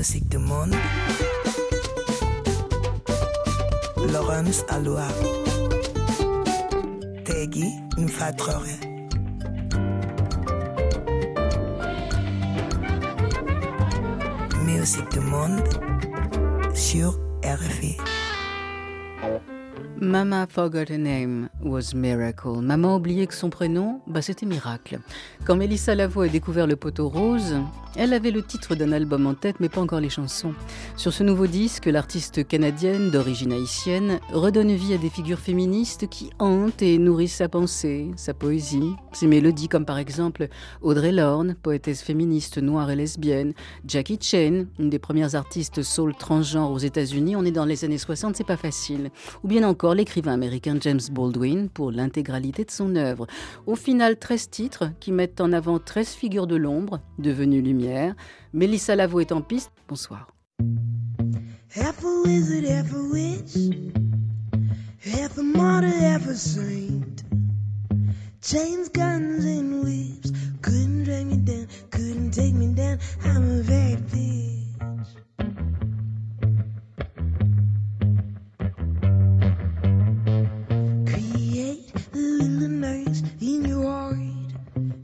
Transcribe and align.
Musique 0.00 0.30
du 0.30 0.38
monde. 0.38 0.74
Laurence 4.10 4.64
Aloha. 4.70 5.06
Tegui 7.26 7.68
Mfatrore. 7.98 8.64
Musique 14.64 15.10
du 15.10 15.20
monde 15.20 15.68
sur 16.74 17.20
RFI. 17.44 17.98
Mama 20.00 20.46
forgot 20.48 20.88
her 20.88 20.96
name 20.96 21.49
was 21.62 21.94
miracle. 21.94 22.60
Maman 22.60 22.94
a 22.94 22.96
oublié 22.96 23.26
que 23.26 23.34
son 23.34 23.50
prénom, 23.50 24.00
bah, 24.06 24.22
c'était 24.22 24.46
miracle. 24.46 25.00
Quand 25.44 25.56
Mélissa 25.56 25.94
Lavo 25.94 26.22
a 26.22 26.28
découvert 26.28 26.66
le 26.66 26.76
poteau 26.76 27.08
rose, 27.08 27.56
elle 27.96 28.12
avait 28.12 28.30
le 28.30 28.42
titre 28.42 28.74
d'un 28.74 28.92
album 28.92 29.26
en 29.26 29.34
tête, 29.34 29.56
mais 29.58 29.68
pas 29.68 29.80
encore 29.80 30.00
les 30.00 30.10
chansons. 30.10 30.54
Sur 30.96 31.12
ce 31.12 31.24
nouveau 31.24 31.46
disque, 31.46 31.86
l'artiste 31.86 32.46
canadienne 32.46 33.10
d'origine 33.10 33.52
haïtienne 33.52 34.20
redonne 34.32 34.72
vie 34.72 34.94
à 34.94 34.98
des 34.98 35.10
figures 35.10 35.40
féministes 35.40 36.08
qui 36.08 36.30
hantent 36.38 36.82
et 36.82 36.98
nourrissent 36.98 37.36
sa 37.36 37.48
pensée, 37.48 38.10
sa 38.16 38.32
poésie, 38.32 38.94
ses 39.12 39.26
mélodies, 39.26 39.68
comme 39.68 39.84
par 39.84 39.98
exemple 39.98 40.48
Audrey 40.82 41.12
Lorne, 41.12 41.56
poétesse 41.60 42.02
féministe 42.02 42.58
noire 42.58 42.90
et 42.90 42.96
lesbienne, 42.96 43.54
Jackie 43.86 44.18
Chan, 44.20 44.66
une 44.78 44.90
des 44.90 44.98
premières 44.98 45.34
artistes 45.34 45.82
soul 45.82 46.14
transgenre 46.14 46.70
aux 46.70 46.78
États-Unis. 46.78 47.36
On 47.36 47.44
est 47.44 47.50
dans 47.50 47.64
les 47.64 47.84
années 47.84 47.98
60, 47.98 48.36
c'est 48.36 48.44
pas 48.44 48.56
facile. 48.56 49.10
Ou 49.42 49.48
bien 49.48 49.68
encore 49.68 49.94
l'écrivain 49.94 50.32
américain 50.32 50.76
James 50.80 51.00
Baldwin 51.10 51.49
pour 51.72 51.90
l'intégralité 51.90 52.64
de 52.64 52.70
son 52.70 52.96
œuvre. 52.96 53.26
Au 53.66 53.76
final, 53.76 54.18
13 54.18 54.50
titres 54.50 54.90
qui 55.00 55.12
mettent 55.12 55.40
en 55.40 55.52
avant 55.52 55.78
13 55.78 56.08
figures 56.08 56.46
de 56.46 56.56
l'ombre, 56.56 57.00
devenues 57.18 57.62
lumière. 57.62 58.14
Mélissa 58.52 58.96
Lavo 58.96 59.20
est 59.20 59.32
en 59.32 59.42
piste. 59.42 59.72
Bonsoir. 59.88 60.28
Chains, 68.42 68.88
guns, 68.94 69.44
and 69.44 69.84
whips 69.84 70.32
couldn't 70.62 71.04
drag 71.04 71.26
me 71.26 71.36
down, 71.36 71.68
couldn't 71.90 72.30
take 72.30 72.54
me 72.54 72.68
down. 72.68 72.98
I'm 73.22 73.60
a 73.60 73.62
bad 73.62 73.98
bitch. 74.08 75.79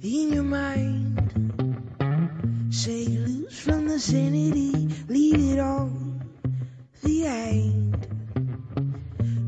In 0.07 0.33
your 0.33 0.45
mind. 0.45 1.19
Shake 2.71 3.09
loose 3.09 3.59
from 3.59 3.89
the 3.89 3.99
sanity, 3.99 4.89
leave 5.09 5.53
it 5.53 5.59
all 5.59 5.91
behind. 7.03 8.07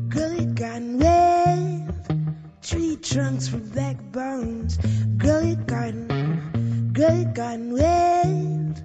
Girl, 0.09 0.31
it 0.39 0.55
gotten 0.55 0.99
wild. 0.99 1.93
Tree 2.61 2.97
trunks 2.97 3.47
for 3.47 3.59
backbones. 3.59 4.77
Girl, 5.17 5.45
it 5.45 5.65
gotten, 5.65 6.91
girl, 6.93 7.21
it 7.21 7.33
gotten 7.33 7.71
wild. 7.73 8.83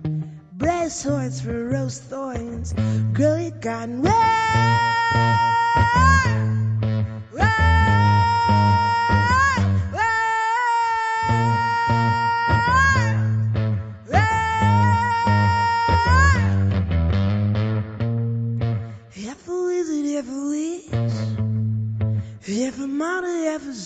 Brass 0.59 1.03
horns 1.03 1.41
for 1.41 1.71
rose 1.71 1.99
thorns. 1.99 2.73
Girl, 3.13 3.37
it 3.37 3.61
gotten 3.61 4.03
wild. 4.03 4.15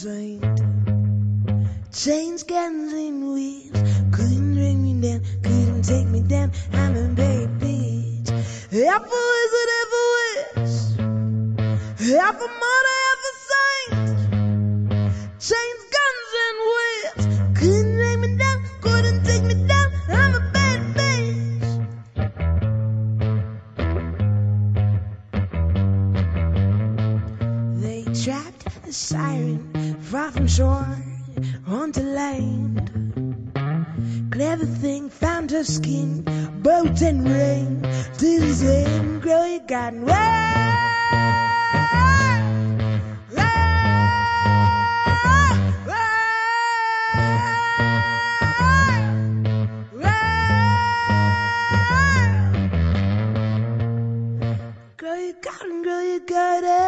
Martyr, 0.09 0.41
half 0.41 0.59
a 0.59 0.59
saint. 0.59 1.93
Chains, 1.93 2.43
guns, 2.43 2.93
and 2.93 3.33
whips 3.33 3.81
couldn't 4.13 4.55
bring 4.55 4.83
me 4.83 4.95
down, 5.01 5.21
couldn't 5.43 5.83
take 5.83 6.07
me 6.07 6.21
down. 6.21 6.53
I'm 6.73 6.97
a 6.97 7.09
bad 7.09 7.49
bitch. 7.61 8.29
Half 8.31 9.05
a 9.05 9.21
wizard, 9.33 9.71
half 9.77 9.93
a 9.93 10.05
witch, 10.15 10.77
half 12.11 12.37
a 12.37 12.49
martyr, 12.63 12.98
shore 30.49 30.97
onto 31.67 32.01
land. 32.01 32.91
Clever 34.31 34.65
thing 34.65 35.11
found 35.11 35.51
her 35.51 35.65
skin, 35.65 36.23
boat 36.63 37.03
and 37.03 37.29
ring 37.29 37.83
to 38.19 38.41
the 38.41 38.55
same 38.55 39.21
growing 39.21 39.67
garden. 39.67 40.07
Girl, 54.97 55.19
you 55.19 55.35
got 55.43 55.63
it, 55.63 55.85
girl, 55.85 56.03
you 56.03 56.21
got 56.21 56.65
it. 56.65 56.88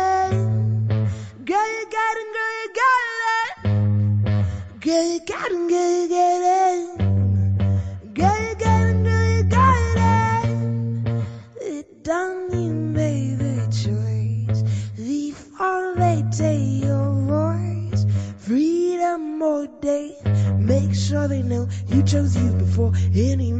Make 20.71 20.94
sure 20.94 21.28
they 21.28 21.43
know 21.43 21.67
you 21.88 22.03
chose 22.03 22.37
you 22.37 22.53
before 22.53 22.93
anybody 23.15 23.59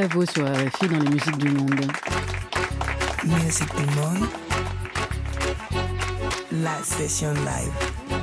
Lavo 0.00 0.24
sur 0.24 0.46
RFI 0.46 0.88
dans 0.88 0.98
les 0.98 1.10
musiques 1.10 1.36
du 1.36 1.50
monde. 1.50 1.92
Musique 3.22 3.76
du 3.76 3.84
monde. 3.96 4.26
La 6.52 6.82
session 6.82 7.34
live. 7.34 8.18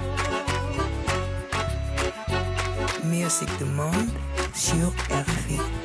Musique 3.03 3.55
du 3.59 3.65
monde 3.65 4.09
sur 4.55 4.87
RFI. 5.11 5.76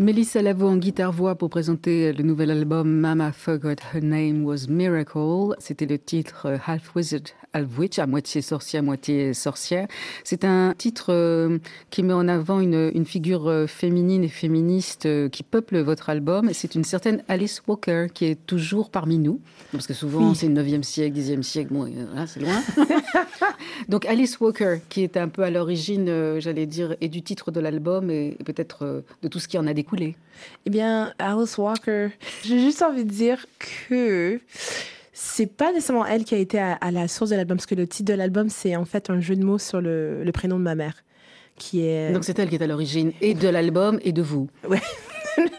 Mélissa 0.00 0.40
Lavo 0.40 0.66
en 0.66 0.78
guitare-voix 0.78 1.34
pour 1.34 1.50
présenter 1.50 2.14
le 2.14 2.24
nouvel 2.24 2.50
album 2.50 2.90
Mama 2.90 3.32
Forgot 3.32 3.82
Her 3.92 4.00
Name 4.00 4.46
Was 4.46 4.66
Miracle. 4.66 5.54
C'était 5.58 5.84
le 5.84 5.98
titre 5.98 6.46
euh, 6.46 6.56
Half 6.66 6.96
Wizard, 6.96 7.20
Half 7.52 7.78
Witch, 7.78 7.98
à 7.98 8.06
moitié 8.06 8.40
sorcière, 8.40 8.80
à 8.80 8.82
moitié 8.82 9.34
sorcière. 9.34 9.88
C'est 10.24 10.46
un 10.46 10.72
titre 10.72 11.12
euh, 11.12 11.58
qui 11.90 12.02
met 12.02 12.14
en 12.14 12.28
avant 12.28 12.60
une, 12.60 12.90
une 12.94 13.04
figure 13.04 13.46
euh, 13.46 13.66
féminine 13.66 14.24
et 14.24 14.28
féministe 14.28 15.06
qui 15.28 15.42
peuple 15.42 15.78
votre 15.80 16.08
album. 16.08 16.48
C'est 16.54 16.74
une 16.74 16.84
certaine 16.84 17.22
Alice 17.28 17.60
Walker 17.66 18.06
qui 18.14 18.24
est 18.24 18.46
toujours 18.46 18.88
parmi 18.88 19.18
nous. 19.18 19.38
Parce 19.70 19.86
que 19.86 19.92
souvent, 19.92 20.32
c'est 20.32 20.48
le 20.48 20.54
9e 20.54 20.82
siècle, 20.82 21.18
10e 21.18 21.42
siècle, 21.42 21.74
bon, 21.74 21.84
là, 22.14 22.26
c'est 22.26 22.40
loin. 22.40 22.62
Donc 23.88 24.06
Alice 24.06 24.40
Walker, 24.40 24.78
qui 24.88 25.02
est 25.02 25.16
un 25.18 25.28
peu 25.28 25.42
à 25.42 25.50
l'origine, 25.50 26.38
j'allais 26.38 26.66
dire, 26.66 26.96
et 27.00 27.08
du 27.08 27.22
titre 27.22 27.50
de 27.50 27.60
l'album 27.60 28.10
et, 28.10 28.36
peut-être 28.44 29.04
de 29.22 29.28
tout 29.28 29.38
ce 29.38 29.46
qui 29.46 29.58
en 29.58 29.66
a 29.66 29.74
découlé. 29.90 30.16
Eh 30.66 30.70
bien, 30.70 31.12
Alice 31.18 31.58
Walker, 31.58 32.08
j'ai 32.44 32.58
juste 32.60 32.82
envie 32.82 33.04
de 33.04 33.10
dire 33.10 33.44
que 33.58 34.40
C'est 35.12 35.46
pas 35.46 35.72
nécessairement 35.72 36.06
elle 36.06 36.24
qui 36.24 36.34
a 36.34 36.38
été 36.38 36.58
à, 36.58 36.72
à 36.74 36.90
la 36.90 37.08
source 37.08 37.30
de 37.30 37.36
l'album, 37.36 37.58
parce 37.58 37.66
que 37.66 37.74
le 37.74 37.86
titre 37.86 38.10
de 38.10 38.16
l'album, 38.16 38.48
c'est 38.48 38.76
en 38.76 38.84
fait 38.84 39.10
un 39.10 39.20
jeu 39.20 39.36
de 39.36 39.44
mots 39.44 39.58
sur 39.58 39.80
le, 39.80 40.24
le 40.24 40.32
prénom 40.32 40.58
de 40.58 40.64
ma 40.64 40.74
mère, 40.74 41.04
qui 41.56 41.82
est. 41.82 42.12
Donc 42.12 42.24
c'est 42.24 42.38
elle 42.38 42.48
qui 42.48 42.54
est 42.54 42.62
à 42.62 42.66
l'origine 42.66 43.12
et 43.20 43.34
de 43.34 43.48
l'album 43.48 44.00
et 44.02 44.12
de 44.12 44.22
vous. 44.22 44.48
Ouais. 44.66 44.80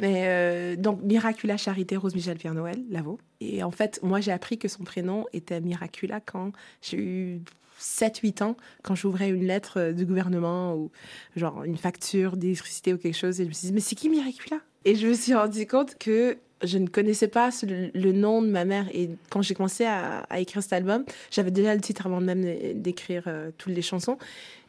Mais 0.00 0.22
euh, 0.24 0.76
donc, 0.76 1.02
Miracula 1.02 1.58
Charité 1.58 1.96
Rose 1.96 2.14
Michel 2.14 2.38
Pierre 2.38 2.54
Noël, 2.54 2.78
Lavo. 2.88 3.18
Et 3.40 3.62
en 3.62 3.70
fait, 3.70 4.00
moi, 4.02 4.20
j'ai 4.20 4.32
appris 4.32 4.56
que 4.56 4.66
son 4.66 4.82
prénom 4.82 5.26
était 5.34 5.60
Miracula 5.60 6.20
quand 6.20 6.52
j'ai 6.80 6.96
eu 6.96 7.40
7-8 7.80 8.42
ans, 8.42 8.56
quand 8.82 8.94
j'ouvrais 8.94 9.30
une 9.30 9.46
lettre 9.46 9.78
euh, 9.78 9.92
du 9.92 10.04
gouvernement 10.04 10.74
ou 10.74 10.90
genre 11.36 11.64
une 11.64 11.76
facture 11.76 12.36
d'électricité 12.36 12.92
ou 12.92 12.98
quelque 12.98 13.16
chose. 13.16 13.40
Et 13.40 13.44
je 13.44 13.48
me 13.48 13.54
suis 13.54 13.68
dit, 13.68 13.72
mais 13.72 13.80
c'est 13.80 13.94
qui 13.94 14.08
Miracula? 14.08 14.58
Et 14.84 14.94
je 14.94 15.06
me 15.08 15.14
suis 15.14 15.34
rendu 15.34 15.66
compte 15.66 15.96
que 15.98 16.36
je 16.62 16.78
ne 16.78 16.86
connaissais 16.86 17.28
pas 17.28 17.50
le 17.62 18.12
nom 18.12 18.42
de 18.42 18.48
ma 18.48 18.64
mère. 18.64 18.86
Et 18.92 19.10
quand 19.30 19.42
j'ai 19.42 19.54
commencé 19.54 19.84
à, 19.84 20.20
à 20.30 20.40
écrire 20.40 20.62
cet 20.62 20.72
album, 20.74 21.04
j'avais 21.30 21.50
déjà 21.50 21.74
le 21.74 21.80
titre 21.80 22.06
avant 22.06 22.20
même 22.20 22.44
d'écrire 22.74 23.24
euh, 23.26 23.50
toutes 23.56 23.72
les 23.72 23.82
chansons. 23.82 24.18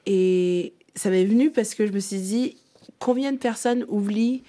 Et 0.06 0.74
ça 0.96 1.10
m'est 1.10 1.26
venu 1.26 1.52
parce 1.52 1.76
que 1.76 1.86
je 1.86 1.92
me 1.92 2.00
suis 2.00 2.20
dit, 2.20 2.58
combien 3.00 3.32
de 3.32 3.38
personnes 3.38 3.86
oublient 3.90 4.44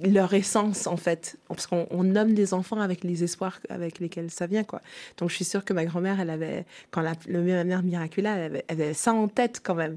leur 0.00 0.32
essence, 0.34 0.86
en 0.86 0.96
fait 0.96 1.36
Parce 1.48 1.66
qu'on 1.66 1.86
on 1.90 2.04
nomme 2.04 2.34
des 2.34 2.54
enfants 2.54 2.80
avec 2.80 3.04
les 3.04 3.24
espoirs 3.24 3.60
avec 3.68 3.98
lesquels 3.98 4.30
ça 4.30 4.46
vient, 4.46 4.64
quoi. 4.64 4.80
Donc, 5.18 5.30
je 5.30 5.36
suis 5.36 5.44
sûre 5.44 5.64
que 5.64 5.72
ma 5.72 5.84
grand-mère, 5.84 6.20
elle 6.20 6.30
avait, 6.30 6.64
quand 6.90 7.02
la, 7.02 7.14
le, 7.26 7.42
mère 7.42 7.82
Miracula, 7.82 8.36
elle 8.36 8.44
avait, 8.44 8.64
elle 8.68 8.80
avait 8.80 8.94
ça 8.94 9.12
en 9.12 9.28
tête, 9.28 9.60
quand 9.62 9.74
même. 9.74 9.96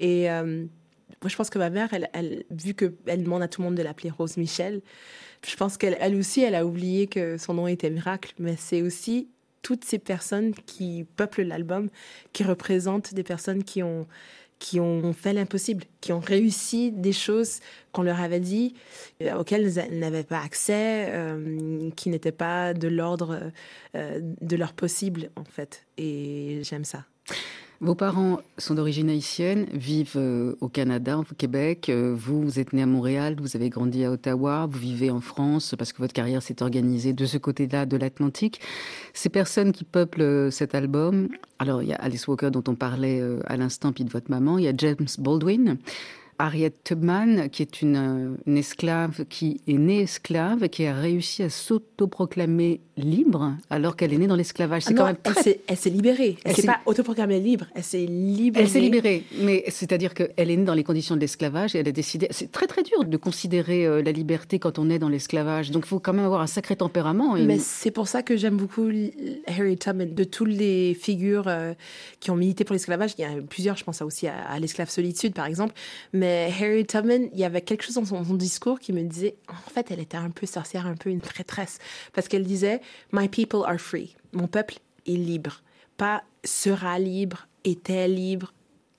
Et 0.00 0.30
euh, 0.30 0.64
moi, 1.22 1.28
je 1.28 1.36
pense 1.36 1.50
que 1.50 1.58
ma 1.58 1.70
mère, 1.70 1.92
elle, 1.92 2.08
elle, 2.12 2.44
vu 2.50 2.74
qu'elle 2.74 3.22
demande 3.22 3.42
à 3.42 3.48
tout 3.48 3.60
le 3.60 3.68
monde 3.68 3.76
de 3.76 3.82
l'appeler 3.82 4.10
Rose 4.10 4.36
Michel, 4.36 4.80
je 5.46 5.56
pense 5.56 5.76
qu'elle 5.76 5.96
elle 6.00 6.14
aussi, 6.16 6.42
elle 6.42 6.54
a 6.54 6.64
oublié 6.66 7.06
que 7.06 7.36
son 7.36 7.54
nom 7.54 7.66
était 7.66 7.90
Miracle, 7.90 8.32
mais 8.38 8.56
c'est 8.56 8.82
aussi 8.82 9.28
toutes 9.62 9.84
ces 9.84 9.98
personnes 9.98 10.54
qui 10.54 11.06
peuplent 11.16 11.42
l'album, 11.42 11.88
qui 12.32 12.44
représentent 12.44 13.14
des 13.14 13.22
personnes 13.22 13.64
qui 13.64 13.82
ont, 13.82 14.06
qui 14.58 14.78
ont 14.78 15.12
fait 15.12 15.32
l'impossible, 15.32 15.84
qui 16.00 16.12
ont 16.12 16.20
réussi 16.20 16.92
des 16.92 17.12
choses 17.12 17.58
qu'on 17.90 18.02
leur 18.02 18.20
avait 18.20 18.40
dit, 18.40 18.74
euh, 19.20 19.34
auxquelles 19.34 19.76
elles 19.78 19.98
n'avaient 19.98 20.22
pas 20.22 20.40
accès, 20.40 21.08
euh, 21.08 21.90
qui 21.96 22.10
n'étaient 22.10 22.30
pas 22.30 22.72
de 22.72 22.86
l'ordre 22.86 23.50
euh, 23.96 24.20
de 24.40 24.56
leur 24.56 24.72
possible, 24.72 25.30
en 25.34 25.44
fait. 25.44 25.86
Et 25.98 26.60
j'aime 26.62 26.84
ça. 26.84 27.04
Vos 27.82 27.96
parents 27.96 28.38
sont 28.58 28.76
d'origine 28.76 29.10
haïtienne, 29.10 29.66
vivent 29.72 30.12
euh, 30.14 30.54
au 30.60 30.68
Canada, 30.68 31.18
au 31.18 31.24
Québec. 31.36 31.88
Euh, 31.88 32.14
vous, 32.16 32.40
vous 32.40 32.60
êtes 32.60 32.72
né 32.72 32.80
à 32.80 32.86
Montréal, 32.86 33.34
vous 33.40 33.56
avez 33.56 33.70
grandi 33.70 34.04
à 34.04 34.12
Ottawa, 34.12 34.68
vous 34.70 34.78
vivez 34.78 35.10
en 35.10 35.20
France 35.20 35.74
parce 35.76 35.92
que 35.92 35.98
votre 35.98 36.12
carrière 36.12 36.44
s'est 36.44 36.62
organisée 36.62 37.12
de 37.12 37.26
ce 37.26 37.38
côté-là 37.38 37.84
de 37.84 37.96
l'Atlantique. 37.96 38.60
Ces 39.14 39.30
personnes 39.30 39.72
qui 39.72 39.82
peuplent 39.82 40.22
euh, 40.22 40.50
cet 40.52 40.76
album, 40.76 41.28
alors 41.58 41.82
il 41.82 41.88
y 41.88 41.92
a 41.92 41.96
Alice 41.96 42.28
Walker 42.28 42.52
dont 42.52 42.62
on 42.68 42.76
parlait 42.76 43.20
à 43.46 43.56
l'instant, 43.56 43.90
puis 43.92 44.04
de 44.04 44.10
votre 44.10 44.30
maman, 44.30 44.58
il 44.58 44.64
y 44.64 44.68
a 44.68 44.72
James 44.76 45.08
Baldwin. 45.18 45.76
Harriet 46.42 46.72
Tubman, 46.82 47.48
qui 47.50 47.62
est 47.62 47.82
une, 47.82 48.36
une 48.46 48.56
esclave 48.58 49.24
qui 49.28 49.60
est 49.68 49.74
née 49.74 50.00
esclave, 50.02 50.68
qui 50.68 50.84
a 50.86 50.94
réussi 50.94 51.42
à 51.44 51.48
s'autoproclamer 51.50 52.80
libre 52.96 53.54
alors 53.70 53.96
qu'elle 53.96 54.12
est 54.12 54.18
née 54.18 54.26
dans 54.26 54.36
l'esclavage. 54.36 54.82
C'est 54.82 54.92
Ah 54.94 54.96
quand 54.96 55.06
même 55.06 55.16
très 55.22 55.60
elle 55.66 55.76
s'est 55.76 55.90
libérée. 55.90 56.36
Elle 56.44 56.50
Elle 56.50 56.56
s'est 56.56 56.66
pas 56.66 56.80
autoproclamée 56.86 57.38
libre. 57.40 57.66
Elle 57.74 57.84
s'est 57.84 58.04
libérée. 58.06 58.64
Elle 58.64 58.70
s'est 58.70 58.80
libérée, 58.80 59.24
mais 59.40 59.64
c'est-à-dire 59.68 60.14
qu'elle 60.14 60.50
est 60.50 60.56
née 60.56 60.64
dans 60.64 60.74
les 60.74 60.84
conditions 60.84 61.14
de 61.14 61.20
l'esclavage 61.20 61.74
et 61.74 61.78
elle 61.78 61.88
a 61.88 61.92
décidé. 61.92 62.26
C'est 62.30 62.50
très 62.50 62.66
très 62.66 62.82
dur 62.82 63.04
de 63.04 63.16
considérer 63.16 63.86
euh, 63.86 64.02
la 64.02 64.12
liberté 64.12 64.58
quand 64.58 64.78
on 64.78 64.90
est 64.90 64.98
dans 64.98 65.08
l'esclavage. 65.08 65.70
Donc 65.70 65.84
il 65.86 65.88
faut 65.88 66.00
quand 66.00 66.12
même 66.12 66.24
avoir 66.24 66.40
un 66.40 66.46
sacré 66.48 66.74
tempérament. 66.76 67.36
et- 67.36 67.44
Mais 67.44 67.58
c'est 67.58 67.90
pour 67.92 68.08
ça 68.08 68.22
que 68.22 68.36
j'aime 68.36 68.56
beaucoup 68.56 68.90
Harry 69.46 69.76
Tubman. 69.78 70.12
De 70.12 70.24
toutes 70.24 70.48
les 70.48 70.94
figures 70.94 71.44
euh, 71.46 71.72
qui 72.20 72.30
ont 72.30 72.36
milité 72.36 72.64
pour 72.64 72.74
l'esclavage, 72.74 73.12
il 73.18 73.22
y 73.24 73.26
en 73.26 73.38
a 73.38 73.40
plusieurs, 73.42 73.76
je 73.76 73.84
pense 73.84 74.02
aussi 74.02 74.26
à, 74.26 74.34
à 74.48 74.58
l'esclave 74.58 74.90
solitude, 74.90 75.34
par 75.34 75.46
exemple. 75.46 75.74
Mais 76.12 76.31
Harry 76.32 76.86
Tubman, 76.86 77.28
il 77.32 77.38
y 77.38 77.44
avait 77.44 77.60
quelque 77.60 77.84
chose 77.84 77.94
dans 77.94 78.04
son, 78.04 78.24
son 78.24 78.34
discours 78.34 78.80
qui 78.80 78.92
me 78.92 79.02
disait, 79.02 79.36
en 79.48 79.70
fait, 79.70 79.90
elle 79.90 80.00
était 80.00 80.16
un 80.16 80.30
peu 80.30 80.46
sorcière, 80.46 80.86
un 80.86 80.94
peu 80.94 81.10
une 81.10 81.20
traîtresse. 81.20 81.78
Parce 82.12 82.28
qu'elle 82.28 82.44
disait, 82.44 82.80
My 83.12 83.28
people 83.28 83.62
are 83.66 83.78
free. 83.78 84.16
Mon 84.32 84.46
peuple 84.46 84.76
est 85.06 85.12
libre. 85.12 85.62
Pas 85.96 86.22
sera 86.44 86.98
libre, 86.98 87.46
était 87.64 88.08
libre, 88.08 88.52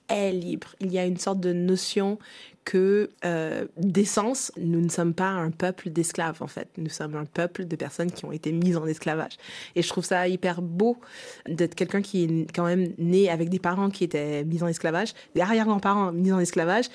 est 0.10 0.32
libre. 0.32 0.76
Il 0.80 0.92
y 0.92 1.00
a 1.00 1.06
une 1.06 1.18
sorte 1.18 1.40
de 1.40 1.54
notion 1.54 2.20
que 2.66 3.10
euh, 3.26 3.66
d'essence, 3.78 4.52
nous 4.58 4.82
ne 4.82 4.90
sommes 4.90 5.14
pas 5.14 5.30
un 5.30 5.52
peuple 5.52 5.90
d'esclaves 5.90 6.42
en 6.42 6.48
fait. 6.48 6.68
Nous 6.78 6.90
sommes 6.90 7.16
un 7.16 7.26
peuple 7.26 7.66
de 7.66 7.76
personnes 7.76 8.12
qui 8.12 8.26
ont 8.26 8.32
été 8.32 8.52
mises 8.52 8.78
en 8.78 8.86
esclavage. 8.86 9.38
Et 9.76 9.82
je 9.82 9.90
trouve 9.90 10.06
ça 10.06 10.28
hyper 10.28 10.62
beau 10.62 10.98
d'être 11.48 11.76
quelqu'un 11.76 12.02
qui 12.02 12.24
est 12.24 12.52
quand 12.54 12.66
même 12.66 12.94
né 12.98 13.30
avec 13.30 13.50
des 13.50 13.60
parents 13.60 13.90
qui 13.90 14.04
étaient 14.04 14.44
mis 14.44 14.64
en 14.64 14.68
esclavage, 14.68 15.14
des 15.36 15.42
arrière-grands-parents 15.42 16.12
mis 16.12 16.32
en 16.32 16.40
esclavage, 16.40 16.86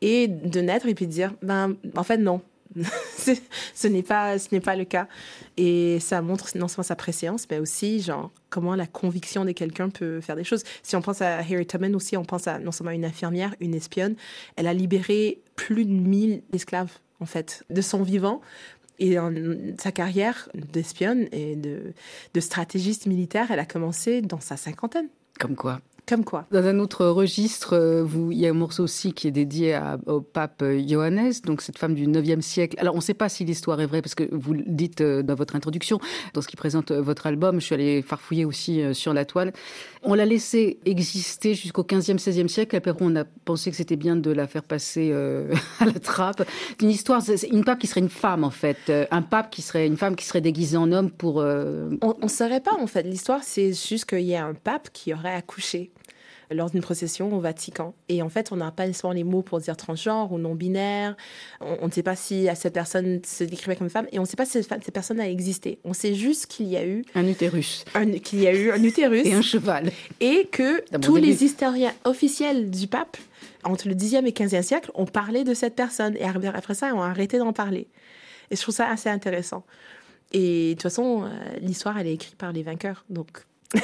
et 0.00 0.28
de 0.28 0.60
naître 0.60 0.86
et 0.86 0.94
puis 0.94 1.06
de 1.06 1.12
dire, 1.12 1.34
ben 1.42 1.76
en 1.96 2.02
fait 2.02 2.18
non. 2.18 2.40
Ce 3.74 3.88
n'est 3.88 4.02
pas 4.02 4.38
ce 4.38 4.48
n'est 4.52 4.60
pas 4.60 4.76
le 4.76 4.84
cas. 4.84 5.08
Et 5.56 6.00
ça 6.00 6.22
montre 6.22 6.46
non 6.56 6.68
seulement 6.68 6.84
sa 6.84 6.96
préscience 6.96 7.46
mais 7.50 7.58
aussi 7.58 8.00
genre 8.00 8.30
comment 8.50 8.74
la 8.74 8.86
conviction 8.86 9.44
de 9.44 9.52
quelqu'un 9.52 9.90
peut 9.90 10.20
faire 10.20 10.36
des 10.36 10.44
choses. 10.44 10.64
Si 10.82 10.96
on 10.96 11.02
pense 11.02 11.22
à 11.22 11.38
Harriet 11.38 11.64
Tubman 11.64 11.94
aussi 11.94 12.16
on 12.16 12.24
pense 12.24 12.46
à 12.48 12.58
non 12.58 12.72
seulement 12.72 12.92
une 12.92 13.04
infirmière 13.04 13.54
une 13.60 13.74
espionne. 13.74 14.16
Elle 14.56 14.66
a 14.66 14.74
libéré 14.74 15.40
plus 15.56 15.84
de 15.84 15.92
1000 15.92 16.42
esclaves 16.52 16.92
en 17.20 17.26
fait 17.26 17.64
de 17.70 17.80
son 17.80 18.02
vivant 18.02 18.40
et 18.98 19.16
sa 19.78 19.92
carrière 19.92 20.48
d'espionne 20.54 21.28
et 21.32 21.54
de, 21.54 21.94
de 22.34 22.40
stratégiste 22.40 23.06
militaire. 23.06 23.50
Elle 23.50 23.60
a 23.60 23.64
commencé 23.64 24.22
dans 24.22 24.40
sa 24.40 24.56
cinquantaine. 24.56 25.08
Comme 25.38 25.54
quoi. 25.54 25.80
Comme 26.08 26.24
quoi 26.24 26.46
Dans 26.50 26.64
un 26.64 26.78
autre 26.78 27.06
registre, 27.06 27.74
euh, 27.74 28.02
vous, 28.02 28.32
il 28.32 28.38
y 28.38 28.46
a 28.46 28.50
un 28.50 28.54
morceau 28.54 28.84
aussi 28.84 29.12
qui 29.12 29.28
est 29.28 29.30
dédié 29.30 29.74
à- 29.74 29.98
au 30.06 30.20
pape 30.20 30.62
euh, 30.62 30.82
Johannes, 30.88 31.32
donc 31.44 31.60
cette 31.60 31.76
femme 31.78 31.94
du 31.94 32.06
9e 32.06 32.40
siècle. 32.40 32.76
Alors, 32.80 32.94
on 32.94 32.98
ne 32.98 33.02
sait 33.02 33.14
pas 33.14 33.28
si 33.28 33.44
l'histoire 33.44 33.80
est 33.80 33.86
vraie, 33.86 34.00
parce 34.02 34.14
que 34.14 34.24
vous 34.32 34.54
le 34.54 34.62
dites 34.66 35.00
euh, 35.02 35.22
dans 35.22 35.34
votre 35.34 35.54
introduction, 35.54 36.00
dans 36.34 36.40
ce 36.40 36.48
qui 36.48 36.56
présente 36.56 36.92
votre 36.92 37.26
album. 37.26 37.60
Je 37.60 37.66
suis 37.66 37.74
allée 37.74 38.02
farfouiller 38.02 38.44
aussi 38.44 38.82
sur 38.94 39.12
la 39.12 39.24
toile. 39.24 39.52
On 40.02 40.14
l'a 40.14 40.24
laissée 40.24 40.78
exister 40.86 41.54
jusqu'au 41.54 41.82
15e, 41.82 42.18
16e 42.18 42.48
siècle. 42.48 42.74
Après, 42.76 42.94
on 43.00 43.14
a 43.16 43.24
pensé 43.24 43.70
que 43.70 43.76
c'était 43.76 43.96
bien 43.96 44.16
de 44.16 44.30
la 44.30 44.46
faire 44.46 44.62
passer 44.62 45.10
euh, 45.12 45.52
à 45.80 45.84
la 45.84 45.92
trappe. 45.92 46.42
C'est 46.70 46.82
Une 46.82 46.90
histoire, 46.90 47.22
une 47.50 47.64
pape 47.64 47.78
qui 47.80 47.86
serait 47.86 48.00
une 48.00 48.08
femme, 48.08 48.44
en 48.44 48.50
fait. 48.50 48.90
Un 49.10 49.22
pape 49.22 49.50
qui 49.50 49.60
serait 49.62 49.86
une 49.86 49.96
femme 49.96 50.16
qui 50.16 50.24
serait 50.24 50.40
déguisée 50.40 50.76
en 50.76 50.90
homme 50.92 51.10
pour... 51.10 51.40
euh, 51.40 51.90
On 52.00 52.14
ne 52.22 52.28
saurait 52.28 52.60
pas, 52.60 52.74
en 52.80 52.86
fait. 52.86 53.02
L'histoire, 53.02 53.40
c'est 53.42 53.72
juste 53.72 54.06
qu'il 54.06 54.20
y 54.20 54.34
a 54.36 54.44
un 54.46 54.54
pape 54.54 54.88
qui 54.92 55.12
aurait 55.12 55.34
accouché 55.34 55.90
lors 56.50 56.70
d'une 56.70 56.80
procession 56.80 57.32
au 57.34 57.40
Vatican. 57.40 57.94
Et 58.08 58.22
en 58.22 58.28
fait, 58.28 58.52
on 58.52 58.56
n'a 58.56 58.70
pas 58.70 58.86
nécessairement 58.86 59.14
les 59.14 59.24
mots 59.24 59.42
pour 59.42 59.60
dire 59.60 59.76
transgenre 59.76 60.32
ou 60.32 60.38
non-binaire. 60.38 61.16
On 61.60 61.88
on 61.88 61.90
ne 61.90 61.94
sait 61.94 62.02
pas 62.02 62.16
si 62.16 62.46
cette 62.54 62.74
personne 62.74 63.20
se 63.24 63.44
décrivait 63.44 63.74
comme 63.74 63.88
femme. 63.88 64.06
Et 64.12 64.18
on 64.18 64.22
ne 64.22 64.26
sait 64.26 64.36
pas 64.36 64.44
si 64.44 64.62
cette, 64.62 64.90
personne 64.92 65.20
a 65.20 65.28
existé. 65.28 65.78
On 65.84 65.94
sait 65.94 66.14
juste 66.14 66.46
qu'il 66.46 66.66
y 66.66 66.76
a 66.76 66.86
eu 66.86 67.02
un 67.14 67.26
utérus 67.26 67.84
qu'il 68.22 68.40
y 68.40 68.46
a 68.46 68.54
eu 68.54 68.70
un 68.70 68.82
utérus 68.82 69.24
et 69.24 69.32
un 69.32 69.40
cheval. 69.40 69.90
et 70.20 70.46
que 70.52 70.82
tous 70.98 71.14
début. 71.14 71.26
les 71.26 71.44
historiens 71.44 71.94
officiels 72.04 72.70
du 72.70 72.86
pape, 72.88 73.16
entre 73.64 73.88
le 73.88 73.94
10e 73.94 74.26
et 74.26 74.32
15e 74.32 74.62
siècle, 74.62 74.90
ont 74.94 75.06
parlé 75.06 75.44
de 75.44 75.54
cette 75.54 75.74
personne. 75.74 76.14
Et 76.16 76.24
après 76.24 76.74
ça, 76.74 76.94
ont 76.94 77.00
arrêté 77.00 77.38
d'en 77.38 77.52
parler. 77.52 77.88
Et 78.50 78.56
je 78.56 78.60
trouve 78.60 78.74
ça 78.74 78.88
assez 78.88 79.08
intéressant. 79.08 79.64
Et 80.32 80.70
de 80.70 80.72
toute 80.74 80.82
façon, 80.82 81.24
euh, 81.24 81.28
l'histoire, 81.60 81.98
elle 81.98 82.06
est 82.06 82.14
écrite 82.14 82.36
par 82.36 82.52
les 82.52 82.62
vainqueurs. 82.62 83.04
Donc, 83.08 83.28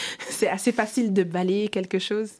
c'est 0.28 0.48
assez 0.48 0.72
facile 0.72 1.12
de 1.12 1.22
balayer 1.22 1.68
quelque 1.68 1.98
chose. 1.98 2.30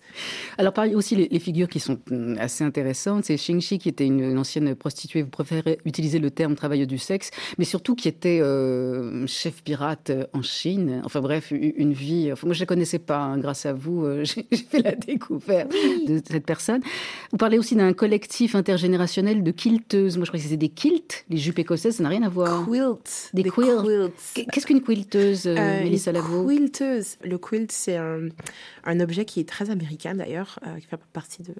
Alors, 0.58 0.72
pareil 0.72 0.94
aussi, 0.94 1.16
les, 1.16 1.28
les 1.28 1.38
figures 1.38 1.68
qui 1.68 1.80
sont 1.80 1.98
hum, 2.10 2.36
assez 2.38 2.64
intéressantes, 2.64 3.24
c'est 3.24 3.36
Xingxi, 3.36 3.78
qui 3.78 3.88
était 3.88 4.06
une, 4.06 4.20
une 4.20 4.38
ancienne 4.38 4.74
prostituée, 4.74 5.22
vous 5.22 5.30
préférez 5.30 5.78
utiliser 5.84 6.18
le 6.18 6.30
terme 6.30 6.54
travailleuse 6.54 6.88
du 6.88 6.98
sexe, 6.98 7.30
mais 7.58 7.64
surtout 7.64 7.94
qui 7.94 8.08
était 8.08 8.40
euh, 8.40 9.26
chef 9.26 9.62
pirate 9.62 10.10
euh, 10.10 10.26
en 10.32 10.42
Chine. 10.42 11.02
Enfin 11.04 11.20
bref, 11.20 11.50
une 11.50 11.92
vie. 11.92 12.30
Enfin, 12.32 12.46
moi, 12.46 12.54
je 12.54 12.60
ne 12.60 12.62
la 12.62 12.66
connaissais 12.66 12.98
pas, 12.98 13.18
hein, 13.18 13.38
grâce 13.38 13.66
à 13.66 13.72
vous, 13.72 14.04
euh, 14.04 14.24
j'ai 14.50 14.56
fait 14.56 14.82
la 14.82 14.94
découverte 14.94 15.72
de 16.06 16.20
cette 16.26 16.46
personne. 16.46 16.80
Vous 17.30 17.38
parlez 17.38 17.58
aussi 17.58 17.76
d'un 17.76 17.92
collectif 17.92 18.54
intergénérationnel 18.54 19.42
de 19.42 19.50
quilteuses. 19.50 20.16
Moi, 20.16 20.24
je 20.24 20.30
croyais 20.30 20.42
que 20.42 20.50
c'était 20.50 20.68
des 20.68 20.72
quilts, 20.72 21.24
les 21.28 21.36
jupes 21.36 21.58
écossaises, 21.58 21.96
ça 21.96 22.02
n'a 22.02 22.08
rien 22.08 22.22
à 22.22 22.28
voir. 22.28 22.66
Quilt. 22.66 23.30
Des 23.34 23.42
quilts. 23.44 24.12
Qu'est-ce 24.52 24.66
qu'une 24.66 24.82
quilteuse, 24.82 25.46
euh, 25.46 25.82
Mélissa 25.82 26.12
Lavo 26.12 26.46
quilteuse. 26.46 27.16
Le 27.22 27.38
quilt, 27.50 27.72
c'est 27.72 27.96
un, 27.96 29.00
objet 29.00 29.24
qui 29.24 29.40
est 29.40 29.48
très 29.48 29.70
américain 29.70 30.14
d'ailleurs, 30.14 30.58
euh, 30.66 30.78
qui 30.78 30.86
fait 30.86 30.98
partie 31.12 31.42
de 31.42 31.54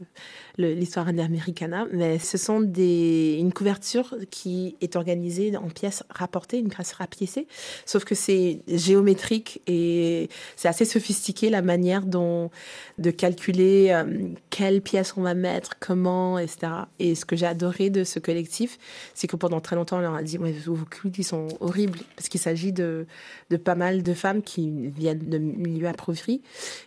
l'histoire 0.59 1.09
americana. 1.09 1.87
Mais 1.93 2.19
ce 2.19 2.39
sont 2.39 2.61
des, 2.61 3.37
une 3.39 3.53
couverture 3.53 4.15
qui 4.31 4.77
est 4.81 4.97
organisée 4.97 5.57
en 5.57 5.69
pièces 5.69 6.05
rapportées, 6.11 6.59
une 6.59 6.69
pièce 6.69 6.93
rapiécée. 6.93 7.47
Sauf 7.87 8.05
que 8.05 8.15
c'est 8.15 8.61
géométrique 8.69 9.63
et 9.67 10.29
c'est 10.57 10.69
assez 10.69 10.85
sophistiqué 10.85 11.51
la 11.51 11.63
manière 11.63 12.03
dont 12.05 12.51
de 12.99 13.11
calculer 13.11 13.89
euh, 13.91 14.29
quelles 14.51 14.83
pièces 14.83 15.15
on 15.17 15.23
va 15.23 15.35
mettre, 15.35 15.79
comment, 15.81 16.39
etc. 16.39 16.73
Et 16.99 17.15
ce 17.15 17.25
que 17.25 17.37
j'ai 17.37 17.47
adoré 17.47 17.91
de 17.91 18.05
ce 18.05 18.19
collectif, 18.19 18.79
c'est 19.15 19.27
que 19.27 19.37
pendant 19.37 19.61
très 19.61 19.77
longtemps, 19.77 19.99
on 19.99 20.01
leur 20.01 20.15
a 20.15 20.23
dit 20.23 20.39
ouais, 20.39 20.53
vos 20.53 20.77
quilts, 20.85 21.19
ils 21.19 21.25
sont 21.25 21.49
horribles, 21.61 22.01
parce 22.17 22.29
qu'il 22.29 22.41
s'agit 22.41 22.73
de, 22.73 23.07
de 23.51 23.57
pas 23.57 23.75
mal 23.75 24.03
de 24.03 24.15
femmes 24.15 24.43
qui 24.43 24.89
viennent 24.89 25.19
de 25.19 25.39
appauvris. 25.87 26.43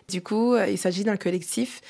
Du 0.08 0.22
coup, 0.22 0.54
euh, 0.54 0.68
il 0.68 0.78
s'agit 0.78 1.04
d'un 1.04 1.16
collectif 1.16 1.80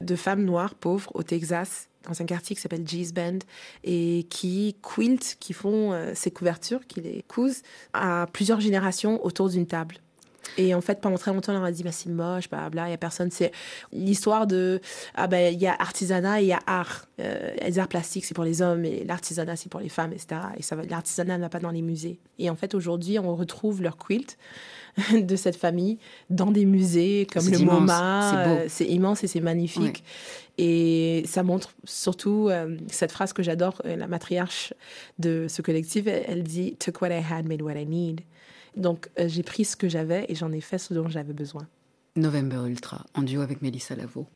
de 0.00 0.16
femmes 0.16 0.44
noires 0.44 0.74
pauvres 0.74 1.10
au 1.14 1.22
Texas 1.22 1.88
dans 2.08 2.20
un 2.20 2.26
quartier 2.26 2.54
qui 2.54 2.62
s'appelle 2.62 2.84
G's 2.84 3.12
Bend 3.12 3.38
et 3.82 4.26
qui 4.30 4.76
quiltent, 4.82 5.36
qui 5.40 5.52
font 5.52 5.92
euh, 5.92 6.12
ces 6.14 6.30
couvertures, 6.30 6.86
qui 6.86 7.00
les 7.00 7.24
cousent 7.28 7.62
à 7.92 8.26
plusieurs 8.32 8.60
générations 8.60 9.24
autour 9.24 9.48
d'une 9.48 9.66
table. 9.66 9.96
Et 10.58 10.74
en 10.74 10.80
fait, 10.80 11.00
pendant 11.00 11.18
très 11.18 11.32
longtemps, 11.32 11.52
on 11.52 11.56
leur 11.56 11.64
a 11.64 11.72
dit, 11.72 11.82
bah, 11.82 11.92
c'est 11.92 12.08
moche, 12.08 12.48
bla, 12.48 12.70
bla, 12.70 12.88
il 12.88 12.90
y 12.90 12.94
a 12.94 12.98
personne. 12.98 13.30
C'est 13.30 13.52
l'histoire 13.92 14.46
de, 14.46 14.80
ah 15.14 15.26
ben, 15.26 15.52
il 15.52 15.60
y 15.60 15.66
a 15.66 15.74
artisanat 15.78 16.40
et 16.40 16.44
il 16.44 16.48
y 16.48 16.52
a 16.52 16.60
art. 16.66 17.06
Euh, 17.20 17.54
les 17.64 17.78
arts 17.78 17.88
plastiques, 17.88 18.24
c'est 18.24 18.34
pour 18.34 18.44
les 18.44 18.62
hommes 18.62 18.84
et 18.84 19.04
l'artisanat, 19.04 19.56
c'est 19.56 19.68
pour 19.68 19.80
les 19.80 19.88
femmes, 19.88 20.12
etc. 20.12 20.40
Et 20.56 20.62
ça 20.62 20.76
l'artisanat 20.76 21.38
ne 21.38 21.42
va 21.42 21.48
pas 21.48 21.60
dans 21.60 21.70
les 21.70 21.82
musées. 21.82 22.18
Et 22.38 22.50
en 22.50 22.56
fait, 22.56 22.74
aujourd'hui, 22.74 23.18
on 23.18 23.34
retrouve 23.34 23.82
leur 23.82 23.96
quilt 23.96 24.36
de 25.12 25.36
cette 25.36 25.56
famille 25.56 25.98
dans 26.30 26.50
des 26.50 26.64
musées 26.64 27.26
comme 27.32 27.48
le 27.48 27.58
immense, 27.58 27.80
MoMA. 27.80 28.30
c'est. 28.30 28.48
Euh, 28.48 28.66
C'est 28.68 28.86
immense 28.86 29.24
et 29.24 29.26
c'est 29.26 29.40
magnifique. 29.40 30.04
Et 30.56 31.24
ça 31.26 31.42
montre 31.42 31.72
surtout 31.84 32.48
euh, 32.48 32.76
cette 32.88 33.10
phrase 33.10 33.32
que 33.32 33.42
j'adore, 33.42 33.82
la 33.84 34.06
matriarche 34.06 34.72
de 35.18 35.46
ce 35.48 35.62
collectif, 35.62 36.06
elle, 36.06 36.24
elle 36.28 36.42
dit 36.44 36.76
Took 36.76 37.02
what 37.02 37.08
I 37.08 37.20
had, 37.28 37.46
made 37.46 37.60
what 37.60 37.74
I 37.74 37.86
need. 37.86 38.20
Donc 38.76 39.10
euh, 39.18 39.28
j'ai 39.28 39.42
pris 39.42 39.64
ce 39.64 39.76
que 39.76 39.88
j'avais 39.88 40.26
et 40.28 40.34
j'en 40.34 40.52
ai 40.52 40.60
fait 40.60 40.78
ce 40.78 40.94
dont 40.94 41.08
j'avais 41.08 41.32
besoin. 41.32 41.66
November 42.16 42.68
Ultra, 42.68 43.04
en 43.14 43.22
duo 43.22 43.42
avec 43.42 43.60
Mélissa 43.60 43.96
Lavo. 43.96 44.26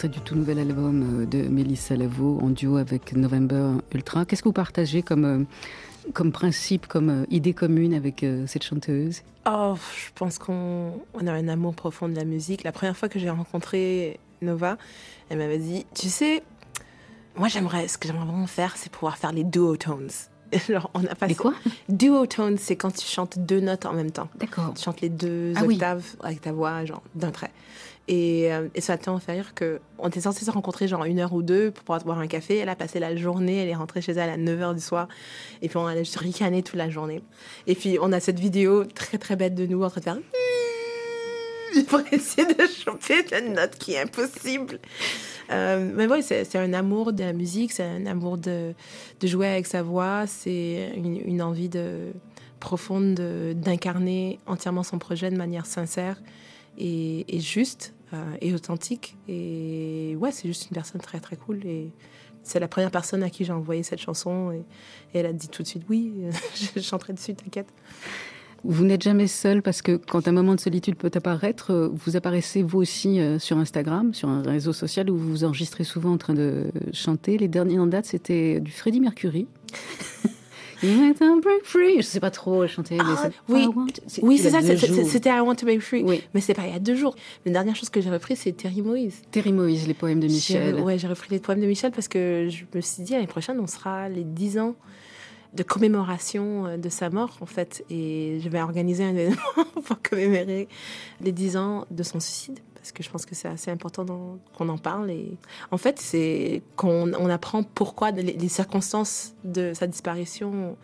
Extrait 0.00 0.08
du 0.08 0.20
tout 0.20 0.34
nouvel 0.34 0.58
album 0.58 1.20
euh, 1.22 1.26
de 1.26 1.46
Mélissa 1.48 1.94
Lavo 1.94 2.38
en 2.40 2.48
duo 2.48 2.78
avec 2.78 3.12
November 3.12 3.72
Ultra. 3.92 4.24
Qu'est-ce 4.24 4.42
que 4.42 4.48
vous 4.48 4.54
partagez 4.54 5.02
comme, 5.02 5.24
euh, 5.26 5.44
comme 6.14 6.32
principe, 6.32 6.86
comme 6.86 7.10
euh, 7.10 7.26
idée 7.28 7.52
commune 7.52 7.92
avec 7.92 8.24
cette 8.46 8.62
chanteuse? 8.64 9.20
Oh, 9.46 9.74
je 9.76 10.10
pense 10.14 10.38
qu'on 10.38 10.94
on 11.12 11.26
a 11.26 11.32
un 11.32 11.48
amour 11.48 11.74
profond 11.74 12.08
de 12.08 12.14
la 12.14 12.24
musique. 12.24 12.64
La 12.64 12.72
première 12.72 12.96
fois 12.96 13.10
que 13.10 13.18
j'ai 13.18 13.28
rencontré 13.28 14.18
Nova, 14.40 14.78
elle 15.28 15.36
m'avait 15.36 15.58
dit, 15.58 15.84
tu 15.94 16.08
sais, 16.08 16.42
moi 17.36 17.48
j'aimerais, 17.48 17.86
ce 17.86 17.98
que 17.98 18.08
j'aimerais 18.08 18.24
vraiment 18.24 18.46
faire, 18.46 18.78
c'est 18.78 18.90
pouvoir 18.90 19.18
faire 19.18 19.32
les 19.32 19.44
duotones. 19.44 20.08
Alors, 20.70 20.90
on 20.94 21.04
a 21.04 21.14
passé... 21.14 21.32
Et 21.32 21.36
quoi? 21.36 21.52
C'est 22.56 22.76
quand 22.76 22.90
tu 22.90 23.06
chantes 23.06 23.38
deux 23.38 23.60
notes 23.60 23.84
en 23.84 23.92
même 23.92 24.12
temps. 24.12 24.28
D'accord. 24.36 24.72
Tu 24.74 24.82
chantes 24.82 25.02
les 25.02 25.10
deux 25.10 25.52
Ah 25.56 25.64
oui. 25.66 25.74
octaves 25.74 26.04
avec 26.22 26.40
ta 26.40 26.52
voix, 26.52 26.86
genre, 26.86 27.02
d'un 27.14 27.32
trait. 27.32 27.50
Et, 28.08 28.52
euh, 28.52 28.68
et 28.74 28.80
ça 28.80 28.98
tellement 28.98 29.20
fait 29.20 29.32
rire 29.32 29.54
que 29.54 29.78
on 29.98 30.08
était 30.08 30.20
censé 30.20 30.44
se 30.44 30.50
rencontrer 30.50 30.88
genre 30.88 31.04
une 31.04 31.20
heure 31.20 31.32
ou 31.32 31.42
deux 31.42 31.70
pour 31.70 31.84
pouvoir 31.84 32.02
boire 32.04 32.18
un 32.18 32.26
café. 32.26 32.56
Elle 32.56 32.68
a 32.68 32.74
passé 32.74 32.98
la 32.98 33.14
journée, 33.14 33.58
elle 33.62 33.68
est 33.68 33.74
rentrée 33.74 34.00
chez 34.00 34.12
elle 34.12 34.30
à 34.30 34.36
9h 34.36 34.74
du 34.74 34.80
soir. 34.80 35.06
Et 35.62 35.68
puis 35.68 35.76
on 35.76 35.86
a 35.86 35.96
juste 35.96 36.16
ricané 36.16 36.62
toute 36.64 36.74
la 36.76 36.90
journée. 36.90 37.22
Et 37.68 37.74
puis 37.76 37.98
on 38.02 38.10
a 38.12 38.18
cette 38.18 38.40
vidéo 38.40 38.84
très 38.84 39.16
très 39.18 39.36
bête 39.36 39.54
de 39.54 39.64
nous 39.66 39.82
en 39.84 39.90
train 39.90 40.00
de 40.00 40.04
faire 40.04 40.18
pour 41.88 42.00
essayer 42.10 42.52
de 42.52 42.66
choper 42.66 43.24
la 43.30 43.40
note 43.42 43.76
qui 43.78 43.92
est 43.92 44.00
impossible. 44.00 44.80
Euh, 45.52 45.90
mais 45.94 46.06
oui, 46.06 46.22
c'est 46.22 46.56
un 46.56 46.72
amour 46.72 47.12
de 47.12 47.22
la 47.22 47.32
musique, 47.32 47.72
c'est 47.72 47.84
un 47.84 48.06
amour 48.06 48.38
de, 48.38 48.72
de 49.20 49.26
jouer 49.26 49.48
avec 49.48 49.66
sa 49.66 49.82
voix, 49.82 50.24
c'est 50.26 50.92
une, 50.96 51.16
une 51.24 51.42
envie 51.42 51.68
de, 51.68 52.12
profonde 52.60 53.14
de- 53.14 53.52
d'incarner 53.54 54.38
entièrement 54.46 54.82
son 54.84 54.98
projet 54.98 55.30
de 55.30 55.36
manière 55.36 55.66
sincère 55.66 56.20
et, 56.78 57.36
et 57.36 57.40
juste 57.40 57.94
euh, 58.12 58.36
et 58.40 58.54
authentique. 58.54 59.16
Et 59.28 60.16
ouais, 60.18 60.32
c'est 60.32 60.48
juste 60.48 60.66
une 60.70 60.74
personne 60.74 61.00
très 61.00 61.20
très 61.20 61.36
cool. 61.36 61.64
Et 61.64 61.92
c'est 62.42 62.60
la 62.60 62.68
première 62.68 62.90
personne 62.90 63.22
à 63.22 63.30
qui 63.30 63.44
j'ai 63.44 63.52
envoyé 63.52 63.82
cette 63.82 64.00
chanson 64.00 64.50
et, 64.50 64.64
et 65.14 65.20
elle 65.20 65.26
a 65.26 65.32
dit 65.32 65.48
tout 65.48 65.62
de 65.62 65.68
suite 65.68 65.84
oui, 65.88 66.14
je 66.76 66.80
chanterai 66.80 67.12
dessus, 67.12 67.34
t'inquiète. 67.34 67.72
Vous 68.62 68.84
n'êtes 68.84 69.02
jamais 69.02 69.26
seul 69.26 69.62
parce 69.62 69.80
que 69.80 69.96
quand 69.96 70.28
un 70.28 70.32
moment 70.32 70.54
de 70.54 70.60
solitude 70.60 70.96
peut 70.96 71.10
apparaître, 71.14 71.72
euh, 71.72 71.88
vous 71.92 72.16
apparaissez 72.16 72.62
vous 72.62 72.78
aussi 72.78 73.18
euh, 73.18 73.38
sur 73.38 73.56
Instagram, 73.56 74.12
sur 74.12 74.28
un 74.28 74.42
réseau 74.42 74.74
social 74.74 75.08
où 75.08 75.16
vous 75.16 75.30
vous 75.30 75.44
enregistrez 75.44 75.84
souvent 75.84 76.12
en 76.12 76.18
train 76.18 76.34
de 76.34 76.70
chanter. 76.92 77.38
Les 77.38 77.48
derniers 77.48 77.78
en 77.78 77.86
date, 77.86 78.04
c'était 78.04 78.60
du 78.60 78.70
Freddie 78.70 79.00
Mercury. 79.00 79.46
Break 80.82 81.64
free. 81.64 81.96
Je 81.98 82.02
sais 82.02 82.20
pas 82.20 82.30
trop 82.30 82.66
chanter. 82.66 82.96
mais 82.96 83.02
Ah, 83.06 83.28
c'est- 84.06 84.22
oui. 84.22 84.38
C'est 84.38 84.50
ça, 84.50 84.60
c'était 84.62 85.30
I 85.30 85.40
Want 85.40 85.54
to 85.56 85.66
Be 85.66 85.78
Free. 85.80 86.02
Oui. 86.04 86.22
Mais 86.34 86.40
c'est 86.40 86.54
pas 86.54 86.66
il 86.66 86.72
y 86.72 86.76
a 86.76 86.78
deux 86.78 86.94
jours. 86.96 87.14
La 87.46 87.52
dernière 87.52 87.76
chose 87.76 87.90
que 87.90 88.00
j'ai 88.00 88.10
repris, 88.10 88.36
c'est 88.36 88.52
Terry 88.52 88.82
Moïse. 88.82 89.22
Terry 89.30 89.52
Moïse, 89.52 89.86
les 89.86 89.94
poèmes 89.94 90.20
de 90.20 90.26
Michel. 90.26 90.76
Ouais, 90.80 90.98
j'ai 90.98 91.08
repris 91.08 91.28
les 91.30 91.38
poèmes 91.38 91.60
de 91.60 91.66
Michel 91.66 91.90
parce 91.92 92.08
que 92.08 92.48
je 92.50 92.64
me 92.74 92.80
suis 92.80 93.02
dit, 93.02 93.12
l'année 93.12 93.26
prochaine, 93.26 93.58
on 93.60 93.66
sera 93.66 94.08
les 94.08 94.24
10 94.24 94.58
ans 94.58 94.74
de 95.52 95.62
commémoration 95.64 96.66
euh, 96.66 96.76
de 96.76 96.88
sa 96.88 97.10
mort, 97.10 97.36
en 97.40 97.46
fait. 97.46 97.84
Et 97.90 98.38
je 98.42 98.48
vais 98.48 98.60
organiser 98.62 99.02
un 99.04 99.10
événement 99.16 99.36
pour 99.84 100.00
commémorer 100.02 100.68
les 101.20 101.32
10 101.32 101.56
ans 101.56 101.86
de 101.90 102.02
son 102.04 102.20
suicide. 102.20 102.60
Parce 102.80 102.92
que 102.92 103.02
je 103.02 103.10
pense 103.10 103.26
que 103.26 103.34
c'est 103.34 103.48
assez 103.48 103.70
important 103.70 104.38
qu'on 104.56 104.68
en 104.70 104.78
parle. 104.78 105.10
Et 105.10 105.36
en 105.70 105.76
fait, 105.76 105.98
c'est 106.00 106.62
qu'on 106.76 107.12
on 107.12 107.28
apprend 107.28 107.62
pourquoi, 107.62 108.10
les, 108.10 108.22
les 108.22 108.48
circonstances 108.48 109.34
de 109.44 109.72
sa 109.74 109.86
disparition. 109.86 110.76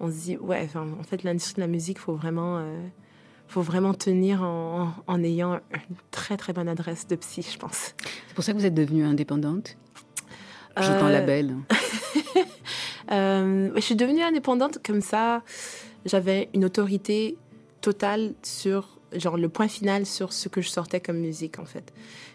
On 0.00 0.08
se 0.10 0.16
dit, 0.16 0.36
ouais, 0.38 0.62
enfin, 0.64 0.86
en 0.98 1.02
fait, 1.02 1.22
l'industrie 1.22 1.56
de 1.56 1.60
la 1.60 1.66
musique, 1.66 1.98
faut 1.98 2.14
vraiment, 2.14 2.58
euh, 2.58 2.80
faut 3.48 3.62
vraiment 3.62 3.92
tenir 3.92 4.42
en, 4.42 4.92
en 5.06 5.22
ayant 5.22 5.54
une 5.74 5.96
très 6.10 6.36
très 6.36 6.52
bonne 6.52 6.68
adresse 6.68 7.06
de 7.06 7.16
psy, 7.16 7.46
je 7.52 7.58
pense. 7.58 7.94
C'est 8.28 8.34
pour 8.34 8.42
ça 8.42 8.52
que 8.52 8.58
vous 8.58 8.66
êtes 8.66 8.74
devenue 8.74 9.04
indépendante? 9.04 9.76
Jetant 10.78 11.06
Euh, 11.06 11.12
label. 11.12 11.56
Euh, 13.10 13.70
je 13.74 13.80
suis 13.80 13.96
devenue 13.96 14.22
indépendante 14.22 14.78
comme 14.86 15.02
ça. 15.02 15.42
J'avais 16.06 16.48
une 16.54 16.64
autorité 16.64 17.36
totale 17.80 18.32
sur, 18.42 18.88
genre, 19.16 19.36
le 19.36 19.48
point 19.48 19.68
final 19.68 20.06
sur 20.06 20.32
ce 20.32 20.48
que 20.48 20.60
je 20.60 20.68
sortais 20.68 21.00
comme 21.00 21.18
musique, 21.18 21.58
en 21.58 21.64
fait. 21.64 21.92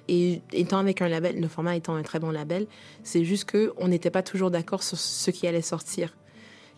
Et 0.08 0.42
étant 0.54 0.78
avec 0.78 1.02
un 1.02 1.10
label, 1.10 1.40
le 1.40 1.48
format 1.48 1.76
étant 1.76 1.96
un 1.96 2.04
très 2.04 2.20
bon 2.20 2.32
label, 2.32 2.68
c'est 3.04 3.26
juste 3.26 3.46
que 3.46 3.74
on 3.78 3.88
n'était 3.88 4.12
pas 4.12 4.24
toujours 4.24 4.52
d'accord 4.52 4.84
sur 4.84 4.98
ce 4.98 5.32
qui 5.32 5.48
allait 5.48 5.62
sortir. 5.62 6.16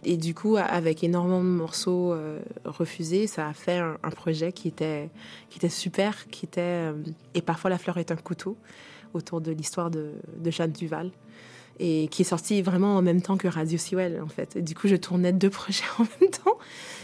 Et 0.03 0.15
du 0.15 0.34
coup, 0.34 0.56
avec 0.56 1.03
énormément 1.03 1.44
de 1.44 1.50
morceaux 1.50 2.13
euh, 2.13 2.39
refusés, 2.63 3.27
ça 3.27 3.48
a 3.48 3.53
fait 3.53 3.79
un, 3.79 3.98
projet 4.12 4.53
qui 4.53 4.70
était, 4.70 5.10
qui 5.50 5.58
était 5.58 5.68
super, 5.70 6.27
qui 6.29 6.46
était... 6.46 6.62
euh, 6.62 6.94
et 7.34 7.41
parfois, 7.41 7.70
la 7.70 7.77
fleur 7.77 7.98
est 7.98 8.12
un 8.12 8.15
couteau 8.15 8.56
autour 9.13 9.41
de 9.41 9.51
l'histoire 9.51 9.91
de, 9.91 10.13
de 10.38 10.51
Jeanne 10.51 10.72
Duval 10.72 11.12
et 11.79 12.07
qui 12.09 12.24
est 12.24 12.25
sorti 12.25 12.62
vraiment 12.62 12.98
en 12.98 13.01
même 13.01 13.21
temps 13.21 13.38
que 13.38 13.48
Radio 13.48 13.77
Sewell 13.77 14.21
en 14.21 14.27
fait. 14.27 14.57
Du 14.57 14.75
coup, 14.75 14.88
je 14.88 14.95
tournais 14.95 15.33
deux 15.33 15.50
projets 15.50 15.83
en 15.98 16.03
même 16.03 16.29
temps. 16.31 16.57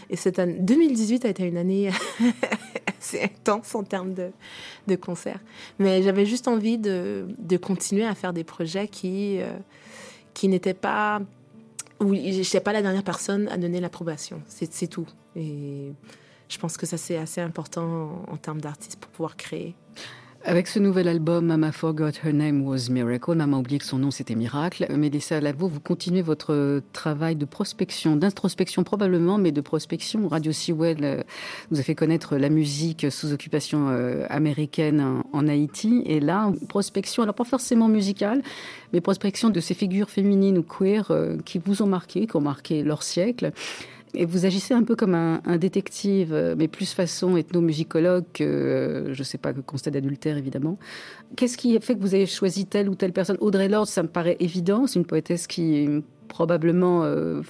Et 0.09 0.15
cette 0.15 0.37
année, 0.37 0.57
2018 0.59 1.25
a 1.25 1.29
été 1.29 1.43
une 1.47 1.57
année 1.57 1.89
assez 2.99 3.23
intense 3.23 3.73
en 3.73 3.83
termes 3.83 4.13
de, 4.13 4.95
concerts. 4.95 5.39
Mais 5.79 6.03
j'avais 6.03 6.25
juste 6.25 6.47
envie 6.47 6.77
de, 6.77 7.25
continuer 7.61 8.05
à 8.05 8.13
faire 8.13 8.33
des 8.33 8.43
projets 8.43 8.87
qui, 8.87 9.41
euh, 9.41 9.51
qui 10.33 10.47
n'étaient 10.47 10.75
pas... 10.75 11.21
où 11.99 12.13
je 12.13 12.37
n'étais 12.37 12.59
pas 12.59 12.73
la 12.73 12.83
dernière 12.83 13.03
personne 13.03 13.47
à 13.47 13.57
donner 13.57 13.79
l'approbation. 13.79 14.41
C'est 14.47 14.71
c'est 14.71 14.87
tout. 14.87 15.07
Et 15.35 15.91
je 16.49 16.57
pense 16.59 16.77
que 16.77 16.85
ça, 16.85 16.97
c'est 16.97 17.17
assez 17.17 17.41
important 17.41 18.25
en, 18.29 18.33
en 18.33 18.37
termes 18.37 18.61
d'artiste 18.61 18.99
pour 18.99 19.09
pouvoir 19.11 19.37
créer. 19.37 19.73
Avec 20.47 20.67
ce 20.67 20.77
nouvel 20.77 21.07
album, 21.07 21.47
Mama 21.47 21.71
Forgot 21.71 22.11
Her 22.23 22.31
Name 22.31 22.61
Was 22.67 22.91
Miracle, 22.91 23.33
Maman 23.33 23.61
oublie 23.61 23.79
que 23.79 23.83
son 23.83 23.97
nom 23.97 24.11
c'était 24.11 24.35
Miracle, 24.35 24.85
Mélissa 24.95 25.41
Lavo, 25.41 25.67
vous 25.67 25.79
continuez 25.79 26.21
votre 26.21 26.83
travail 26.93 27.35
de 27.35 27.45
prospection, 27.45 28.15
d'introspection 28.15 28.83
probablement, 28.83 29.39
mais 29.39 29.51
de 29.51 29.61
prospection. 29.61 30.27
Radio 30.27 30.51
Sewell 30.51 30.99
euh, 31.01 31.23
vous 31.71 31.79
a 31.79 31.83
fait 31.83 31.95
connaître 31.95 32.37
la 32.37 32.49
musique 32.49 33.07
sous 33.11 33.33
occupation 33.33 33.89
euh, 33.89 34.27
américaine 34.29 35.01
en, 35.01 35.23
en 35.33 35.47
Haïti, 35.47 36.03
et 36.05 36.19
là, 36.19 36.51
prospection, 36.69 37.23
alors 37.23 37.33
pas 37.33 37.43
forcément 37.43 37.87
musicale, 37.87 38.43
mais 38.93 39.01
prospection 39.01 39.49
de 39.49 39.59
ces 39.59 39.73
figures 39.73 40.11
féminines 40.11 40.59
ou 40.59 40.63
queer 40.63 41.09
euh, 41.09 41.37
qui 41.43 41.57
vous 41.57 41.81
ont 41.81 41.87
marqué, 41.87 42.27
qui 42.27 42.35
ont 42.35 42.41
marqué 42.41 42.83
leur 42.83 43.01
siècle. 43.01 43.51
Et 44.15 44.25
vous 44.25 44.45
agissez 44.45 44.73
un 44.73 44.83
peu 44.83 44.95
comme 44.95 45.15
un, 45.15 45.57
détective, 45.57 46.33
euh, 46.33 46.55
mais 46.57 46.67
plus 46.67 46.93
façon 46.93 47.37
ethnomusicologue 47.37 48.25
que, 48.33 48.43
euh, 48.43 49.13
je 49.13 49.23
sais 49.23 49.37
pas, 49.37 49.53
que 49.53 49.61
constat 49.61 49.91
d'adultère, 49.91 50.37
évidemment. 50.37 50.77
Qu'est-ce 51.35 51.57
qui 51.57 51.75
a 51.75 51.79
fait 51.79 51.95
que 51.95 52.01
vous 52.01 52.15
avez 52.15 52.25
choisi 52.25 52.65
telle 52.65 52.89
ou 52.89 52.95
telle 52.95 53.13
personne? 53.13 53.37
Audrey 53.39 53.69
Lorde, 53.69 53.87
ça 53.87 54.03
me 54.03 54.07
paraît 54.07 54.37
évident. 54.39 54.87
C'est 54.87 54.99
une 54.99 55.05
poétesse 55.05 55.47
qui, 55.47 55.87
probablement, 56.27 57.03
euh, 57.03 57.41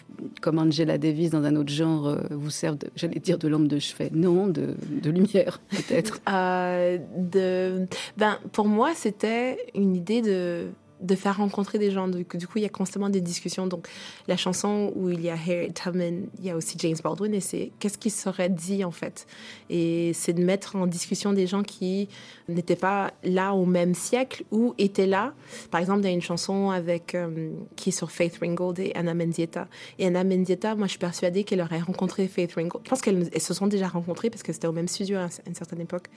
comme 0.41 0.59
Angela 0.59 0.97
Davis 0.97 1.31
dans 1.31 1.43
un 1.43 1.55
autre 1.55 1.71
genre, 1.71 2.17
vous 2.31 2.49
sert, 2.49 2.75
j'allais 2.95 3.19
dire, 3.19 3.37
de 3.37 3.47
lampe 3.47 3.67
de 3.67 3.79
chevet. 3.79 4.09
Non, 4.13 4.47
de, 4.47 4.75
lumière, 5.03 5.59
peut-être. 5.69 6.19
Ben, 6.25 8.37
pour 8.51 8.67
moi, 8.67 8.93
c'était 8.95 9.57
une 9.75 9.95
idée 9.95 10.21
de, 10.21 10.67
de 11.05 11.15
faire 11.15 11.37
rencontrer 11.37 11.77
des 11.79 11.91
gens. 11.91 12.07
Du, 12.07 12.25
du 12.33 12.47
coup, 12.47 12.57
il 12.57 12.63
y 12.63 12.65
a 12.65 12.69
constamment 12.69 13.09
des 13.09 13.21
discussions. 13.21 13.67
Donc, 13.67 13.87
la 14.27 14.37
chanson 14.37 14.91
où 14.95 15.09
il 15.09 15.21
y 15.21 15.29
a 15.29 15.33
Harriet 15.33 15.71
Tubman, 15.73 16.27
il 16.39 16.45
y 16.45 16.49
a 16.49 16.55
aussi 16.55 16.77
James 16.79 16.95
Baldwin, 17.03 17.33
et 17.33 17.39
c'est 17.39 17.71
qu'est-ce 17.79 17.97
qui 17.97 18.09
serait 18.09 18.49
dit 18.49 18.83
en 18.83 18.91
fait? 18.91 19.27
Et 19.69 20.11
c'est 20.13 20.33
de 20.33 20.43
mettre 20.43 20.75
en 20.75 20.87
discussion 20.87 21.33
des 21.33 21.47
gens 21.47 21.63
qui 21.63 22.07
n'étaient 22.47 22.75
pas 22.75 23.13
là 23.23 23.53
au 23.53 23.65
même 23.65 23.95
siècle 23.95 24.43
ou 24.51 24.73
étaient 24.77 25.07
là. 25.07 25.33
Par 25.71 25.81
exemple, 25.81 26.01
il 26.01 26.05
y 26.05 26.09
a 26.09 26.11
une 26.13 26.21
chanson 26.21 26.69
avec 26.69 27.15
euh, 27.15 27.49
qui 27.75 27.89
est 27.89 27.91
sur 27.91 28.11
Faith 28.11 28.37
Ringgold 28.41 28.79
et 28.79 28.91
Anna 28.95 29.13
Mendieta. 29.13 29.67
Et 29.99 30.07
Anna 30.07 30.23
Mendieta, 30.23 30.75
moi, 30.75 30.87
je 30.87 30.91
suis 30.91 30.99
persuadée 30.99 31.43
qu'elle 31.43 31.61
aurait 31.61 31.79
rencontré 31.79 32.27
Faith 32.27 32.53
Ringgold. 32.53 32.83
Je 32.85 32.89
pense 32.89 33.01
qu'elles 33.01 33.29
elles 33.33 33.41
se 33.41 33.53
sont 33.53 33.67
déjà 33.67 33.87
rencontrées 33.87 34.29
parce 34.29 34.43
que 34.43 34.53
c'était 34.53 34.67
au 34.67 34.71
même 34.71 34.87
studio 34.87 35.17
à 35.17 35.29
une 35.47 35.55
certaine 35.55 35.81
époque. 35.81 36.07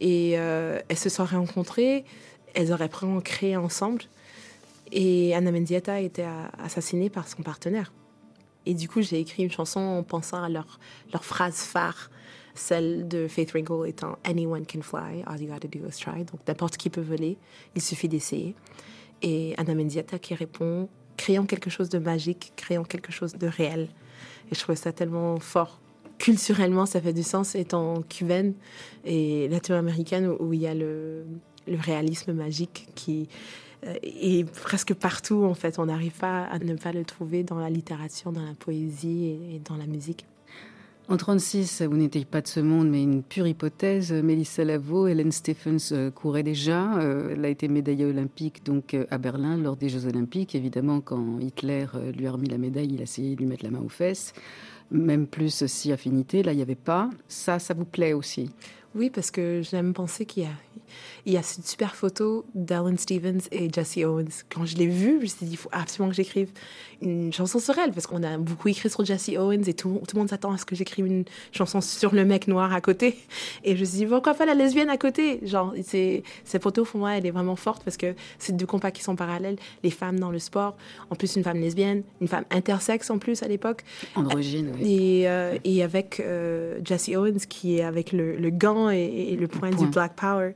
Et 0.00 0.34
euh, 0.36 0.80
elles 0.88 0.98
se 0.98 1.08
seraient 1.08 1.36
rencontrées, 1.36 2.04
elles 2.54 2.72
auraient 2.72 2.88
vraiment 2.88 3.20
créé 3.20 3.56
ensemble. 3.56 4.02
Et 4.90 5.34
Anna 5.34 5.52
Mendieta 5.52 5.94
a 5.94 6.00
été 6.00 6.26
assassinée 6.62 7.08
par 7.08 7.26
son 7.26 7.42
partenaire. 7.42 7.92
Et 8.66 8.74
du 8.74 8.88
coup, 8.88 9.02
j'ai 9.02 9.18
écrit 9.18 9.42
une 9.42 9.50
chanson 9.50 9.80
en 9.80 10.02
pensant 10.02 10.42
à 10.42 10.48
leur, 10.48 10.78
leur 11.12 11.24
phrase 11.24 11.56
phare, 11.56 12.10
celle 12.54 13.08
de 13.08 13.26
Faith 13.26 13.52
Ringgold 13.52 13.88
étant 13.88 14.18
Anyone 14.24 14.66
can 14.66 14.82
fly, 14.82 15.24
all 15.26 15.40
you 15.40 15.48
gotta 15.48 15.66
do 15.66 15.80
is 15.86 15.98
try. 15.98 16.24
Donc 16.24 16.40
n'importe 16.46 16.76
qui 16.76 16.90
peut 16.90 17.00
voler, 17.00 17.38
il 17.74 17.82
suffit 17.82 18.08
d'essayer. 18.08 18.54
Et 19.22 19.54
Anna 19.56 19.74
Mendieta 19.74 20.18
qui 20.18 20.34
répond 20.34 20.88
Créons 21.16 21.46
quelque 21.46 21.70
chose 21.70 21.88
de 21.88 21.98
magique, 21.98 22.52
créons 22.56 22.84
quelque 22.84 23.12
chose 23.12 23.34
de 23.34 23.46
réel. 23.46 23.88
Et 24.50 24.54
je 24.54 24.60
trouvais 24.60 24.76
ça 24.76 24.92
tellement 24.92 25.38
fort. 25.38 25.78
Culturellement, 26.18 26.86
ça 26.86 27.00
fait 27.00 27.12
du 27.12 27.22
sens 27.22 27.54
étant 27.54 28.02
cubaine 28.02 28.54
et 29.04 29.48
latino-américaine 29.48 30.34
où 30.38 30.52
il 30.52 30.60
y 30.60 30.66
a 30.66 30.74
le, 30.74 31.24
le 31.66 31.78
réalisme 31.78 32.32
magique 32.32 32.88
qui 32.94 33.28
euh, 33.86 33.94
est 34.02 34.48
presque 34.50 34.94
partout 34.94 35.44
en 35.44 35.54
fait. 35.54 35.78
On 35.78 35.86
n'arrive 35.86 36.12
pas 36.12 36.44
à 36.44 36.58
ne 36.58 36.74
pas 36.74 36.92
le 36.92 37.04
trouver 37.04 37.42
dans 37.42 37.58
la 37.58 37.70
littérature, 37.70 38.32
dans 38.32 38.44
la 38.44 38.54
poésie 38.54 39.36
et, 39.50 39.60
dans 39.64 39.76
la 39.76 39.86
musique. 39.86 40.24
En 41.08 41.16
36, 41.16 41.82
vous 41.82 41.96
n'étiez 41.96 42.24
pas 42.24 42.40
de 42.40 42.46
ce 42.46 42.60
monde, 42.60 42.88
mais 42.88 43.02
une 43.02 43.24
pure 43.24 43.48
hypothèse. 43.48 44.12
Mélissa 44.12 44.64
Lavo, 44.64 45.08
Helen 45.08 45.32
Stephens 45.32 45.90
euh, 45.90 46.10
courait 46.12 46.44
déjà. 46.44 46.96
Euh, 46.98 47.30
elle 47.32 47.44
a 47.44 47.48
été 47.48 47.66
médaillée 47.66 48.04
olympique 48.04 48.64
donc 48.64 48.96
à 49.10 49.18
Berlin 49.18 49.56
lors 49.56 49.76
des 49.76 49.88
Jeux 49.88 50.06
Olympiques. 50.06 50.54
Évidemment, 50.54 51.00
quand 51.00 51.40
Hitler 51.40 51.86
lui 52.16 52.26
a 52.28 52.32
remis 52.32 52.48
la 52.48 52.58
médaille, 52.58 52.90
il 52.92 53.00
a 53.00 53.02
essayé 53.02 53.34
de 53.34 53.40
lui 53.40 53.46
mettre 53.46 53.64
la 53.64 53.72
main 53.72 53.82
aux 53.84 53.88
fesses. 53.88 54.32
Même 54.92 55.26
plus 55.26 55.66
si 55.66 55.90
affinité, 55.90 56.42
là, 56.42 56.52
il 56.52 56.56
n'y 56.56 56.62
avait 56.62 56.74
pas. 56.74 57.10
Ça, 57.26 57.58
ça 57.58 57.74
vous 57.74 57.86
plaît 57.86 58.12
aussi? 58.12 58.50
Oui, 58.94 59.10
parce 59.10 59.30
que 59.30 59.62
j'aime 59.62 59.94
penser 59.94 60.26
qu'il 60.26 60.42
y 60.42 60.46
a, 60.46 60.50
il 61.24 61.32
y 61.32 61.36
a 61.36 61.42
cette 61.42 61.66
super 61.66 61.94
photo 61.94 62.44
d'Alan 62.54 62.96
Stevens 62.98 63.40
et 63.50 63.70
Jesse 63.72 63.98
Owens. 63.98 64.44
Quand 64.50 64.66
je 64.66 64.76
l'ai 64.76 64.86
vue, 64.86 65.16
je 65.18 65.22
me 65.22 65.26
suis 65.26 65.46
dit, 65.46 65.52
il 65.52 65.56
faut 65.56 65.70
absolument 65.72 66.10
que 66.10 66.16
j'écrive 66.16 66.50
une 67.00 67.32
chanson 67.32 67.58
sur 67.58 67.76
elle, 67.78 67.92
parce 67.92 68.06
qu'on 68.06 68.22
a 68.22 68.38
beaucoup 68.38 68.68
écrit 68.68 68.90
sur 68.90 69.04
Jesse 69.04 69.30
Owens 69.36 69.62
et 69.66 69.74
tout, 69.74 70.00
tout 70.06 70.16
le 70.16 70.20
monde 70.20 70.28
s'attend 70.28 70.52
à 70.52 70.58
ce 70.58 70.64
que 70.64 70.76
j'écrive 70.76 71.06
une 71.06 71.24
chanson 71.52 71.80
sur 71.80 72.14
le 72.14 72.24
mec 72.24 72.48
noir 72.48 72.72
à 72.72 72.80
côté. 72.80 73.16
Et 73.64 73.74
je 73.76 73.80
me 73.80 73.84
suis 73.84 73.98
dit, 73.98 74.06
pourquoi 74.06 74.34
pas 74.34 74.46
la 74.46 74.54
lesbienne 74.54 74.90
à 74.90 74.98
côté 74.98 75.40
Genre, 75.44 75.74
c'est, 75.82 76.22
cette 76.44 76.62
photo, 76.62 76.84
pour 76.84 77.00
moi, 77.00 77.16
elle 77.16 77.26
est 77.26 77.30
vraiment 77.30 77.56
forte 77.56 77.82
parce 77.82 77.96
que 77.96 78.14
c'est 78.38 78.56
deux 78.56 78.66
compas 78.66 78.90
qui 78.90 79.02
sont 79.02 79.16
parallèles. 79.16 79.56
Les 79.82 79.90
femmes 79.90 80.20
dans 80.20 80.30
le 80.30 80.38
sport, 80.38 80.76
en 81.10 81.16
plus 81.16 81.34
une 81.36 81.42
femme 81.42 81.60
lesbienne, 81.60 82.02
une 82.20 82.28
femme 82.28 82.44
intersexe 82.50 83.10
en 83.10 83.18
plus 83.18 83.42
à 83.42 83.48
l'époque. 83.48 83.84
Androgyne, 84.14 84.72
oui. 84.76 85.20
Et, 85.22 85.28
euh, 85.28 85.58
et 85.64 85.82
avec 85.82 86.20
euh, 86.20 86.78
Jesse 86.84 87.10
Owens 87.16 87.46
qui 87.48 87.78
est 87.78 87.82
avec 87.82 88.12
le, 88.12 88.36
le 88.36 88.50
gant 88.50 88.81
et, 88.90 89.32
et 89.32 89.36
le 89.36 89.48
point, 89.48 89.70
point. 89.70 89.84
du 89.84 89.86
Black 89.86 90.14
Power. 90.14 90.54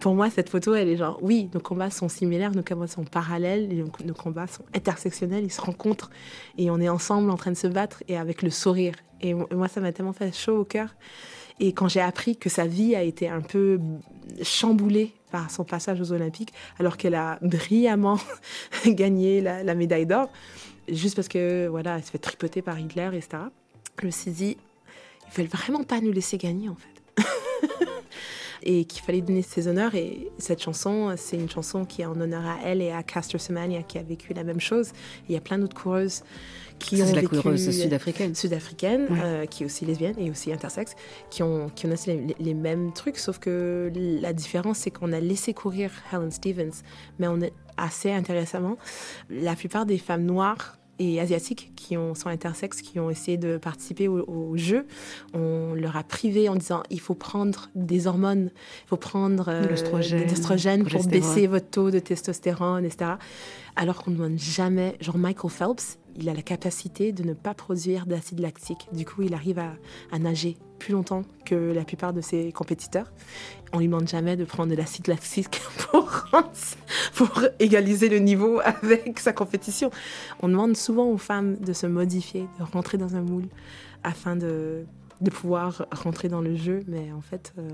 Pour 0.00 0.14
moi, 0.14 0.30
cette 0.30 0.48
photo, 0.50 0.74
elle 0.74 0.88
est 0.88 0.96
genre, 0.96 1.18
oui, 1.22 1.48
nos 1.54 1.60
combats 1.60 1.90
sont 1.90 2.08
similaires, 2.08 2.52
nos 2.52 2.62
combats 2.62 2.86
sont 2.86 3.04
parallèles, 3.04 3.68
nos, 4.04 4.14
combats 4.14 4.46
sont 4.46 4.64
intersectionnels, 4.74 5.44
ils 5.44 5.52
se 5.52 5.60
rencontrent 5.60 6.10
et 6.58 6.70
on 6.70 6.80
est 6.80 6.88
ensemble 6.88 7.30
en 7.30 7.36
train 7.36 7.50
de 7.50 7.56
se 7.56 7.66
battre 7.66 8.02
et 8.08 8.16
avec 8.16 8.42
le 8.42 8.50
sourire. 8.50 8.94
Et 9.20 9.34
mo- 9.34 9.48
moi, 9.52 9.68
ça 9.68 9.80
m'a 9.80 9.92
tellement 9.92 10.12
fait 10.12 10.34
chaud 10.34 10.58
au 10.58 10.64
cœur. 10.64 10.94
Et 11.58 11.72
quand 11.72 11.88
j'ai 11.88 12.00
appris 12.02 12.36
que 12.36 12.50
sa 12.50 12.66
vie 12.66 12.94
a 12.94 13.02
été 13.02 13.28
un 13.30 13.40
peu 13.40 13.80
chamboulée 14.42 15.12
par 15.32 15.50
son 15.50 15.64
passage 15.64 16.00
aux 16.00 16.12
Olympiques, 16.12 16.52
alors 16.78 16.96
qu'elle 16.98 17.14
a 17.14 17.38
brillamment 17.40 18.18
gagné 18.86 19.40
la, 19.40 19.62
la 19.64 19.74
médaille 19.74 20.06
d'or, 20.06 20.28
juste 20.88 21.16
parce 21.16 21.28
que 21.28 21.66
voilà, 21.68 21.96
elle 21.96 22.04
se 22.04 22.10
fait 22.10 22.18
tripoter 22.18 22.60
par 22.60 22.78
Hitler, 22.78 23.08
etc. 23.14 23.44
Je 24.00 24.06
me 24.06 24.10
suis 24.10 24.30
dit, 24.30 24.56
ils 25.28 25.34
veulent 25.36 25.50
vraiment 25.50 25.82
pas 25.82 26.00
nous 26.00 26.12
laisser 26.12 26.36
gagner 26.36 26.68
en 26.68 26.76
fait. 26.76 27.24
et 28.62 28.84
qu'il 28.84 29.02
fallait 29.02 29.20
donner 29.20 29.42
ses 29.42 29.68
honneurs. 29.68 29.94
Et 29.94 30.30
cette 30.38 30.62
chanson, 30.62 31.14
c'est 31.16 31.36
une 31.36 31.50
chanson 31.50 31.84
qui 31.84 32.02
est 32.02 32.06
en 32.06 32.18
honneur 32.20 32.44
à 32.44 32.58
elle 32.64 32.82
et 32.82 32.90
à 32.90 33.02
Castor 33.02 33.40
Semenya 33.40 33.82
qui 33.82 33.98
a 33.98 34.02
vécu 34.02 34.34
la 34.34 34.44
même 34.44 34.60
chose. 34.60 34.90
Il 35.28 35.34
y 35.34 35.38
a 35.38 35.40
plein 35.40 35.58
d'autres 35.58 35.80
coureuses 35.80 36.22
qui 36.78 37.02
ont 37.02 37.06
la 37.14 37.22
vécu 37.22 37.36
coureuse 37.40 37.70
sud-africaine. 37.70 38.34
sud-africaine, 38.34 39.06
Ouais. 39.10 39.18
euh, 39.22 39.46
qui 39.46 39.62
est 39.62 39.66
aussi 39.66 39.86
lesbienne 39.86 40.14
et 40.18 40.30
aussi 40.30 40.52
intersexe, 40.52 40.94
qui 41.30 41.42
ont, 41.42 41.70
qui 41.74 41.86
ont 41.86 41.94
les, 42.06 42.34
les 42.38 42.54
mêmes 42.54 42.92
trucs, 42.92 43.16
sauf 43.16 43.38
que 43.38 43.90
la 43.94 44.34
différence, 44.34 44.78
c'est 44.78 44.90
qu'on 44.90 45.12
a 45.14 45.20
laissé 45.20 45.54
courir 45.54 45.90
Helen 46.12 46.30
Stevens, 46.30 46.82
mais 47.18 47.28
on 47.28 47.40
est 47.40 47.54
assez 47.78 48.10
intéressamment, 48.12 48.76
la 49.30 49.54
plupart 49.54 49.86
des 49.86 49.96
femmes 49.98 50.24
noires 50.24 50.76
et 50.98 51.20
asiatiques 51.20 51.72
qui 51.76 51.96
ont, 51.96 52.14
sont 52.14 52.28
intersexes, 52.28 52.82
qui 52.82 52.98
ont 52.98 53.10
essayé 53.10 53.36
de 53.36 53.56
participer 53.58 54.08
au, 54.08 54.24
au 54.28 54.56
jeu. 54.56 54.86
On 55.34 55.74
leur 55.74 55.96
a 55.96 56.02
privé 56.02 56.48
en 56.48 56.56
disant 56.56 56.82
il 56.90 57.00
faut 57.00 57.14
prendre 57.14 57.68
des 57.74 58.06
hormones, 58.06 58.50
il 58.84 58.88
faut 58.88 58.96
prendre 58.96 59.48
euh, 59.48 59.66
des 59.66 60.32
oestrogènes 60.32 60.84
pour 60.84 61.04
baisser 61.04 61.46
votre 61.46 61.68
taux 61.68 61.90
de 61.90 61.98
testostérone, 61.98 62.84
etc. 62.84 63.12
Alors 63.76 64.02
qu'on 64.02 64.10
ne 64.10 64.16
demande 64.16 64.38
jamais, 64.38 64.96
genre 65.00 65.18
Michael 65.18 65.50
Phelps, 65.50 65.98
il 66.18 66.28
a 66.28 66.34
la 66.34 66.42
capacité 66.42 67.12
de 67.12 67.22
ne 67.22 67.34
pas 67.34 67.54
produire 67.54 68.06
d'acide 68.06 68.40
lactique. 68.40 68.88
Du 68.92 69.04
coup, 69.04 69.22
il 69.22 69.34
arrive 69.34 69.58
à, 69.58 70.18
nager 70.18 70.56
plus 70.78 70.92
longtemps 70.92 71.22
que 71.44 71.54
la 71.54 71.84
plupart 71.84 72.12
de 72.12 72.20
ses 72.20 72.52
compétiteurs. 72.52 73.12
On 73.72 73.78
lui 73.78 73.86
demande 73.86 74.08
jamais 74.08 74.36
de 74.36 74.44
prendre 74.44 74.70
de 74.70 74.76
l'acide 74.76 75.06
lactique 75.08 75.60
pour, 75.90 76.26
pour 77.14 77.42
égaliser 77.58 78.08
le 78.08 78.18
niveau 78.18 78.60
avec 78.64 79.18
sa 79.18 79.32
compétition. 79.32 79.90
On 80.40 80.48
demande 80.48 80.76
souvent 80.76 81.06
aux 81.06 81.18
femmes 81.18 81.56
de 81.56 81.72
se 81.72 81.86
modifier, 81.86 82.46
de 82.58 82.64
rentrer 82.64 82.98
dans 82.98 83.16
un 83.16 83.22
moule 83.22 83.48
afin 84.02 84.36
de, 84.36 84.84
de 85.20 85.30
pouvoir 85.30 85.86
rentrer 85.92 86.28
dans 86.28 86.40
le 86.40 86.56
jeu. 86.56 86.80
Mais 86.88 87.12
en 87.12 87.20
fait, 87.22 87.52
euh, 87.58 87.68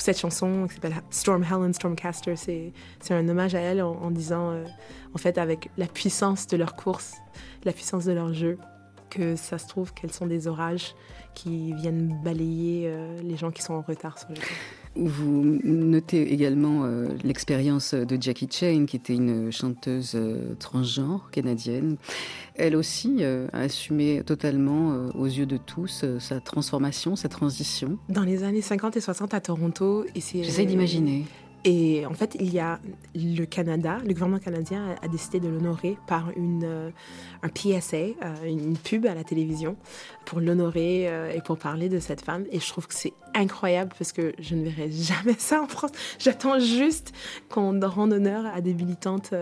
cette 0.00 0.18
chanson 0.18 0.66
qui 0.68 0.74
s'appelle 0.74 1.02
Storm 1.10 1.44
Helen 1.44 1.72
Stormcaster, 1.72 2.36
c'est 2.36 2.72
un 3.10 3.28
hommage 3.28 3.54
à 3.54 3.60
elle 3.60 3.82
en, 3.82 3.92
en 3.92 4.10
disant, 4.10 4.50
euh, 4.50 4.64
en 5.14 5.18
fait, 5.18 5.38
avec 5.38 5.70
la 5.76 5.86
puissance 5.86 6.46
de 6.46 6.56
leur 6.56 6.74
course, 6.74 7.14
la 7.64 7.72
puissance 7.72 8.04
de 8.04 8.12
leur 8.12 8.32
jeu, 8.32 8.58
que 9.10 9.36
ça 9.36 9.58
se 9.58 9.68
trouve 9.68 9.92
qu'elles 9.92 10.12
sont 10.12 10.26
des 10.26 10.48
orages 10.48 10.94
qui 11.34 11.74
viennent 11.74 12.18
balayer 12.22 12.84
euh, 12.86 13.20
les 13.22 13.36
gens 13.36 13.50
qui 13.50 13.62
sont 13.62 13.74
en 13.74 13.82
retard 13.82 14.18
sur 14.18 14.30
le 14.30 14.36
jeu. 14.36 14.42
Vous 14.94 15.58
notez 15.64 16.32
également 16.32 16.84
euh, 16.84 17.08
l'expérience 17.24 17.94
de 17.94 18.20
Jackie 18.20 18.48
Chan, 18.50 18.84
qui 18.86 18.96
était 18.96 19.14
une 19.14 19.50
chanteuse 19.50 20.12
euh, 20.14 20.54
transgenre 20.58 21.30
canadienne. 21.30 21.96
Elle 22.56 22.76
aussi 22.76 23.18
euh, 23.20 23.46
a 23.54 23.60
assumé 23.60 24.22
totalement, 24.24 25.08
aux 25.14 25.26
yeux 25.26 25.46
de 25.46 25.56
tous, 25.56 26.04
sa 26.18 26.40
transformation, 26.40 27.16
sa 27.16 27.28
transition. 27.28 27.98
Dans 28.10 28.22
les 28.22 28.44
années 28.44 28.60
50 28.60 28.96
et 28.96 29.00
60 29.00 29.32
à 29.32 29.40
Toronto, 29.40 30.04
et 30.14 30.20
c'est 30.20 30.42
J'essaie 30.42 30.66
d'imaginer. 30.66 31.24
Et 31.64 32.04
en 32.06 32.14
fait, 32.14 32.36
il 32.40 32.52
y 32.52 32.58
a 32.58 32.80
le 33.14 33.44
Canada, 33.44 33.98
le 34.04 34.12
gouvernement 34.14 34.40
canadien 34.40 34.96
a, 35.00 35.06
décidé 35.08 35.38
de 35.38 35.48
l'honorer 35.48 35.96
par 36.08 36.30
une, 36.36 36.62
euh, 36.64 36.90
un 37.44 37.48
PSA, 37.48 37.96
euh, 37.96 38.14
une 38.46 38.76
pub 38.76 39.06
à 39.06 39.14
la 39.14 39.22
télévision, 39.22 39.76
pour 40.24 40.40
l'honorer 40.40 41.08
euh, 41.08 41.30
et 41.32 41.40
pour 41.40 41.58
parler 41.58 41.88
de 41.88 42.00
cette 42.00 42.20
femme. 42.22 42.44
Et 42.50 42.58
je 42.58 42.66
trouve 42.68 42.88
que 42.88 42.94
c'est 42.94 43.12
incroyable 43.34 43.92
parce 43.96 44.10
que 44.12 44.32
je 44.40 44.56
ne 44.56 44.64
verrai 44.68 44.90
jamais 44.90 45.34
ça 45.38 45.62
en 45.62 45.68
France. 45.68 45.92
J'attends 46.18 46.58
juste 46.58 47.12
qu'on 47.48 47.78
rende 47.88 48.12
honneur 48.12 48.44
à 48.52 48.60
des 48.60 48.74
militantes 48.74 49.32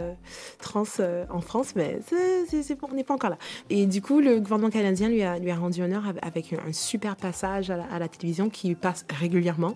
trans 0.59 0.85
en 1.31 1.41
France, 1.41 1.73
mais 1.75 2.01
c'est- 2.07 2.77
on 2.83 2.95
n'est 2.95 3.05
pas 3.05 3.15
encore 3.15 3.31
là. 3.31 3.39
Et 3.71 3.87
du 3.87 4.03
coup, 4.03 4.21
le 4.21 4.41
gouvernement 4.41 4.71
canadien 4.71 5.09
lui 5.09 5.23
a, 5.23 5.39
lui 5.39 5.51
a 5.51 5.57
rendu 5.57 5.83
honneur 5.83 6.07
av- 6.07 6.19
avec 6.23 6.53
un, 6.53 6.73
super 6.73 7.17
passage 7.17 7.71
à 7.71 7.99
la, 7.99 8.09
télévision 8.09 8.51
qui 8.51 8.75
passe 8.75 9.07
régulièrement. 9.19 9.75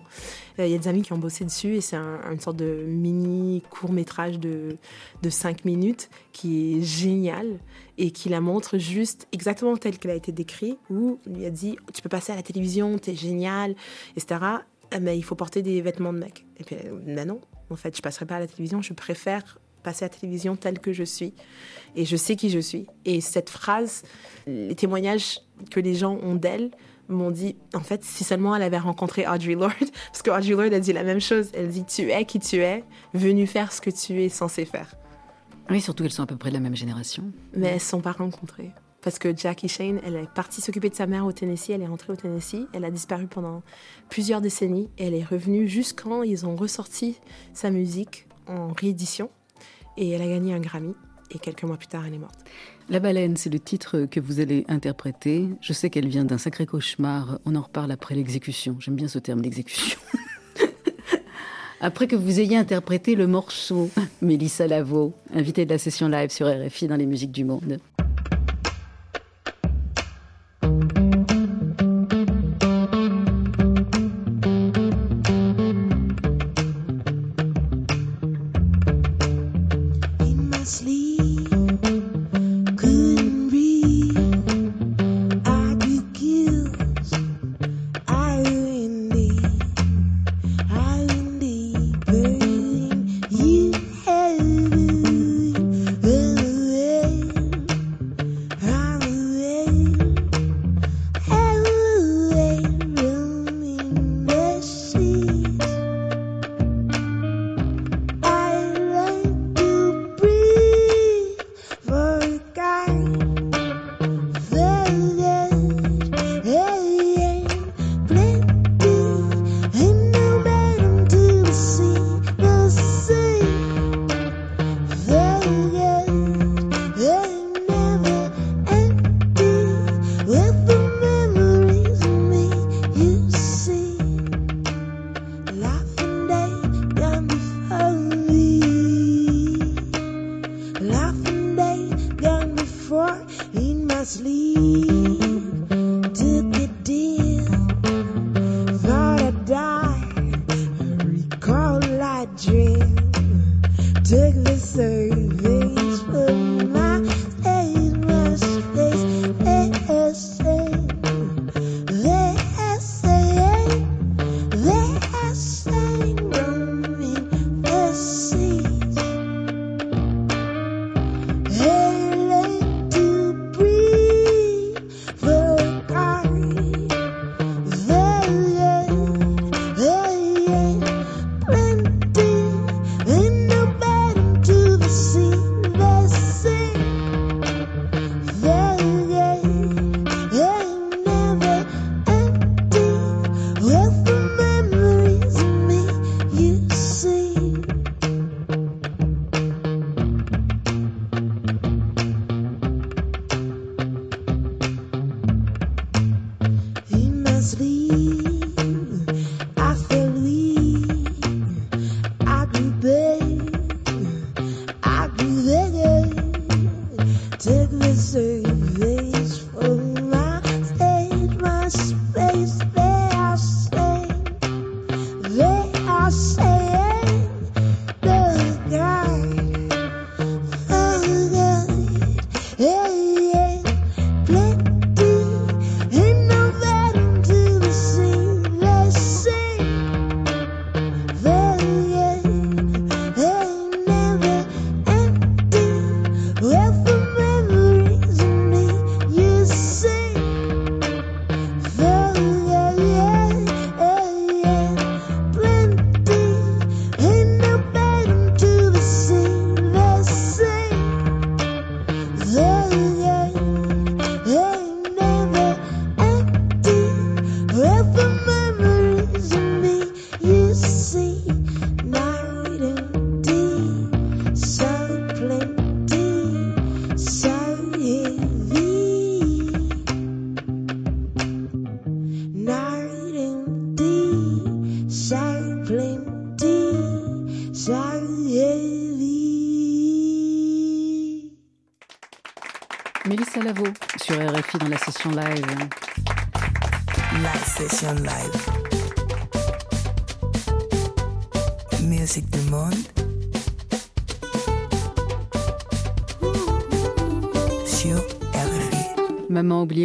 Il 0.57 0.67
y 0.67 0.75
a 0.75 0.77
des 0.77 0.87
amis 0.87 1.01
qui 1.01 1.11
ont 1.13 1.17
bossé 1.17 1.43
dessus 1.43 1.75
et 1.75 1.81
c'est 1.81 1.95
un- 1.95 2.34
une 2.35 2.41
sorte 2.41 2.57
de 2.57 2.83
mini 2.85 3.63
court 3.69 3.91
métrage 3.91 4.39
de, 4.39 4.77
de 5.21 5.29
5 5.29 5.65
minutes 5.65 6.09
qui 6.31 6.77
est 6.77 6.81
génial 6.81 7.59
et 7.97 8.11
qui 8.11 8.29
la 8.29 8.41
montre 8.41 8.77
juste 8.77 9.27
exactement 9.31 9.77
telle 9.77 9.97
qu'elle 9.97 10.11
a 10.11 10.15
été 10.15 10.31
décrite 10.31 10.77
où 10.89 11.19
il 11.27 11.43
a 11.45 11.49
dit 11.49 11.77
tu 11.93 12.01
peux 12.01 12.09
passer 12.09 12.33
à 12.33 12.35
la 12.35 12.43
télévision, 12.43 12.97
t'es 12.97 13.15
génial, 13.15 13.75
etc. 14.15 14.41
Euh, 14.93 14.99
Mais 15.01 15.17
il 15.17 15.23
faut 15.23 15.35
porter 15.35 15.61
des 15.61 15.81
vêtements 15.81 16.13
de 16.13 16.19
mec. 16.19 16.45
Et 16.57 16.63
puis, 16.63 16.75
euh, 16.75 16.99
ben 17.05 17.27
non, 17.27 17.41
en 17.69 17.75
fait, 17.75 17.95
je 17.95 18.01
passerai 18.01 18.25
pas 18.25 18.35
à 18.35 18.39
la 18.39 18.47
télévision, 18.47 18.81
je 18.81 18.93
préfère 18.93 19.59
passer 19.83 20.03
à 20.03 20.07
la 20.07 20.13
télévision 20.13 20.55
telle 20.55 20.79
que 20.79 20.93
je 20.93 21.03
suis. 21.03 21.33
Et 21.95 22.05
je 22.05 22.17
sais 22.17 22.35
qui 22.35 22.49
je 22.49 22.59
suis. 22.59 22.87
Et 23.05 23.21
cette 23.21 23.49
phrase, 23.49 24.03
les 24.47 24.75
témoignages 24.75 25.39
que 25.71 25.79
les 25.79 25.95
gens 25.95 26.17
ont 26.21 26.35
d'elle, 26.35 26.71
m'ont 27.09 27.31
dit, 27.31 27.55
en 27.73 27.81
fait, 27.81 28.03
si 28.03 28.23
seulement 28.23 28.55
elle 28.55 28.63
avait 28.63 28.79
rencontré 28.79 29.27
Audrey 29.27 29.55
Lorde, 29.55 29.73
parce 30.11 30.21
que 30.21 30.31
Audrey 30.31 30.51
Lorde 30.51 30.73
a 30.73 30.79
dit 30.79 30.93
la 30.93 31.03
même 31.03 31.21
chose. 31.21 31.49
Elle 31.53 31.69
dit, 31.69 31.85
tu 31.85 32.11
es 32.11 32.25
qui 32.25 32.39
tu 32.39 32.57
es, 32.57 32.83
venu 33.13 33.47
faire 33.47 33.71
ce 33.71 33.81
que 33.81 33.89
tu 33.89 34.21
es 34.23 34.29
censé 34.29 34.65
faire. 34.65 34.95
Oui, 35.69 35.81
surtout 35.81 36.03
qu'elles 36.03 36.11
sont 36.11 36.23
à 36.23 36.27
peu 36.27 36.37
près 36.37 36.49
de 36.49 36.55
la 36.55 36.59
même 36.59 36.75
génération. 36.75 37.31
Mais 37.55 37.67
elles 37.67 37.73
ne 37.75 37.79
sont 37.79 38.01
pas 38.01 38.11
rencontrées. 38.11 38.71
Parce 39.01 39.19
que 39.19 39.35
Jackie 39.35 39.67
Shane, 39.67 39.99
elle 40.03 40.15
est 40.15 40.29
partie 40.33 40.61
s'occuper 40.61 40.89
de 40.89 40.95
sa 40.95 41.05
mère 41.05 41.25
au 41.25 41.31
Tennessee, 41.31 41.69
elle 41.69 41.83
est 41.83 41.87
rentrée 41.87 42.13
au 42.13 42.15
Tennessee, 42.15 42.65
elle 42.73 42.85
a 42.85 42.89
disparu 42.89 43.27
pendant 43.27 43.61
plusieurs 44.09 44.41
décennies, 44.41 44.89
et 44.97 45.05
elle 45.05 45.13
est 45.13 45.23
revenue 45.23 45.67
jusqu'en 45.67 46.23
ils 46.23 46.47
ont 46.47 46.55
ressorti 46.55 47.19
sa 47.53 47.69
musique 47.69 48.27
en 48.47 48.69
réédition, 48.73 49.29
et 49.95 50.09
elle 50.09 50.23
a 50.23 50.27
gagné 50.27 50.55
un 50.55 50.59
Grammy, 50.59 50.95
et 51.31 51.39
quelques 51.39 51.63
mois 51.63 51.77
plus 51.77 51.87
tard, 51.87 52.03
elle 52.05 52.13
est 52.13 52.19
morte. 52.19 52.39
La 52.89 52.99
baleine, 52.99 53.35
c'est 53.35 53.49
le 53.49 53.59
titre 53.59 54.05
que 54.09 54.19
vous 54.19 54.39
allez 54.39 54.65
interpréter. 54.67 55.47
Je 55.61 55.73
sais 55.73 55.89
qu'elle 55.89 56.07
vient 56.07 56.23
d'un 56.23 56.37
sacré 56.37 56.65
cauchemar. 56.65 57.39
On 57.45 57.55
en 57.55 57.61
reparle 57.61 57.91
après 57.91 58.15
l'exécution. 58.15 58.77
J'aime 58.79 58.95
bien 58.95 59.07
ce 59.07 59.19
terme, 59.19 59.41
l'exécution. 59.41 59.99
après 61.81 62.07
que 62.07 62.15
vous 62.15 62.39
ayez 62.39 62.57
interprété 62.57 63.15
le 63.15 63.27
morceau, 63.27 63.89
Mélissa 64.21 64.67
Lavo, 64.67 65.13
invitée 65.33 65.65
de 65.65 65.71
la 65.71 65.79
session 65.79 66.07
live 66.07 66.29
sur 66.29 66.47
RFI 66.47 66.87
dans 66.87 66.97
les 66.97 67.07
musiques 67.07 67.31
du 67.31 67.43
monde. 67.43 67.79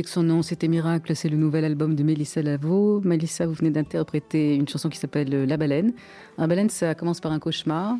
Que 0.03 0.11
son 0.11 0.23
nom 0.23 0.43
c'était 0.43 0.69
Miracle, 0.69 1.15
c'est 1.17 1.29
le 1.29 1.37
nouvel 1.37 1.65
album 1.65 1.95
de 1.95 2.03
Mélissa 2.03 2.43
Lavo. 2.43 3.01
Mélissa, 3.05 3.47
vous 3.47 3.55
venez 3.55 3.71
d'interpréter 3.71 4.55
une 4.55 4.69
chanson 4.69 4.89
qui 4.89 4.99
s'appelle 4.99 5.45
La 5.45 5.57
baleine. 5.57 5.93
La 6.39 6.47
baleine, 6.47 6.71
ça 6.71 6.95
commence 6.95 7.21
par 7.21 7.33
un 7.33 7.39
cauchemar. 7.39 7.97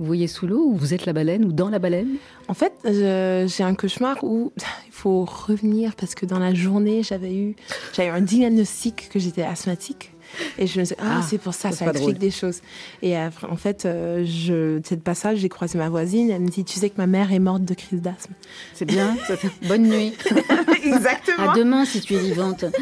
Vous 0.00 0.06
voyez 0.06 0.28
sous 0.28 0.46
l'eau 0.46 0.64
ou 0.64 0.76
vous 0.76 0.94
êtes 0.94 1.06
la 1.06 1.12
baleine 1.12 1.44
ou 1.44 1.52
dans 1.52 1.70
la 1.70 1.80
baleine? 1.80 2.16
En 2.46 2.54
fait, 2.54 2.72
je- 2.84 3.46
j'ai 3.48 3.64
un 3.64 3.74
cauchemar 3.74 4.22
où 4.22 4.52
il 4.86 4.92
faut 4.92 5.24
revenir 5.24 5.96
parce 5.96 6.14
que 6.14 6.24
dans 6.24 6.38
la 6.38 6.54
journée, 6.54 7.02
j'avais 7.02 7.34
eu, 7.34 7.56
j'avais 7.94 8.08
eu 8.08 8.12
un 8.12 8.20
diagnostic 8.20 9.08
que 9.12 9.18
j'étais 9.18 9.42
asthmatique. 9.42 10.12
Et 10.58 10.66
je 10.66 10.78
me 10.80 10.84
suis 10.84 10.94
dit, 10.94 11.00
ah, 11.02 11.18
Ah, 11.18 11.22
c'est 11.28 11.38
pour 11.38 11.54
ça, 11.54 11.72
ça, 11.72 11.86
explique 11.86 12.00
drôle. 12.00 12.14
des 12.18 12.30
choses. 12.30 12.60
Et 13.02 13.16
après, 13.16 13.46
en 13.48 13.56
fait, 13.56 13.84
euh, 13.86 14.24
je, 14.24 14.80
cette 14.84 15.02
passage, 15.02 15.38
j'ai 15.38 15.48
croisé 15.48 15.78
ma 15.78 15.88
voisine. 15.88 16.30
Elle 16.30 16.42
me 16.42 16.48
dit, 16.48 16.64
tu 16.64 16.78
sais 16.78 16.90
que 16.90 16.96
ma 16.98 17.06
mère 17.06 17.32
est 17.32 17.38
morte 17.38 17.64
de 17.64 17.74
crise 17.74 18.00
d'asthme. 18.02 18.32
C'est 18.74 18.84
bien 18.84 19.16
Bonne 19.68 19.88
nuit. 19.88 20.12
Exactement. 20.84 21.50
À 21.50 21.56
demain 21.56 21.84
si 21.84 22.00
tu 22.00 22.14
es 22.14 22.18
vivante. 22.18 22.64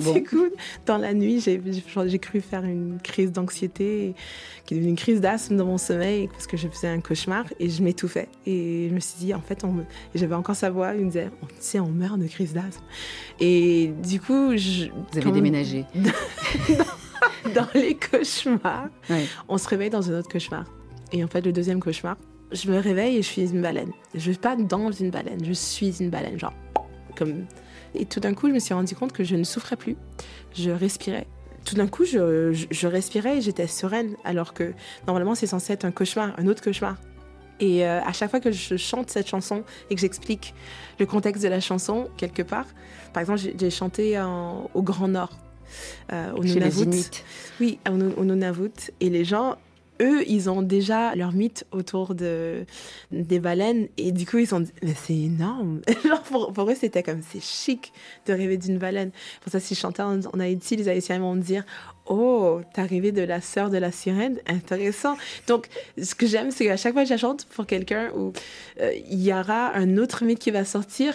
Bon. 0.00 0.12
Du 0.14 0.22
coup, 0.22 0.46
dans 0.86 0.96
la 0.96 1.12
nuit, 1.12 1.40
j'ai 1.40 2.18
cru 2.18 2.40
faire 2.40 2.62
une 2.64 2.98
crise 3.02 3.32
d'anxiété 3.32 4.14
qui 4.64 4.74
est 4.74 4.76
devenue 4.76 4.90
une 4.90 4.96
crise 4.96 5.20
d'asthme 5.20 5.56
dans 5.56 5.64
mon 5.64 5.78
sommeil 5.78 6.28
parce 6.28 6.46
que 6.46 6.56
je 6.56 6.68
faisais 6.68 6.86
un 6.88 7.00
cauchemar 7.00 7.44
et 7.58 7.68
je 7.68 7.82
m'étouffais. 7.82 8.28
Et 8.46 8.86
je 8.90 8.94
me 8.94 9.00
suis 9.00 9.18
dit, 9.18 9.34
en 9.34 9.40
fait, 9.40 9.64
on 9.64 9.72
me- 9.72 9.84
j'avais 10.14 10.34
encore 10.36 10.54
sa 10.54 10.70
voix, 10.70 10.94
il 10.94 11.00
me 11.06 11.10
disait, 11.10 11.30
tu 11.48 11.54
sais, 11.58 11.80
on 11.80 11.88
meurt 11.88 12.18
de 12.18 12.26
crise 12.28 12.52
d'asthme. 12.52 12.82
Et 13.40 13.92
du 14.06 14.20
coup, 14.20 14.56
je, 14.56 14.84
Vous 14.84 14.90
avez 15.14 15.22
quand- 15.22 15.30
déménagé. 15.32 15.84
dans 17.54 17.66
les 17.74 17.96
cauchemars, 17.96 18.88
Ouais. 19.10 19.26
on 19.48 19.58
se 19.58 19.68
réveille 19.68 19.90
dans 19.90 20.10
un 20.10 20.18
autre 20.18 20.28
cauchemar. 20.28 20.64
Et 21.12 21.24
en 21.24 21.28
fait, 21.28 21.40
le 21.40 21.52
deuxième 21.52 21.80
cauchemar, 21.80 22.16
je 22.52 22.70
me 22.70 22.78
réveille 22.78 23.16
et 23.16 23.22
je 23.22 23.26
suis 23.28 23.42
une 23.50 23.62
baleine. 23.62 23.92
Je 24.14 24.20
suis 24.30 24.34
pas 24.38 24.56
dans 24.56 24.90
une 24.92 25.10
baleine, 25.10 25.44
je 25.44 25.52
suis 25.52 26.00
une 26.00 26.10
baleine, 26.10 26.38
genre 26.38 26.54
comme. 27.16 27.46
Et 27.94 28.04
tout 28.04 28.20
d'un 28.20 28.34
coup, 28.34 28.48
je 28.48 28.52
me 28.54 28.58
suis 28.58 28.74
rendu 28.74 28.94
compte 28.94 29.12
que 29.12 29.24
je 29.24 29.34
ne 29.36 29.44
souffrais 29.44 29.76
plus. 29.76 29.96
Je 30.54 30.70
respirais. 30.70 31.26
Tout 31.64 31.74
d'un 31.74 31.86
coup, 31.88 32.04
je, 32.04 32.52
je- 32.52 32.66
je 32.70 32.86
respirais 32.86 33.38
et 33.38 33.40
j'étais 33.40 33.66
sereine, 33.66 34.14
alors 34.24 34.54
que 34.54 34.72
normalement, 35.06 35.34
c'est 35.34 35.46
censé 35.46 35.72
être 35.72 35.84
un 35.84 35.90
cauchemar, 35.90 36.32
un 36.38 36.46
autre 36.46 36.62
cauchemar. 36.62 36.96
Et 37.60 37.84
euh, 37.86 38.00
à 38.02 38.12
chaque 38.12 38.30
fois 38.30 38.38
que 38.40 38.52
je 38.52 38.76
chante 38.76 39.10
cette 39.10 39.26
chanson 39.28 39.64
et 39.90 39.94
que 39.96 40.00
j'explique 40.00 40.54
le 41.00 41.06
contexte 41.06 41.42
de 41.42 41.48
la 41.48 41.60
chanson 41.60 42.08
quelque 42.16 42.42
part, 42.42 42.66
par 43.12 43.20
exemple, 43.22 43.40
j'ai 43.58 43.70
chanté 43.70 44.18
en- 44.20 44.70
au 44.74 44.82
Grand 44.82 45.08
Nord, 45.08 45.36
au 46.10 46.42
Chez 46.42 46.60
les 46.60 46.70
Nunavut. 46.70 47.24
Oui, 47.60 47.78
au, 47.88 48.20
au 48.20 48.24
Nunavut. 48.24 48.90
Et 49.00 49.10
les 49.10 49.24
gens, 49.24 49.56
eux, 50.00 50.24
ils 50.28 50.48
ont 50.48 50.62
déjà 50.62 51.14
leur 51.14 51.32
mythe 51.32 51.64
autour 51.72 52.14
de, 52.14 52.64
des 53.10 53.38
baleines. 53.38 53.88
Et 53.96 54.12
du 54.12 54.26
coup, 54.26 54.38
ils 54.38 54.46
sont 54.46 54.60
dit, 54.60 54.72
mais 54.82 54.94
c'est 54.94 55.16
énorme. 55.16 55.80
Genre, 56.04 56.22
pour, 56.22 56.52
pour 56.52 56.70
eux, 56.70 56.76
c'était 56.78 57.02
comme, 57.02 57.20
c'est 57.28 57.42
chic 57.42 57.92
de 58.26 58.32
rêver 58.32 58.56
d'une 58.56 58.78
baleine. 58.78 59.10
Pour 59.40 59.52
ça, 59.52 59.60
si 59.60 59.74
je 59.74 59.80
chantais 59.80 60.02
en, 60.02 60.20
en 60.20 60.40
Haïti, 60.40 60.76
les 60.76 60.88
Haïtiens 60.88 61.18
vont 61.18 61.34
me 61.34 61.42
dire, 61.42 61.64
oh, 62.06 62.60
t'as 62.74 62.84
rêvé 62.84 63.12
de 63.12 63.22
la 63.22 63.40
sœur 63.40 63.70
de 63.70 63.78
la 63.78 63.92
sirène? 63.92 64.38
Intéressant. 64.46 65.16
Donc, 65.46 65.68
ce 66.00 66.14
que 66.14 66.26
j'aime, 66.26 66.50
c'est 66.50 66.64
qu'à 66.64 66.76
chaque 66.76 66.92
fois 66.92 67.04
que 67.04 67.10
je 67.10 67.16
chante 67.16 67.46
pour 67.46 67.66
quelqu'un 67.66 68.10
où 68.16 68.32
euh, 68.80 68.92
il 69.10 69.22
y 69.22 69.32
aura 69.32 69.74
un 69.74 69.96
autre 69.98 70.24
mythe 70.24 70.38
qui 70.38 70.50
va 70.50 70.64
sortir, 70.64 71.14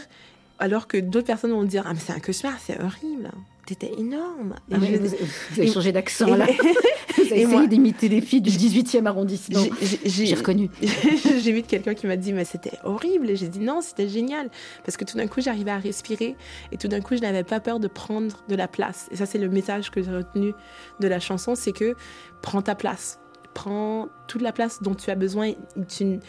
alors 0.59 0.87
que 0.87 0.97
d'autres 0.97 1.27
personnes 1.27 1.51
vont 1.51 1.63
dire, 1.63 1.83
ah, 1.85 1.93
mais 1.93 1.99
c'est 1.99 2.13
un 2.13 2.19
cauchemar, 2.19 2.57
c'est 2.63 2.79
horrible. 2.79 3.31
T'étais 3.65 3.93
énorme. 3.97 4.56
Ah 4.71 4.76
je- 4.82 4.97
vous, 4.97 5.08
vous 5.52 5.60
avez 5.62 5.71
changé 5.71 5.91
d'accent 5.93 6.36
là. 6.36 6.45
Vous 7.15 7.32
avez 7.32 7.41
essayé 7.43 7.67
d'imiter 7.67 8.10
les 8.10 8.19
filles 8.21 8.41
du 8.41 8.49
18e 8.49 9.06
arrondissement. 9.06 9.63
J'ai 10.04 10.34
reconnu. 10.36 10.69
j'ai 11.41 11.52
vu 11.54 11.62
quelqu'un 11.62 11.93
qui 11.93 12.06
m'a 12.08 12.17
dit 12.17 12.34
mais 12.34 12.43
c'était 12.43 12.78
horrible 12.84 13.30
et 13.30 13.36
j'ai 13.36 13.47
dit 13.47 13.60
non 13.60 13.82
c'était 13.82 14.10
génial 14.10 14.49
parce 14.84 14.97
que 14.97 15.06
tout 15.06 15.15
d'un 15.17 15.28
coup 15.28 15.39
j'arrivais 15.39 15.71
à 15.71 15.78
respirer 15.78 16.36
et 16.71 16.78
tout 16.78 16.88
d'un 16.89 16.99
coup 17.02 17.15
je 17.15 17.21
n'avais 17.21 17.43
pas 17.43 17.60
peur 17.62 17.80
de 17.80 17.88
prendre 17.88 18.43
de 18.49 18.56
la 18.56 18.67
place 18.67 19.08
et 19.12 19.15
ça 19.15 19.26
c'est 19.26 19.38
le 19.38 19.47
message 19.49 19.89
que 19.91 20.02
j'ai 20.04 20.12
retenu 20.12 20.54
de 20.99 21.08
la 21.08 21.19
chanson 21.19 21.56
c'est 21.56 21.71
que 21.71 21.95
prends 22.41 22.62
ta 22.62 22.76
place 22.76 23.19
prends 23.54 24.10
toute 24.28 24.41
la 24.41 24.52
place 24.52 24.82
dont 24.82 24.95
tu 24.95 25.10
as 25.12 25.15
besoin 25.15 25.54
tu, 25.88 26.19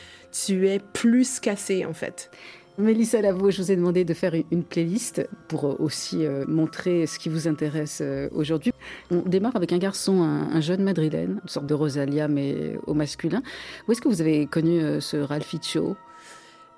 tu 0.47 0.69
es 0.69 0.79
plus 0.79 1.41
cassé 1.41 1.85
en 1.87 1.95
fait 1.95 2.31
Mélissa 2.77 3.21
Lavo, 3.21 3.53
je 3.53 3.63
vous 3.63 3.71
ai 3.71 3.77
demandé 3.77 4.05
de 4.05 4.15
faire 4.15 4.35
une 4.51 4.65
playlist 4.65 5.29
pour 5.47 5.65
euh, 5.65 5.77
aussi 5.79 6.27
euh, 6.27 6.45
montrer 6.49 7.07
ce 7.07 7.21
qui 7.21 7.29
vous 7.29 7.47
intéresse 7.47 8.01
euh, 8.03 8.29
aujourd'hui. 8.33 8.73
On 9.13 9.21
démarre 9.21 9.55
avec 9.55 9.73
un 9.73 9.79
garçon, 9.79 10.25
un, 10.25 10.51
un 10.53 10.61
jeune 10.61 10.83
madrilène, 10.83 11.39
une 11.41 11.49
sorte 11.49 11.67
de 11.67 11.75
Rosalia 11.75 12.27
mais 12.27 12.77
au 12.89 12.95
masculin. 12.95 13.43
Où 13.87 13.93
est-ce 13.93 14.01
que 14.01 14.09
vous 14.09 14.21
avez 14.21 14.47
connu 14.47 15.01
ce 15.01 15.17
Ralphiccio 15.17 15.97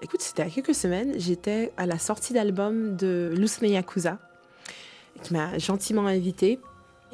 Écoute, 0.03 0.21
c'était 0.21 0.43
il 0.43 0.49
y 0.49 0.53
a 0.53 0.55
quelques 0.55 0.75
semaines, 0.75 1.15
j'étais 1.17 1.73
à 1.79 1.87
la 1.87 1.99
sortie 1.99 2.35
d'album 2.35 2.95
de 2.97 3.33
Lucene 3.35 3.71
Yakuza, 3.71 4.19
qui 5.23 5.33
m'a 5.33 5.57
gentiment 5.57 6.07
invitée. 6.07 6.61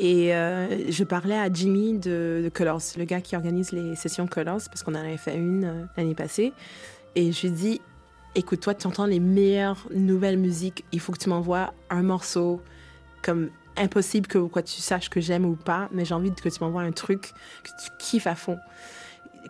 Et 0.00 0.30
je 0.30 1.04
parlais 1.04 1.38
à 1.38 1.52
Jimmy 1.52 1.98
de, 1.98 2.40
de 2.42 2.50
Colors, 2.52 2.82
le 2.96 3.04
gars 3.04 3.20
qui 3.20 3.36
organise 3.36 3.70
les 3.70 3.94
sessions 3.94 4.26
Colors, 4.26 4.62
parce 4.66 4.82
qu'on 4.82 4.96
en 4.96 5.00
avait 5.00 5.16
fait 5.16 5.36
une 5.36 5.88
l'année 5.96 6.16
passée. 6.16 6.52
Et 7.14 7.30
je 7.30 7.42
lui 7.42 7.48
ai 7.48 7.50
dit, 7.50 7.80
écoute, 8.34 8.60
toi, 8.60 8.74
tu 8.74 8.86
entends 8.86 9.06
les 9.06 9.20
meilleures 9.20 9.86
nouvelles 9.94 10.38
musiques, 10.38 10.84
il 10.92 11.00
faut 11.00 11.12
que 11.12 11.18
tu 11.18 11.28
m'envoies 11.28 11.72
un 11.90 12.02
morceau 12.02 12.60
comme 13.22 13.50
impossible 13.76 14.26
que 14.26 14.38
quoi, 14.38 14.62
tu 14.62 14.80
saches 14.80 15.08
que 15.08 15.20
j'aime 15.20 15.44
ou 15.44 15.54
pas, 15.54 15.88
mais 15.92 16.04
j'ai 16.04 16.14
envie 16.14 16.32
que 16.32 16.48
tu 16.48 16.64
m'envoies 16.64 16.82
un 16.82 16.92
truc 16.92 17.32
que 17.62 17.70
tu 17.82 17.90
kiffes 17.98 18.26
à 18.26 18.34
fond, 18.34 18.58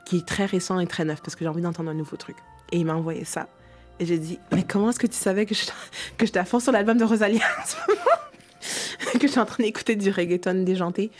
qui 0.05 0.19
est 0.19 0.27
très 0.27 0.47
récent 0.47 0.79
et 0.79 0.87
très 0.87 1.05
neuf, 1.05 1.21
parce 1.23 1.35
que 1.35 1.45
j'ai 1.45 1.49
envie 1.49 1.63
d'entendre 1.63 1.91
un 1.91 1.95
nouveau 1.95 2.17
truc. 2.17 2.37
Et 2.71 2.79
il 2.79 2.87
m'a 2.87 2.95
envoyé 2.95 3.25
ça. 3.25 3.49
Et 4.01 4.07
j'ai 4.07 4.19
dit, 4.19 4.39
mais 4.53 4.65
comment 4.65 4.91
est-ce 4.91 4.99
que 4.99 5.07
tu 5.07 5.17
savais 5.17 5.47
que 5.47 5.55
je 5.55 5.65
que 6.17 6.27
j'étais 6.27 6.39
à 6.39 6.45
fond 6.45 6.61
sur 6.61 6.73
l'album 6.73 6.99
de 6.99 7.05
Rosalia 7.05 7.45
en 7.61 7.67
ce 7.67 7.77
moment? 7.89 8.01
Que 9.21 9.27
je 9.29 9.33
suis 9.33 9.41
en 9.41 9.45
train 9.45 9.63
d'écouter 9.63 9.95
du 9.95 10.11
reggaeton 10.11 10.65
déjanté. 10.65 11.11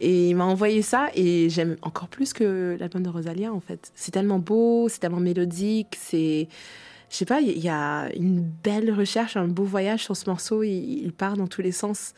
Et 0.00 0.30
il 0.30 0.34
m'a 0.34 0.44
envoyé 0.44 0.80
ça 0.80 1.10
et 1.14 1.50
j'aime 1.50 1.76
encore 1.82 2.08
plus 2.08 2.32
que 2.32 2.76
l'album 2.80 3.02
de 3.02 3.10
Rosalia 3.10 3.52
en 3.52 3.60
fait. 3.60 3.92
C'est 3.94 4.10
tellement 4.10 4.38
beau, 4.38 4.88
c'est 4.88 5.00
tellement 5.00 5.20
mélodique, 5.20 5.96
c'est... 6.00 6.48
Je 7.14 7.18
sais 7.18 7.26
pas, 7.26 7.40
il 7.40 7.60
y 7.60 7.68
a 7.68 8.12
une 8.16 8.40
belle 8.40 8.90
recherche, 8.90 9.36
un 9.36 9.46
beau 9.46 9.62
voyage 9.62 10.02
sur 10.02 10.16
ce 10.16 10.28
morceau, 10.28 10.64
il, 10.64 11.04
il 11.04 11.12
part 11.12 11.36
dans 11.36 11.46
tous 11.46 11.62
les 11.62 11.70
sens. 11.70 12.12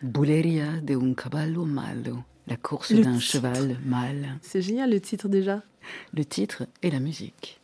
Buleria 0.00 0.80
de 0.80 0.96
un 0.96 1.12
caballo 1.12 1.66
malo. 1.66 2.16
La 2.46 2.56
course 2.56 2.94
d'un 2.94 3.18
cheval 3.20 3.76
mâle. 3.84 4.38
C'est 4.40 4.62
génial 4.62 4.90
le 4.90 5.02
titre 5.02 5.28
déjà. 5.28 5.62
Le 6.14 6.24
titre 6.24 6.66
et 6.82 6.90
la 6.90 6.98
musique. 6.98 7.60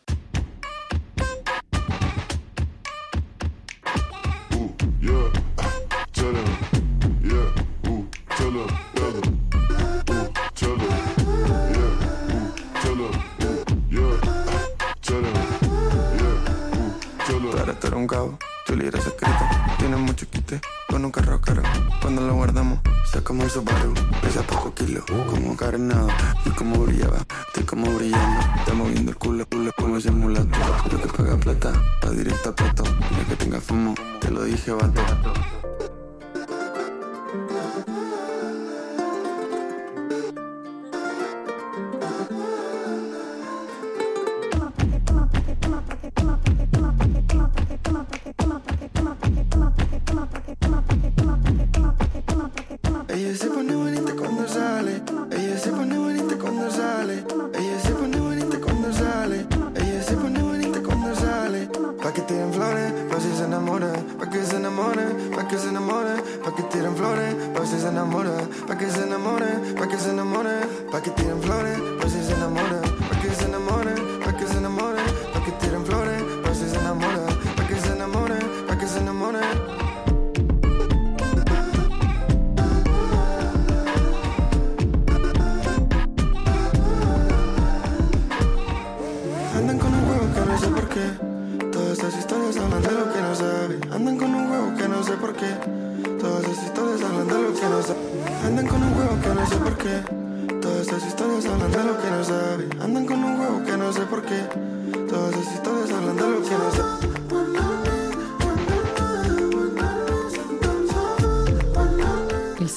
Tú 17.75 17.79
eres 17.79 17.79
tú 17.79 17.87
eres 17.87 17.99
un 17.99 18.07
cabo, 18.07 18.39
tu 18.65 18.75
libro 18.75 18.97
es 18.97 19.05
escrito. 19.05 19.45
Tienes 19.77 19.99
mucho 19.99 20.25
quite 20.29 20.61
con 20.89 21.03
un 21.03 21.11
carro 21.11 21.41
caro. 21.41 21.61
Cuando 22.01 22.21
lo 22.21 22.33
guardamos, 22.33 22.79
sé 23.11 23.21
como 23.21 23.43
el 23.43 23.49
Subaru. 23.49 23.93
Pesa 24.21 24.43
poco 24.43 24.73
kilo, 24.73 25.03
como 25.29 25.57
carenado. 25.57 26.07
Y 26.45 26.49
como 26.51 26.85
brillaba, 26.85 27.17
estoy 27.47 27.63
como 27.63 27.91
brillando. 27.91 28.39
Está 28.59 28.73
moviendo 28.73 29.11
el 29.11 29.17
culo, 29.17 29.45
culo 29.47 29.71
como 29.77 29.97
ese 29.97 30.11
mulato. 30.11 30.57
Yo 30.89 31.01
que 31.01 31.07
paga 31.07 31.37
plata, 31.37 31.73
va 32.03 32.11
directo 32.11 32.49
a 32.49 32.55
plato. 32.55 32.83
Es 33.21 33.27
que 33.27 33.35
tenga 33.35 33.59
fumo, 33.59 33.93
te 34.21 34.31
lo 34.31 34.43
dije, 34.43 34.71
vato. 34.71 35.01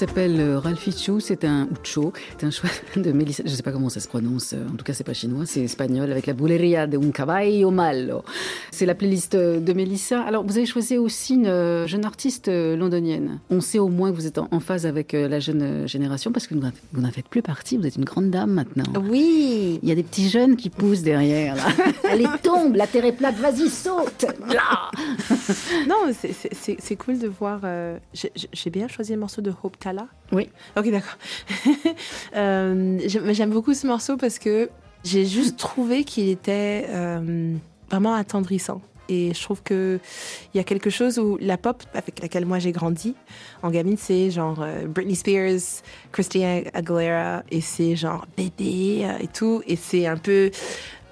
S'appelle 0.09 0.41
euh, 0.41 0.59
Ralphie 0.59 0.93
Chu, 0.93 1.21
c'est 1.21 1.45
un 1.45 1.69
Ucho, 1.71 2.15
c'est 2.39 2.47
un 2.47 2.51
choix 2.51 2.71
de 2.97 3.13
Mélissa, 3.13 3.43
je 3.45 3.51
sais 3.51 3.63
pas 3.63 3.73
comment 3.73 3.91
ça 3.91 4.01
se 4.01 4.09
prononce, 4.09 4.55
euh, 4.55 4.67
en 4.73 4.77
tout 4.77 4.85
cas 4.85 4.95
c'est 4.95 5.05
pas 5.05 5.13
chinois, 5.13 5.45
c'est 5.45 5.61
espagnol, 5.61 6.11
avec 6.11 6.27
la 6.27 6.33
Buleria 6.33 6.87
de 6.87 6.97
un 6.97 7.11
caballo 7.11 7.71
malo. 7.71 8.23
C'est 8.79 8.87
la 8.87 8.95
playlist 8.95 9.35
euh, 9.35 9.59
de 9.59 9.73
Mélissa. 9.73 10.23
Alors 10.23 10.45
vous 10.45 10.57
avez 10.57 10.65
choisi 10.65 10.97
aussi 10.97 11.35
une 11.35 11.49
euh, 11.49 11.89
jeune 11.89 12.05
artiste 12.05 12.47
euh, 12.47 12.77
londonienne. 12.77 13.41
On 13.51 13.61
sait 13.61 13.81
au 13.81 13.89
moins 13.89 14.13
que 14.13 14.15
vous 14.15 14.29
êtes 14.29 14.39
en 14.39 14.61
phase 14.61 14.87
avec 14.87 15.15
la 15.15 15.41
jeune 15.41 15.89
génération, 15.89 16.31
parce 16.31 16.47
que 16.47 16.55
vous 16.55 16.61
n'en- 17.01 17.11
faites 17.11 17.27
plus 17.27 17.43
partie, 17.43 17.77
vous 17.77 17.89
êtes 17.89 17.97
une 17.97 18.05
grande 18.05 18.31
dame 18.31 18.53
maintenant. 18.53 18.85
Oui. 19.11 19.81
Il 19.83 19.89
y 19.89 19.91
a 19.91 19.97
des 19.97 20.05
petits 20.05 20.29
jeunes 20.29 20.55
qui 20.55 20.71
poussent 20.71 21.03
derrière. 21.03 21.57
Là. 21.57 21.65
Allez, 22.09 22.27
tombe, 22.41 22.77
la 22.77 22.87
terre 22.87 23.05
est 23.07 23.13
plate, 23.17 23.35
vas-y, 23.39 23.69
saute 23.69 24.27
Là 24.47 24.93
Non, 25.89 26.13
c'est- 26.13 26.97
cool 26.97 27.19
de 27.19 27.27
voir. 27.27 27.63
euh, 27.65 27.99
j'ai- 28.15 28.71
bien 28.71 28.87
choisi 28.87 29.13
le 29.13 29.19
morceau 29.19 29.41
de 29.43 29.53
Hope 29.61 29.77
Tala. 29.81 30.07
Oui. 30.31 30.49
Ok, 30.77 30.89
d'accord. 30.93 31.19
Euh, 32.37 32.99
j'aime 33.07 33.25
mais 33.25 33.35
j'aime 33.35 33.51
beaucoup 33.51 33.75
ce 33.75 33.87
morceau 33.89 34.17
parce 34.17 34.39
que 34.39 34.69
j'ai 35.03 35.25
juste 35.27 35.57
trouvé 35.59 36.05
qu'il 36.05 36.29
était 36.29 36.87
euh, 36.91 37.55
vraiment 37.91 38.15
attendrissant. 38.15 38.81
Et 39.09 39.33
je 39.33 39.43
trouve 39.43 39.63
que 39.63 39.99
il 40.53 40.59
y 40.59 40.61
a 40.61 40.65
quelque 40.65 40.91
chose 40.91 41.19
où 41.19 41.39
la 41.41 41.57
pop 41.57 41.83
avec 41.95 42.21
laquelle 42.21 42.45
moi 42.45 42.59
j'ai 42.59 42.73
grandi 42.73 43.15
en 43.63 43.71
gamine, 43.71 43.97
c'est 43.97 44.31
genre 44.31 44.59
euh, 44.61 44.87
Britney 44.87 45.17
Spears, 45.17 45.83
Christina 46.13 46.61
Aguilera, 46.75 47.43
et 47.51 47.63
c'est 47.63 47.97
genre 47.97 48.27
bébé 48.37 49.07
euh, 49.07 49.19
et 49.23 49.29
tout. 49.29 49.63
Et 49.67 49.77
c'est 49.77 50.07
un 50.07 50.19
peu 50.19 50.51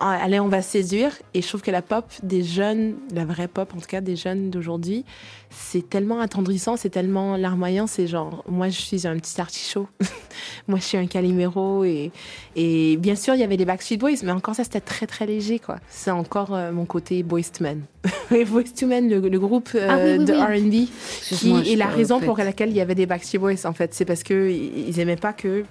allez, 0.01 0.41
on 0.41 0.49
va 0.49 0.63
séduire. 0.63 1.13
Et 1.35 1.43
je 1.43 1.49
trouve 1.49 1.63
que 1.63 1.71
la 1.71 1.83
pop 1.83 2.05
des 2.23 2.43
jeunes, 2.43 2.95
la 3.15 3.25
vraie 3.25 3.49
pop 3.49 3.73
en 3.75 3.81
tout 3.81 3.87
cas 3.87 4.01
des 4.01 4.17
jeunes 4.17 4.51
d'aujourd'hui, 4.51 5.05
c'est 5.51 5.89
tellement 5.89 6.21
attendrissant, 6.21 6.77
c'est 6.77 6.91
tellement 6.91 7.37
larmoyant. 7.37 7.87
C'est 7.87 8.07
genre, 8.07 8.45
moi 8.49 8.69
je 8.69 8.81
suis 8.81 9.07
un 9.07 9.17
petit 9.17 9.41
artichaut, 9.41 9.89
moi 10.69 10.79
je 10.79 10.85
suis 10.85 10.99
un 10.99 11.07
calimero. 11.07 11.85
Et, 11.85 12.11
et 12.57 12.97
bien 12.97 13.17
sûr, 13.17 13.35
il 13.35 13.41
y 13.41 13.45
avait 13.45 13.57
les 13.57 13.65
Backstreet 13.65 13.97
Boys, 13.97 14.23
mais 14.23 14.33
encore 14.33 14.55
ça 14.55 14.65
c'était 14.65 14.81
très 14.81 15.07
très 15.07 15.27
léger 15.27 15.59
quoi. 15.59 15.77
C'est 15.89 16.11
encore 16.11 16.55
euh, 16.55 16.73
mon 16.73 16.85
côté 16.85 17.23
Boys 17.23 17.43
to 17.57 17.65
Men. 17.65 17.83
Et 18.31 18.45
Boys 18.45 18.65
to 18.79 18.87
Men, 18.87 19.09
le, 19.09 19.21
le 19.21 19.39
groupe 19.39 19.71
euh, 19.75 19.87
Ah 19.89 19.99
oui, 19.99 20.19
oui, 20.19 20.25
de 20.25 20.33
oui. 20.33 20.87
RB, 20.87 20.89
qui 21.37 21.73
est 21.73 21.77
la 21.77 21.89
raison 21.89 22.21
pour 22.21 22.37
laquelle 22.37 22.71
il 22.71 22.77
y 22.77 22.81
avait 22.81 22.95
des 22.95 23.07
Backstreet 23.07 23.39
Boys 23.39 23.65
en 23.67 23.73
fait. 23.73 23.95
C'est 23.95 24.05
parce 24.05 24.23
que 24.23 24.51
ils 24.51 25.01
aimaient 25.01 25.17
pas 25.17 25.33
que 25.33 25.65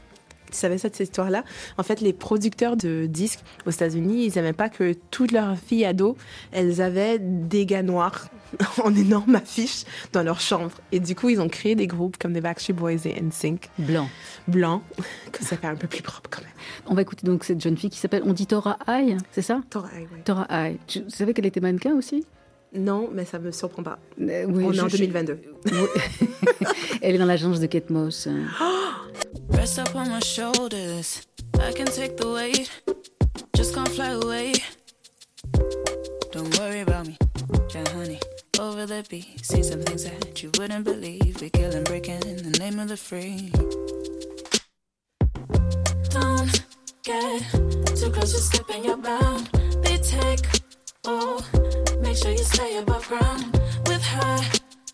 tu 0.55 0.61
savais 0.61 0.77
ça 0.77 0.89
de 0.89 0.95
cette 0.95 1.09
histoire-là 1.09 1.43
En 1.77 1.83
fait, 1.83 2.01
les 2.01 2.13
producteurs 2.13 2.77
de 2.77 3.05
disques 3.05 3.41
aux 3.65 3.71
États-Unis, 3.71 4.25
ils 4.25 4.37
aimaient 4.37 4.53
pas 4.53 4.69
que 4.69 4.93
toutes 5.11 5.31
leurs 5.31 5.57
filles 5.57 5.85
ados, 5.85 6.15
elles 6.51 6.81
avaient 6.81 7.19
des 7.19 7.65
gars 7.65 7.83
noirs 7.83 8.27
en 8.83 8.93
énorme 8.95 9.35
affiche 9.35 9.83
dans 10.13 10.23
leur 10.23 10.39
chambre. 10.39 10.71
Et 10.91 10.99
du 10.99 11.13
coup, 11.15 11.29
ils 11.29 11.41
ont 11.41 11.49
créé 11.49 11.75
des 11.75 11.87
groupes 11.87 12.17
comme 12.17 12.33
les 12.33 12.41
Backstreet 12.41 12.73
Boys 12.73 13.05
et 13.05 13.21
NSYNC 13.21 13.69
Blanc. 13.79 14.09
blancs, 14.47 14.81
que 15.31 15.43
ça 15.43 15.57
fait 15.57 15.67
un 15.67 15.75
peu 15.75 15.87
plus 15.87 16.01
propre 16.01 16.29
quand 16.29 16.41
même. 16.41 16.51
On 16.87 16.93
va 16.95 17.01
écouter 17.01 17.27
donc 17.27 17.43
cette 17.43 17.61
jeune 17.61 17.77
fille 17.77 17.89
qui 17.89 17.99
s'appelle, 17.99 18.23
on 18.25 18.33
dit 18.33 18.47
Tora 18.47 18.77
Ai, 18.87 19.17
c'est 19.31 19.41
ça? 19.41 19.61
T'aurais- 19.69 19.89
ouais. 19.99 20.21
Tora 20.23 20.47
Ai. 20.49 20.77
Tu 20.87 21.03
savais 21.09 21.33
qu'elle 21.33 21.45
était 21.45 21.59
mannequin 21.59 21.93
aussi? 21.95 22.23
Non, 22.75 23.09
mais 23.11 23.25
ça 23.25 23.39
me 23.39 23.51
surprend 23.51 23.83
pas. 23.83 23.99
Euh, 24.21 24.45
oui, 24.47 24.63
On 24.65 24.71
est 24.71 24.75
je- 24.75 24.81
en 24.81 24.89
je- 24.89 24.97
2022. 24.97 25.39
Elle 27.01 27.15
est 27.15 27.17
dans 27.17 27.25
l'agence 27.25 27.59
de 27.59 27.65
Kate 27.67 27.89
Moss. 27.89 28.27
hein. 28.27 28.47
Rest 29.51 29.79
up 29.79 29.89
on 29.95 30.05
my 30.09 30.21
shoulders. 30.23 31.21
I 31.59 31.73
can 31.73 31.85
take 31.85 32.15
the 32.17 32.25
weight. 32.25 32.69
Just 33.55 33.73
can't 33.73 33.87
fly 33.89 34.11
away. 34.11 34.51
Don't 36.33 36.53
worry 36.59 36.81
about 36.81 37.07
me, 37.07 37.17
yeah, 37.73 37.83
honey. 37.95 38.19
Over 38.59 38.85
the 38.85 39.03
beat, 39.09 39.25
see 39.45 39.63
some 39.63 39.81
things 39.81 40.03
that 40.03 40.41
you 40.43 40.49
wouldn't 40.59 40.83
believe. 40.83 41.39
We 41.41 41.49
kill 41.49 41.71
and 41.73 41.85
break 41.85 42.07
in 42.09 42.19
the 42.19 42.57
name 42.59 42.79
of 42.79 42.87
the 42.89 42.97
free. 42.97 43.51
Don't 46.09 46.63
get 47.03 47.41
too 47.95 48.09
close, 48.11 48.33
you're 48.33 48.41
slipping 48.41 48.83
your 48.85 48.97
bound. 48.97 49.47
They 49.83 49.97
take, 49.97 50.41
oh, 51.07 51.39
make 52.01 52.17
sure 52.17 52.31
you 52.31 52.37
stay 52.37 52.77
above 52.77 53.07
ground 53.07 53.53
with 53.87 54.01
high 54.03 54.43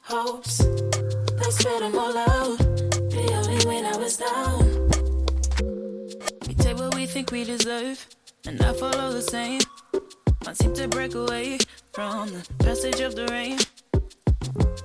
hopes. 0.01 0.57
They 0.59 1.51
spit 1.51 1.79
them 1.79 1.97
all 1.97 2.17
out. 2.17 2.57
The 2.57 3.31
only 3.33 3.65
way 3.65 3.81
now 3.81 3.99
is 3.99 4.17
down. 4.17 4.89
We 6.47 6.53
take 6.55 6.77
what 6.77 6.95
we 6.95 7.05
think 7.05 7.31
we 7.31 7.43
deserve, 7.43 8.05
and 8.45 8.61
I 8.61 8.73
follow 8.73 9.11
the 9.11 9.21
same. 9.21 9.61
Can't 10.43 10.57
seem 10.57 10.73
to 10.73 10.87
break 10.87 11.15
away 11.15 11.59
from 11.93 12.29
the 12.29 12.47
passage 12.59 12.99
of 12.99 13.15
the 13.15 13.27
rain. 13.27 13.59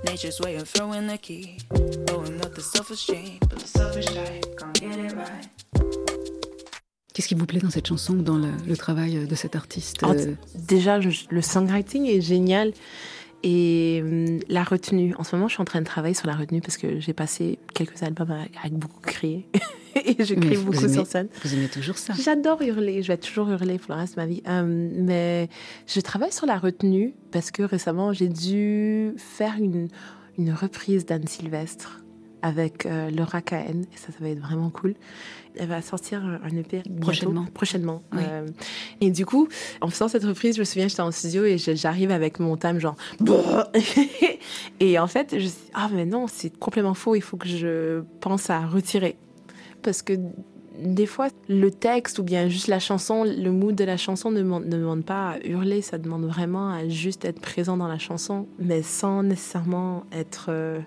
Nature's 0.05 0.41
way 0.41 0.57
of 0.57 0.69
throwing 0.69 1.07
the 1.07 1.19
key, 1.19 1.59
blowing 2.07 2.41
up 2.45 2.55
the 2.55 2.63
self-esteem, 2.63 3.39
but 3.41 3.59
the 3.59 3.67
selfish 3.67 4.07
type 4.07 4.45
can't 4.59 4.81
get 4.81 4.99
it 4.99 5.13
right. 5.15 5.66
Qu'est-ce 7.17 7.29
qui 7.29 7.35
vous 7.35 7.47
plaît 7.47 7.61
dans 7.61 7.71
cette 7.71 7.87
chanson 7.87 8.19
ou 8.19 8.21
dans 8.21 8.37
le, 8.37 8.51
le 8.69 8.77
travail 8.77 9.27
de 9.27 9.35
cet 9.35 9.57
artiste 9.57 10.03
Alors, 10.03 10.17
euh, 10.17 10.35
Déjà, 10.55 10.99
le 10.99 11.41
songwriting 11.41 12.05
est 12.05 12.21
génial. 12.21 12.75
Et 13.43 14.03
hum, 14.05 14.41
la 14.51 14.63
retenue. 14.63 15.15
En 15.19 15.25
ce 15.25 15.35
moment, 15.35 15.49
je 15.49 15.55
suis 15.55 15.63
en 15.63 15.65
train 15.65 15.81
de 15.81 15.87
travailler 15.87 16.13
sur 16.13 16.27
la 16.27 16.35
retenue 16.35 16.61
parce 16.61 16.77
que 16.77 17.01
j'ai 17.01 17.15
passé 17.15 17.59
quelques 17.73 18.03
albums 18.03 18.31
avec, 18.31 18.75
beaucoup 18.75 19.01
crié. 19.01 19.49
et 19.95 20.23
je 20.23 20.35
crie 20.35 20.59
beaucoup 20.59 20.77
aimez- 20.85 20.93
sur 20.93 21.07
scène. 21.07 21.29
Vous 21.43 21.55
aimez 21.55 21.69
toujours 21.69 21.97
ça 21.97 22.13
J'adore 22.23 22.61
hurler, 22.61 23.03
je 23.03 23.09
vais 23.09 23.17
toujours 23.17 23.49
hurler 23.49 23.79
pour 23.79 23.95
le 23.95 24.01
reste 24.01 24.17
de 24.17 24.21
ma 24.21 24.27
vie. 24.27 24.43
Euh, 24.47 24.91
mais 24.99 25.49
je 25.87 26.01
travaille 26.01 26.33
sur 26.33 26.45
la 26.45 26.59
retenue 26.59 27.15
parce 27.33 27.51
que 27.51 27.63
récemment, 27.63 28.13
j'ai 28.13 28.29
dû 28.29 29.15
faire 29.17 29.55
une, 29.59 29.89
une 30.37 30.53
reprise 30.53 31.07
d'Anne 31.07 31.27
Sylvestre 31.27 32.03
avec 32.47 32.87
euh, 32.87 33.11
Laura 33.11 33.43
Cahen. 33.43 33.83
Et 33.93 33.97
ça, 33.97 34.13
ça 34.13 34.19
va 34.21 34.29
être 34.29 34.39
vraiment 34.39 34.71
cool. 34.71 34.95
Elle 35.59 35.69
va 35.69 35.83
sortir 35.83 36.23
un 36.25 36.57
EP 36.57 36.83
bientôt, 36.85 37.01
Prochainement. 37.01 37.47
prochainement. 37.53 38.03
Oui. 38.13 38.23
Euh, 38.25 38.47
et 39.01 39.11
du 39.11 39.27
coup, 39.27 39.49
en 39.81 39.89
faisant 39.89 40.07
cette 40.07 40.25
reprise, 40.25 40.55
je 40.55 40.61
me 40.61 40.65
souviens, 40.65 40.87
j'étais 40.87 41.01
en 41.01 41.11
studio 41.11 41.45
et 41.45 41.59
j'arrive 41.59 42.11
avec 42.11 42.39
mon 42.39 42.57
thème 42.57 42.79
genre... 42.79 42.95
Et 44.81 44.99
en 44.99 45.07
fait, 45.07 45.31
je 45.33 45.37
me 45.37 45.41
suis 45.49 45.71
ah 45.75 45.89
mais 45.93 46.05
non, 46.05 46.27
c'est 46.29 46.51
complètement 46.57 46.95
faux, 46.95 47.15
il 47.15 47.23
faut 47.23 47.37
que 47.37 47.49
je 47.49 48.03
pense 48.21 48.51
à 48.51 48.67
retirer. 48.67 49.17
Parce 49.83 50.03
que 50.03 50.13
des 50.79 51.07
fois, 51.07 51.29
le 51.49 51.71
texte 51.71 52.19
ou 52.19 52.23
bien 52.23 52.49
juste 52.49 52.69
la 52.69 52.79
chanson, 52.79 53.25
le 53.25 53.51
mood 53.51 53.75
de 53.75 53.85
la 53.85 53.97
chanson 53.97 54.31
ne 54.31 54.39
demande, 54.39 54.67
ne 54.67 54.77
demande 54.79 55.05
pas 55.05 55.31
à 55.31 55.39
hurler, 55.45 55.81
ça 55.81 55.99
demande 55.99 56.27
vraiment 56.27 56.71
à 56.71 56.87
juste 56.87 57.25
être 57.25 57.41
présent 57.41 57.77
dans 57.77 57.89
la 57.89 57.99
chanson, 57.99 58.47
mais 58.59 58.83
sans 58.83 59.23
nécessairement 59.23 60.05
être 60.13 60.47
euh, 60.51 60.79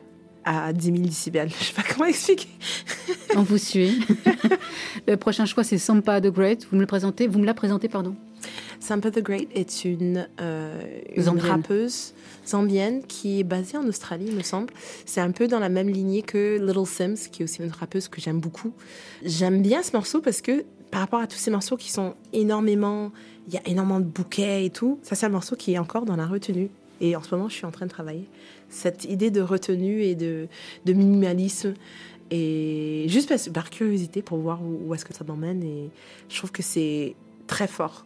à 0.50 0.74
10 0.74 0.86
000 0.86 0.98
décibels. 1.00 1.50
Je 1.60 1.66
sais 1.66 1.74
pas 1.74 1.84
comment 1.88 2.06
expliquer. 2.06 2.48
On 3.36 3.44
vous 3.44 3.60
suit. 3.60 4.02
le 5.08 5.16
prochain 5.16 5.46
choix, 5.46 5.64
c'est 5.64 5.78
Sampa 5.78 6.20
the 6.22 6.28
Great. 6.28 6.68
Vous 6.70 6.76
me 6.76 6.82
le 6.82 6.88
présentez 6.88 7.28
Vous 7.28 7.40
me 7.40 7.46
la 7.46 7.54
présentez, 7.54 7.88
pardon 7.88 8.16
Sampa 8.80 9.12
the 9.12 9.20
Great 9.20 9.50
est 9.54 9.86
une, 9.86 10.28
euh, 10.42 10.82
une 11.16 11.24
Zambienne. 11.24 11.52
rappeuse 11.52 12.14
zambienne 12.48 13.04
qui 13.06 13.42
est 13.42 13.44
basée 13.44 13.78
en 13.78 13.88
Australie, 13.88 14.26
il 14.30 14.36
me 14.36 14.42
semble. 14.42 14.74
C'est 15.06 15.22
un 15.22 15.30
peu 15.30 15.48
dans 15.48 15.60
la 15.60 15.70
même 15.70 15.88
lignée 15.90 16.24
que 16.24 16.58
Little 16.60 16.88
Sims, 16.88 17.30
qui 17.32 17.44
est 17.44 17.46
aussi 17.46 17.62
une 17.62 17.70
rappeuse 17.70 18.08
que 18.08 18.20
j'aime 18.20 18.40
beaucoup. 18.40 18.72
J'aime 19.24 19.62
bien 19.62 19.84
ce 19.84 19.92
morceau 19.96 20.22
parce 20.22 20.42
que 20.42 20.66
par 20.90 21.02
rapport 21.02 21.20
à 21.20 21.28
tous 21.28 21.38
ces 21.38 21.52
morceaux 21.52 21.78
qui 21.78 21.92
sont 21.92 22.16
énormément, 22.34 23.12
il 23.48 23.54
y 23.54 23.58
a 23.58 23.68
énormément 23.68 24.00
de 24.00 24.06
bouquets 24.06 24.66
et 24.66 24.72
tout, 24.72 24.98
ça 25.04 25.14
c'est 25.16 25.28
un 25.28 25.30
morceau 25.30 25.56
qui 25.56 25.74
est 25.74 25.78
encore 25.78 26.06
dans 26.06 26.16
la 26.16 26.26
retenue. 26.26 26.70
Et 27.02 27.16
en 27.16 27.22
ce 27.22 27.36
moment, 27.36 27.50
je 27.50 27.56
suis 27.56 27.66
en 27.66 27.72
train 27.72 27.86
de 27.86 27.92
travailler 27.92 28.28
cette 28.70 29.06
idée 29.06 29.32
de 29.32 29.42
retenue 29.42 30.02
et 30.04 30.16
de, 30.16 30.48
minimalisme. 30.86 31.74
Et 32.32 33.06
juste 33.08 33.52
par 33.52 33.70
curiosité 33.70 34.22
pour 34.22 34.38
voir 34.38 34.60
où, 34.64 34.94
est-ce 34.94 35.06
que 35.06 35.14
ça 35.14 35.24
m'emmène. 35.24 35.64
Et 35.64 35.90
je 36.30 36.38
trouve 36.38 36.52
que 36.52 36.62
c'est 36.62 37.16
très 37.48 37.68
fort 37.68 38.06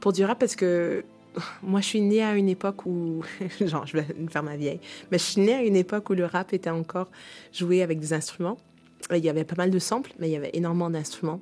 pour 0.00 0.12
du 0.12 0.22
rap 0.24 0.38
parce 0.38 0.54
que 0.54 1.04
moi, 1.62 1.80
je 1.80 1.86
suis 1.86 2.00
née 2.00 2.22
à 2.22 2.34
une 2.34 2.48
époque 2.48 2.86
où, 2.86 3.22
genre, 3.60 3.86
je 3.86 3.96
vais 3.96 4.06
faire 4.30 4.42
ma 4.42 4.56
vieille, 4.56 4.80
mais 5.10 5.18
je 5.18 5.24
suis 5.24 5.40
née 5.40 5.54
à 5.54 5.62
une 5.62 5.76
époque 5.76 6.10
où 6.10 6.14
le 6.14 6.26
rap 6.26 6.52
était 6.52 6.70
encore 6.70 7.08
joué 7.52 7.82
avec 7.82 8.00
des 8.00 8.12
instruments. 8.12 8.58
Il 9.10 9.24
y 9.24 9.28
avait 9.28 9.44
pas 9.44 9.56
mal 9.56 9.70
de 9.70 9.78
samples, 9.78 10.12
mais 10.18 10.28
il 10.28 10.32
y 10.32 10.36
avait 10.36 10.50
énormément 10.54 10.90
d'instruments. 10.90 11.40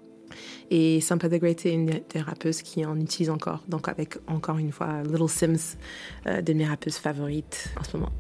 Et 0.71 1.01
Sampa 1.01 1.29
the 1.29 1.35
Great 1.35 1.65
est 1.67 1.73
une 1.73 1.87
des 1.87 2.21
rappeuses 2.21 2.63
qui 2.63 2.85
en 2.85 2.99
utilise 2.99 3.31
encore. 3.31 3.63
Donc 3.69 3.89
avec 3.89 4.17
encore 4.27 4.59
une 4.59 4.73
fois 4.73 5.03
Little 5.03 5.29
Sims, 5.29 5.77
euh, 6.27 6.43
de 6.43 6.53
mes 6.53 6.67
rappeuses 6.67 6.97
favorites 6.97 7.73
en 7.79 7.85
ce 7.85 7.97
moment. 7.97 8.13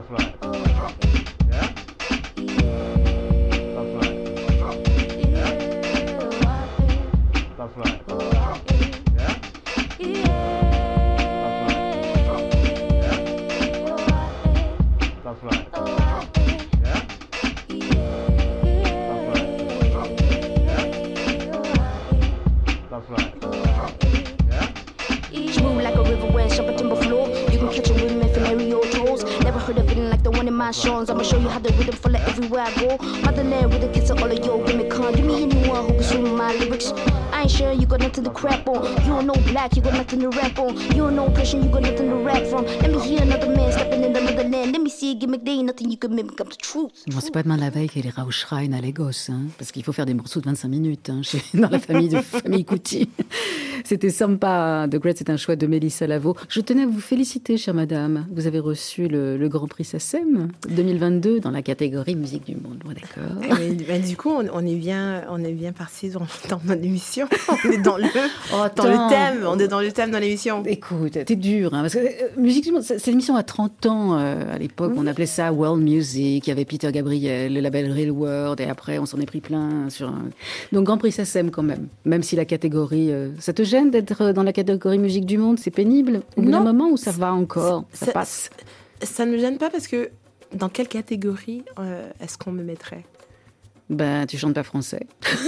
That's 0.00 0.10
right. 0.12 0.39
Go. 32.96 33.20
Motherland 33.22 33.72
with. 33.72 33.80
Give 35.16 35.26
me 35.26 35.40
who 35.40 35.46
my 36.36 36.52
lyrics. 36.54 36.92
I 37.32 37.42
ain't 37.42 37.50
sure 37.50 37.72
you 37.72 37.86
got 37.86 38.00
nothing 38.00 38.24
to 38.24 38.30
on. 39.30 39.42
Black, 39.44 39.76
you 39.76 39.82
got 39.82 39.94
nothing 39.94 40.20
to 40.20 40.28
rap 40.30 40.58
on. 40.58 40.76
You 40.94 41.10
got 41.68 41.82
nothing 41.82 42.10
to 42.10 42.16
rap 42.16 42.42
from. 42.44 42.64
Let 42.64 42.90
me 42.90 43.00
hear 43.00 43.22
another 43.22 43.48
man 43.54 43.72
in. 44.54 44.72
Let 44.72 44.82
me 44.82 44.90
see 44.90 45.14
you 45.90 45.96
can 45.96 46.14
mimic. 46.14 46.36
Truth. 46.58 46.92
C'est 47.20 47.32
pas 47.32 47.42
demain 47.42 47.56
la 47.56 47.70
veille 47.70 47.88
qu'il 47.88 48.04
ira 48.06 48.24
au 48.24 48.30
shrine 48.30 48.74
à 48.74 48.80
Lagos, 48.80 49.30
hein, 49.30 49.42
parce 49.58 49.72
qu'il 49.72 49.84
faut 49.84 49.92
faire 49.92 50.06
des 50.06 50.14
morceaux 50.14 50.40
de 50.40 50.46
25 50.46 50.68
minutes 50.68 51.10
hein, 51.10 51.20
dans 51.54 51.68
la 51.68 51.78
famille 51.78 52.08
de 52.08 52.20
famille 52.20 52.64
Kuti. 52.64 53.08
C'était 53.90 54.10
Sampa 54.10 54.86
The 54.88 54.98
Great, 54.98 55.18
c'est 55.18 55.30
un 55.30 55.36
choix 55.36 55.56
de 55.56 55.66
Mélissa 55.66 56.06
Lavo. 56.06 56.36
Je 56.48 56.60
tenais 56.60 56.84
à 56.84 56.86
vous 56.86 57.00
féliciter, 57.00 57.56
chère 57.56 57.74
madame. 57.74 58.24
Vous 58.30 58.46
avez 58.46 58.60
reçu 58.60 59.08
le, 59.08 59.36
le 59.36 59.48
Grand 59.48 59.66
Prix 59.66 59.82
SACEM 59.82 60.52
2022 60.68 61.40
dans 61.40 61.50
la 61.50 61.60
catégorie 61.60 62.14
musique 62.14 62.46
du 62.46 62.54
monde. 62.54 62.78
Bon, 62.84 62.92
d'accord. 62.92 63.36
Mais, 63.58 63.76
mais 63.88 63.98
du 63.98 64.16
coup, 64.16 64.28
on, 64.30 64.46
on 64.54 64.64
est 64.64 64.76
bien, 64.76 65.24
on 65.28 65.42
est 65.42 65.50
bien 65.50 65.72
parti 65.72 66.08
dans, 66.08 66.20
dans 66.48 66.60
mon 66.64 66.80
émission. 66.80 67.26
On 67.64 67.70
est 67.72 67.78
dans 67.78 67.96
le, 67.96 68.04
Oh, 68.54 68.66
dans 68.76 68.84
le 68.84 69.10
thème. 69.10 69.44
On 69.44 69.58
est 69.58 69.66
dans 69.66 69.80
le 69.80 69.90
thème 69.90 70.12
dans 70.12 70.20
l'émission. 70.20 70.62
Écoute, 70.66 71.18
t'es 71.24 71.34
dur, 71.34 71.74
hein, 71.74 71.80
parce 71.80 71.94
que 71.94 71.98
euh, 71.98 72.28
Musique 72.36 72.62
du 72.62 72.70
Monde, 72.70 72.82
c'est 72.84 73.00
c'est 73.00 73.10
l'émission 73.10 73.34
à 73.34 73.42
30 73.42 73.86
ans 73.86 74.18
euh, 74.18 74.54
à 74.54 74.58
l'époque, 74.58 74.92
on 74.96 75.06
appelait 75.08 75.26
ça 75.26 75.52
World 75.52 75.82
Music, 75.82 76.46
il 76.46 76.48
y 76.48 76.52
avait 76.52 76.64
Peter 76.64 76.92
Gabriel, 76.92 77.52
le 77.54 77.60
label 77.60 77.90
Real 77.90 78.12
World, 78.12 78.60
et 78.60 78.66
après 78.66 78.98
on 78.98 79.06
s'en 79.06 79.18
est 79.18 79.26
pris 79.26 79.40
plein 79.40 79.90
sur 79.90 80.08
un... 80.08 80.26
Donc 80.70 80.84
Grand 80.84 80.96
Prix 80.96 81.10
SACEM 81.10 81.50
quand 81.50 81.64
même, 81.64 81.88
même 82.04 82.22
si 82.22 82.36
la 82.36 82.44
catégorie... 82.44 83.10
euh, 83.10 83.30
ça 83.40 83.52
te 83.52 83.64
gêne 83.64 83.79
d'être 83.86 84.32
dans 84.32 84.42
la 84.42 84.52
catégorie 84.52 84.98
Musique 84.98 85.26
du 85.26 85.38
Monde, 85.38 85.58
c'est 85.58 85.70
pénible. 85.70 86.22
Au 86.36 86.42
bout 86.42 86.50
d'un 86.50 86.60
moment 86.60 86.88
où 86.90 86.96
ça 86.96 87.10
va 87.10 87.32
encore, 87.32 87.84
ça 87.92 88.06
Ça- 88.06 88.12
passe. 88.12 88.50
Ça 89.02 89.24
ne 89.26 89.32
me 89.32 89.38
gêne 89.38 89.56
pas 89.58 89.70
parce 89.70 89.86
que 89.88 90.10
dans 90.54 90.68
quelle 90.68 90.88
catégorie 90.88 91.64
euh, 91.78 92.10
est-ce 92.20 92.36
qu'on 92.36 92.52
me 92.52 92.62
mettrait? 92.62 93.04
Ben, 93.90 94.24
tu 94.26 94.38
chantes 94.38 94.54
pas 94.54 94.62
français. 94.62 95.06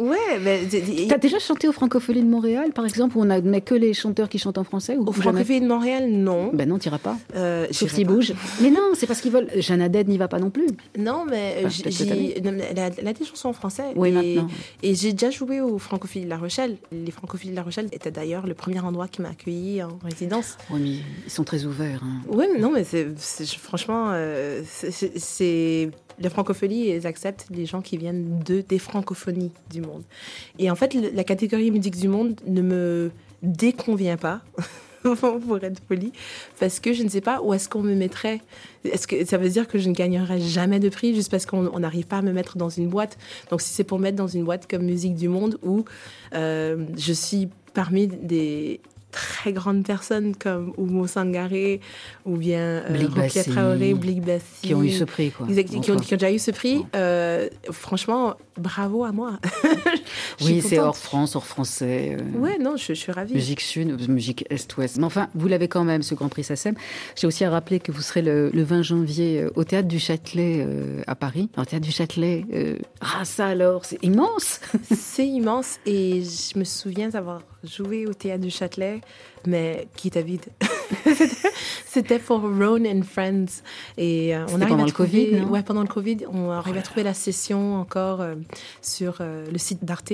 Ouais, 0.00 0.38
mais 0.42 0.60
T'as 1.08 1.18
déjà 1.18 1.38
chanté 1.38 1.68
au 1.68 1.72
Francophonie 1.72 2.22
de 2.22 2.26
Montréal, 2.28 2.72
par 2.74 2.84
exemple, 2.84 3.16
où 3.16 3.20
on 3.22 3.30
admet 3.30 3.60
que 3.60 3.74
les 3.74 3.94
chanteurs 3.94 4.28
qui 4.28 4.38
chantent 4.38 4.58
en 4.58 4.64
français 4.64 4.96
ou 4.96 5.06
au 5.06 5.12
Francophonie 5.12 5.60
de 5.60 5.66
Montréal, 5.68 6.10
non. 6.10 6.50
Ben 6.52 6.68
non, 6.68 6.78
t'iras 6.78 6.98
pas. 6.98 7.16
Euh, 7.36 7.66
Sauf 7.70 7.92
s'ils 7.92 8.06
bougent. 8.06 8.34
Mais 8.60 8.70
non, 8.70 8.90
c'est 8.94 9.06
parce 9.06 9.20
qu'ils 9.20 9.30
veulent. 9.32 9.48
Jeanne 9.56 9.82
Haddad 9.82 10.08
n'y 10.08 10.18
va 10.18 10.28
pas 10.28 10.38
non 10.38 10.50
plus. 10.50 10.66
Non, 10.98 11.24
mais 11.28 11.64
euh, 11.64 11.68
Enfin, 11.68 12.14
elle, 12.36 12.78
a, 12.78 12.90
elle 12.98 13.08
a 13.08 13.12
des 13.12 13.24
chansons 13.24 13.48
en 13.48 13.52
français. 13.52 13.84
Oui, 13.96 14.08
et, 14.08 14.12
maintenant. 14.12 14.48
Et 14.82 14.94
j'ai 14.94 15.12
déjà 15.12 15.30
joué 15.30 15.60
au 15.60 15.78
Francophilie 15.78 16.24
de 16.24 16.30
La 16.30 16.38
Rochelle. 16.38 16.76
Les 16.92 17.10
Francophilies 17.10 17.50
de 17.52 17.56
La 17.56 17.62
Rochelle 17.62 17.88
étaient 17.92 18.10
d'ailleurs 18.10 18.46
le 18.46 18.54
premier 18.54 18.80
endroit 18.80 19.06
qui 19.08 19.22
m'a 19.22 19.30
accueilli 19.30 19.82
en 19.82 19.98
résidence. 20.02 20.56
Oui, 20.70 20.80
mais 20.82 20.90
ils 21.26 21.30
sont 21.30 21.44
très 21.44 21.64
ouverts. 21.64 22.00
hein. 22.04 22.20
Oui, 22.28 22.46
mais 22.52 22.58
non, 22.58 22.70
mais 22.72 22.84
c'est 22.84 23.06
franchement, 23.58 24.08
euh, 24.12 24.62
c'est- 24.64 25.90
les 26.22 26.28
francophonies, 26.28 26.90
ils 26.90 27.06
acceptent 27.06 27.46
les 27.50 27.59
gens 27.66 27.80
qui 27.82 27.96
viennent 27.96 28.40
de 28.44 28.60
des 28.60 28.78
francophonies 28.78 29.52
du 29.70 29.80
monde. 29.80 30.02
Et 30.58 30.70
en 30.70 30.74
fait, 30.74 30.94
la 30.94 31.24
catégorie 31.24 31.70
musique 31.70 31.96
du 31.96 32.08
monde 32.08 32.40
ne 32.46 32.62
me 32.62 33.10
déconvient 33.42 34.18
pas. 34.18 34.42
pour 35.02 35.62
être 35.62 35.80
poli, 35.80 36.12
parce 36.58 36.80
que 36.80 36.92
je 36.92 37.02
ne 37.02 37.08
sais 37.08 37.20
pas 37.20 37.40
où 37.40 37.54
est-ce 37.54 37.68
qu'on 37.68 37.80
me 37.80 37.94
mettrait. 37.94 38.40
Est-ce 38.84 39.06
que 39.06 39.24
ça 39.24 39.38
veut 39.38 39.48
dire 39.48 39.66
que 39.66 39.78
je 39.78 39.88
ne 39.88 39.94
gagnerai 39.94 40.40
jamais 40.40 40.78
de 40.78 40.88
prix 40.88 41.14
juste 41.14 41.30
parce 41.30 41.46
qu'on 41.46 41.70
on 41.72 41.80
n'arrive 41.80 42.06
pas 42.06 42.18
à 42.18 42.22
me 42.22 42.32
mettre 42.32 42.58
dans 42.58 42.68
une 42.68 42.88
boîte 42.88 43.16
Donc 43.50 43.60
si 43.62 43.72
c'est 43.72 43.84
pour 43.84 43.98
mettre 43.98 44.16
dans 44.16 44.28
une 44.28 44.44
boîte 44.44 44.66
comme 44.68 44.82
Musique 44.82 45.14
du 45.14 45.28
Monde 45.28 45.58
où 45.62 45.84
euh, 46.34 46.84
je 46.98 47.12
suis 47.12 47.48
parmi 47.72 48.08
des 48.08 48.80
très 49.10 49.52
grandes 49.52 49.84
personnes 49.84 50.34
comme 50.36 50.72
Oumo 50.76 51.06
Sangaré 51.06 51.80
ou 52.24 52.36
bien 52.36 52.60
euh, 52.88 53.06
Rokia 53.14 53.44
Traoré, 53.44 53.94
Blik 53.94 54.22
Bassi. 54.22 54.44
Qui 54.62 54.74
ont 54.74 54.82
eu 54.82 54.90
ce 54.90 55.04
prix, 55.04 55.30
quoi. 55.30 55.46
Exact, 55.48 55.68
qui, 55.68 55.76
ont, 55.90 55.94
Enfin. 55.94 56.04
qui 56.04 56.14
ont 56.14 56.16
déjà 56.16 56.32
eu 56.32 56.38
ce 56.38 56.50
prix. 56.50 56.84
Euh, 56.94 57.48
franchement, 57.70 58.36
bravo 58.60 59.04
à 59.04 59.12
moi. 59.12 59.38
Oui, 60.42 60.62
c'est 60.62 60.78
hors 60.78 60.96
France, 60.96 61.36
hors 61.36 61.46
français. 61.46 62.16
euh, 62.18 62.38
Ouais, 62.38 62.56
non, 62.58 62.76
je, 62.76 62.86
je 62.88 62.92
suis 62.94 63.12
ravie. 63.12 63.34
Musique 63.34 63.60
sud, 63.60 64.08
musique 64.08 64.44
est-ouest. 64.50 64.96
Mais 64.96 65.04
enfin, 65.04 65.28
vous 65.34 65.48
l'avez 65.48 65.68
quand 65.68 65.84
même, 65.84 66.02
ce 66.02 66.14
Grand 66.14 66.28
Prix 66.30 66.44
SACEM. 66.44 66.74
J'ai 67.14 67.26
aussi 67.26 67.44
à 67.44 67.50
rappeler 67.50 67.78
que 67.78 67.92
vous 67.92 68.00
serez 68.00 68.22
le, 68.22 68.50
le 68.52 68.62
20 68.62 68.82
janvier 68.82 69.42
euh, 69.42 69.50
au 69.54 69.64
Théâtre 69.64 69.88
du 69.88 69.98
Châtelet 69.98 70.64
euh, 70.66 71.02
à 71.06 71.14
Paris. 71.14 71.50
Alors, 71.54 71.66
Théâtre 71.66 71.84
du 71.84 71.92
Châtelet, 71.92 72.46
euh, 72.54 72.78
ah 73.02 73.24
ça 73.24 73.46
alors, 73.48 73.84
c'est 73.84 74.02
immense 74.02 74.60
C'est 74.96 75.26
immense 75.26 75.78
et 75.86 76.22
je 76.22 76.58
me 76.58 76.64
souviens 76.64 77.10
d'avoir 77.10 77.42
joué 77.62 78.06
au 78.06 78.14
théâtre 78.14 78.42
du 78.42 78.50
Châtelet, 78.50 79.00
mais 79.46 79.88
qui 79.96 80.08
était 80.08 80.22
vide. 80.22 80.44
C'était 81.86 82.18
pour 82.18 82.40
Ron 82.40 82.84
and 82.84 83.02
Friends. 83.02 83.62
Et 83.96 84.34
euh, 84.34 84.44
on 84.52 84.60
arrive 84.60 84.68
pendant 84.68 84.82
à 84.82 84.86
le 84.86 84.92
trouver, 84.92 85.26
Covid, 85.30 85.40
non? 85.40 85.48
Ouais, 85.48 85.62
pendant 85.62 85.82
le 85.82 85.88
Covid, 85.88 86.18
on 86.32 86.50
arrive 86.50 86.76
à 86.76 86.82
trouver 86.82 87.02
la 87.02 87.14
session 87.14 87.76
encore 87.76 88.20
euh, 88.20 88.34
sur 88.82 89.18
euh, 89.20 89.44
le 89.50 89.58
site 89.58 89.84
d'Arte. 89.84 90.12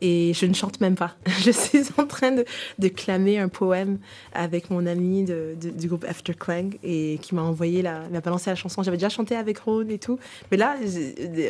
Et 0.00 0.32
je 0.34 0.46
ne 0.46 0.54
chante 0.54 0.80
même 0.80 0.94
pas. 0.94 1.14
Je 1.40 1.50
suis 1.50 1.82
en 1.98 2.06
train 2.06 2.32
de, 2.32 2.44
de 2.78 2.88
clamer 2.88 3.38
un 3.38 3.48
poème 3.48 3.98
avec 4.32 4.70
mon 4.70 4.86
ami 4.86 5.24
de- 5.24 5.54
de- 5.60 5.70
du 5.70 5.88
groupe 5.88 6.04
After 6.08 6.34
Clang 6.34 6.70
et 6.82 7.18
qui 7.22 7.34
m'a 7.34 7.42
envoyé 7.42 7.82
la, 7.82 8.08
m'a 8.10 8.20
balancé 8.20 8.50
la 8.50 8.56
chanson. 8.56 8.82
J'avais 8.82 8.96
déjà 8.96 9.08
chanté 9.08 9.36
avec 9.36 9.58
Ron 9.60 9.86
et 9.88 9.98
tout. 9.98 10.18
Mais 10.50 10.56
là, 10.56 10.76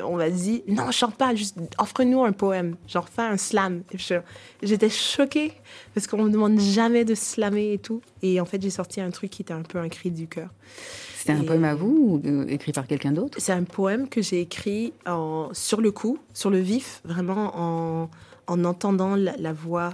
on 0.05 0.17
m'a 0.17 0.31
dit, 0.31 0.63
non, 0.69 0.91
chante 0.91 1.15
pas, 1.17 1.35
juste 1.35 1.57
offre-nous 1.79 2.25
un 2.25 2.33
poème. 2.33 2.77
Genre, 2.89 3.09
fais 3.09 3.23
un 3.23 3.37
slam. 3.37 3.83
J'étais 4.63 4.91
choquée 4.91 5.53
parce 5.95 6.07
qu'on 6.07 6.23
me 6.25 6.31
demande 6.31 6.59
jamais 6.61 7.05
de 7.05 7.10
slammer 7.15 7.73
et 7.75 7.79
tout. 7.79 8.01
Et 8.23 8.41
en 8.41 8.45
fait, 8.45 8.61
j'ai 8.63 8.71
sorti 8.71 9.01
un 9.01 9.11
truc 9.11 9.31
qui 9.31 9.43
était 9.43 9.53
un 9.55 9.63
peu 9.63 9.79
un 9.79 9.89
cri 9.89 10.11
du 10.11 10.27
cœur. 10.27 10.51
C'était 11.17 11.33
un 11.33 11.45
poème 11.45 11.65
à 11.65 11.75
vous 11.75 12.21
ou 12.25 12.43
écrit 12.49 12.73
par 12.73 12.87
quelqu'un 12.87 13.13
d'autre? 13.13 13.39
C'est 13.41 13.53
un 13.53 13.65
poème 13.65 14.09
que 14.09 14.23
j'ai 14.23 14.41
écrit 14.41 14.93
en, 15.07 15.51
sur 15.53 15.81
le 15.81 15.91
coup, 15.93 16.19
sur 16.35 16.51
le 16.51 16.59
vif, 16.59 17.01
vraiment 17.05 17.53
en, 17.55 18.11
en 18.47 18.65
entendant 18.65 19.17
la, 19.17 19.37
la 19.37 19.53
voix. 19.53 19.91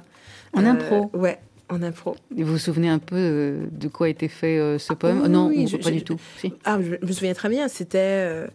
En 0.53 0.65
Euh, 0.65 0.71
impro? 0.71 1.11
Ouais, 1.15 1.39
en 1.69 1.83
impro. 1.83 2.15
Vous 2.31 2.45
vous 2.45 2.59
souvenez 2.59 2.89
un 2.89 3.01
peu 3.01 3.17
euh, 3.17 3.67
de 3.73 3.89
quoi 3.89 4.07
a 4.07 4.11
été 4.11 4.29
fait 4.29 4.59
euh, 4.59 4.79
ce 4.79 4.93
poème? 4.95 5.21
Oui, 5.25 5.29
Non, 5.29 5.49
oui, 5.49 5.67
je- 5.67 5.77
pas 5.79 5.91
je- 5.91 5.95
du 5.97 6.03
tout. 6.05 6.17
Si. 6.39 6.53
Ah, 6.65 6.79
je, 6.81 6.95
je 7.03 7.07
me 7.07 7.13
souviens 7.13 7.35
très 7.35 7.49
bien, 7.49 7.67
c'était 7.69 7.99
euh, 7.99 8.47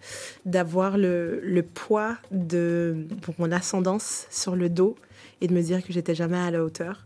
d'avoir 0.46 0.98
le, 0.98 1.42
le 1.44 1.62
poids 1.62 2.16
de 2.32 2.96
pour 3.22 3.36
mon 3.38 3.52
ascendance 3.52 4.28
sur 4.32 4.56
le 4.56 4.70
dos 4.70 4.96
et 5.42 5.48
de 5.48 5.54
me 5.54 5.62
dire 5.62 5.84
que 5.86 5.92
j'étais 5.92 6.16
jamais 6.16 6.38
à 6.38 6.52
la 6.52 6.64
hauteur. 6.64 7.06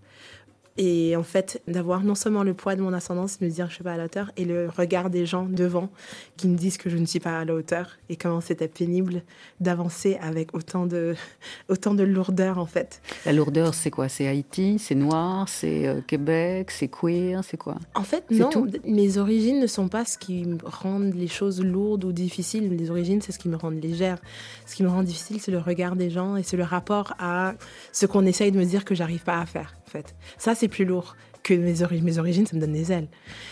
Et 0.78 1.16
en 1.16 1.24
fait, 1.24 1.62
d'avoir 1.68 2.04
non 2.04 2.16
seulement 2.16 2.44
le 2.44 2.54
poids 2.54 2.76
de 2.76 2.82
mon 2.82 2.92
ascendance, 2.92 3.40
me 3.40 3.48
dire 3.48 3.66
que 3.66 3.70
je 3.70 3.76
suis 3.76 3.84
pas 3.84 3.94
à 3.94 3.98
la 3.98 4.06
hauteur, 4.06 4.32
et 4.36 4.44
le 4.44 4.68
regard 4.68 5.10
des 5.10 5.26
gens 5.26 5.46
devant 5.46 5.90
qui 6.36 6.50
me 6.50 6.58
disent 6.58 6.78
que 6.78 6.90
je 6.90 6.98
ne 6.98 7.06
suis 7.06 7.22
pas 7.22 7.40
à 7.40 7.46
la 7.46 7.56
hauteur, 7.56 7.98
et 8.10 8.18
comment 8.18 8.42
c'était 8.42 8.68
pénible 8.68 9.24
d'avancer 9.62 10.18
avec 10.22 10.54
autant 10.54 10.86
de, 10.86 11.16
autant 11.70 11.94
de 11.94 12.04
lourdeur, 12.04 12.58
en 12.58 12.66
fait. 12.66 13.02
La 13.26 13.32
lourdeur, 13.32 13.74
c'est 13.74 13.90
quoi? 13.90 14.10
C'est 14.10 14.28
Haïti, 14.28 14.78
c'est 14.78 14.96
noir, 14.96 15.48
c'est 15.48 15.88
euh, 15.88 16.02
Québec, 16.06 16.72
c'est 16.72 16.90
queer, 16.90 17.42
c'est 17.44 17.58
quoi? 17.58 17.76
En 17.94 18.04
fait, 18.04 18.30
non, 18.30 18.50
tout? 18.50 18.68
mes 18.86 19.18
origines 19.18 19.62
ne 19.62 19.68
sont 19.68 19.88
pas 19.88 20.04
ce 20.04 20.18
qui 20.18 20.44
me 20.44 20.58
rendent 20.64 21.14
les 21.14 21.28
choses 21.28 21.62
lourdes 21.64 22.04
ou 22.04 22.12
difficiles. 22.12 22.76
Les 22.76 22.92
origines, 22.92 23.22
c'est 23.22 23.32
ce 23.32 23.40
qui 23.40 23.48
me 23.48 23.56
rend 23.56 23.70
légère. 23.70 24.18
Ce 24.66 24.76
qui 24.76 24.84
me 24.84 24.90
rend 24.90 25.04
difficile, 25.04 25.40
c'est 25.40 25.52
le 25.52 25.60
regard 25.60 25.96
des 25.96 26.10
gens 26.10 26.36
et 26.36 26.44
c'est 26.44 26.58
le 26.58 26.64
rapport 26.64 27.14
à 27.18 27.54
ce 27.94 28.06
qu'on 28.06 28.26
essaye 28.26 28.52
de 28.52 28.60
me 28.60 28.66
dire 28.66 28.84
que 28.84 28.94
j'arrive 28.94 29.24
pas 29.24 29.40
à 29.40 29.46
faire, 29.46 29.76
en 29.88 29.90
fait. 29.90 30.16
Ça, 30.38 30.54
c'est 30.54 30.65
plus 30.68 30.86
lourd 30.86 31.16
que 31.44 31.54
mes, 31.54 31.84
ori- 31.84 32.02
mes 32.02 32.18
origines, 32.18 32.48
ça 32.48 32.56
me 32.56 32.62
donne 32.62 32.74
des 32.74 32.92
ailes. 32.92 33.08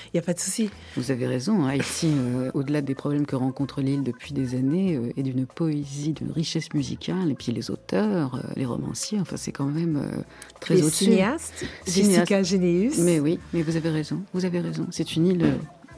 Il 0.07 0.15
n'y 0.15 0.19
a 0.19 0.23
pas 0.23 0.33
de 0.33 0.39
souci. 0.39 0.71
Vous 0.97 1.11
avez 1.11 1.27
raison, 1.27 1.65
Haïti, 1.67 2.07
euh, 2.11 2.49
au-delà 2.55 2.81
des 2.81 2.95
problèmes 2.95 3.27
que 3.27 3.35
rencontre 3.35 3.81
l'île 3.81 4.01
depuis 4.01 4.33
des 4.33 4.55
années, 4.55 4.95
euh, 4.95 5.11
est 5.15 5.21
d'une 5.21 5.45
poésie, 5.45 6.13
d'une 6.13 6.31
richesse 6.31 6.73
musicale, 6.73 7.29
et 7.29 7.35
puis 7.35 7.51
les 7.51 7.69
auteurs, 7.69 8.33
euh, 8.35 8.39
les 8.55 8.65
romanciers, 8.65 9.19
enfin 9.19 9.37
c'est 9.37 9.51
quand 9.51 9.67
même 9.67 9.97
euh, 9.97 10.21
très 10.59 10.73
Les 10.75 10.81
au-dessus. 10.83 11.05
cinéastes, 11.05 11.65
Cinéastes. 11.85 12.13
Jessica 12.15 12.41
Généus. 12.41 12.97
Mais 12.97 13.19
oui, 13.19 13.39
mais 13.53 13.61
vous 13.61 13.75
avez 13.75 13.89
raison, 13.91 14.23
vous 14.33 14.43
avez 14.45 14.59
raison. 14.59 14.87
C'est 14.89 15.15
une 15.15 15.27
île 15.27 15.43
euh, 15.43 15.51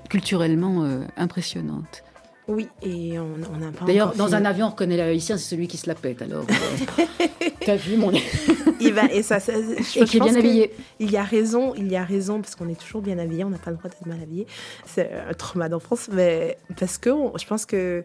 culturellement 0.09 0.85
impressionnante. 1.17 2.03
Oui, 2.47 2.67
et 2.83 3.17
on, 3.19 3.25
on 3.53 3.67
a 3.67 3.71
pas 3.71 3.85
D'ailleurs, 3.85 4.13
dans 4.15 4.35
un 4.35 4.45
avion, 4.45 4.67
on 4.67 4.69
reconnaît 4.69 4.97
l'haïtien, 4.97 5.37
c'est 5.37 5.49
celui 5.55 5.67
qui 5.67 5.77
se 5.77 5.87
la 5.87 5.95
pète, 5.95 6.21
alors. 6.21 6.45
euh, 6.49 7.03
T'as 7.65 7.75
vu 7.75 7.97
mon... 7.97 8.11
Il 8.79 8.93
va, 8.93 9.05
et 9.11 9.23
ça, 9.23 9.39
ça- 9.39 9.53
je, 9.53 9.99
Et 10.01 10.05
qui 10.05 10.17
est 10.17 10.19
bien 10.19 10.35
habillé. 10.35 10.71
Il 10.99 11.09
y 11.09 11.17
a 11.17 11.23
raison, 11.23 11.73
il 11.75 11.91
y 11.91 11.95
a 11.95 12.03
raison, 12.03 12.41
parce 12.41 12.53
qu'on 12.55 12.69
est 12.69 12.79
toujours 12.79 13.01
bien 13.01 13.17
habillé, 13.17 13.43
on 13.43 13.49
n'a 13.49 13.57
pas 13.57 13.71
le 13.71 13.77
droit 13.77 13.89
d'être 13.89 14.05
mal 14.05 14.21
habillé. 14.21 14.45
C'est 14.85 15.09
un 15.27 15.33
trauma 15.33 15.69
d'enfance, 15.69 16.09
mais 16.11 16.57
parce 16.79 16.97
que 16.99 17.09
on- 17.09 17.35
je 17.37 17.47
pense 17.47 17.65
que 17.65 18.03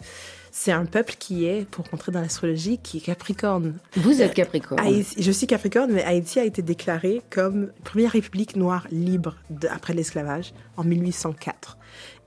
c'est 0.53 0.72
un 0.72 0.86
peuple 0.86 1.14
qui 1.18 1.45
est, 1.47 1.68
pour 1.68 1.84
rentrer 1.91 2.11
dans 2.11 2.20
l'astrologie, 2.22 2.78
qui 2.78 2.99
est 2.99 3.01
Capricorne. 3.01 3.74
Vous 3.97 4.22
êtes 4.22 4.32
Capricorne. 4.32 4.80
Haïti- 4.80 5.16
je 5.22 5.30
suis 5.30 5.47
Capricorne, 5.47 5.91
mais 5.93 6.03
Haïti 6.05 6.38
a 6.41 6.45
été 6.45 6.62
déclarée 6.62 7.20
comme 7.30 7.70
première 7.84 8.12
république 8.12 8.57
noire 8.57 8.86
libre 8.91 9.36
de- 9.51 9.68
après 9.68 9.93
l'esclavage 9.93 10.55
en 10.78 10.84
1804. 10.84 11.76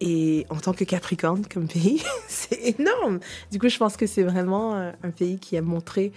Et 0.01 0.45
en 0.49 0.57
tant 0.57 0.73
que 0.73 0.83
Capricorne, 0.83 1.43
comme 1.51 1.67
pays, 1.67 2.01
c'est 2.27 2.77
énorme. 2.79 3.19
Du 3.51 3.59
coup, 3.59 3.69
je 3.69 3.77
pense 3.77 3.95
que 3.95 4.05
c'est 4.05 4.23
vraiment 4.23 4.75
euh, 4.75 4.91
un 5.03 5.11
pays 5.11 5.39
qui 5.39 5.55
a 5.57 5.61
montré 5.61 6.11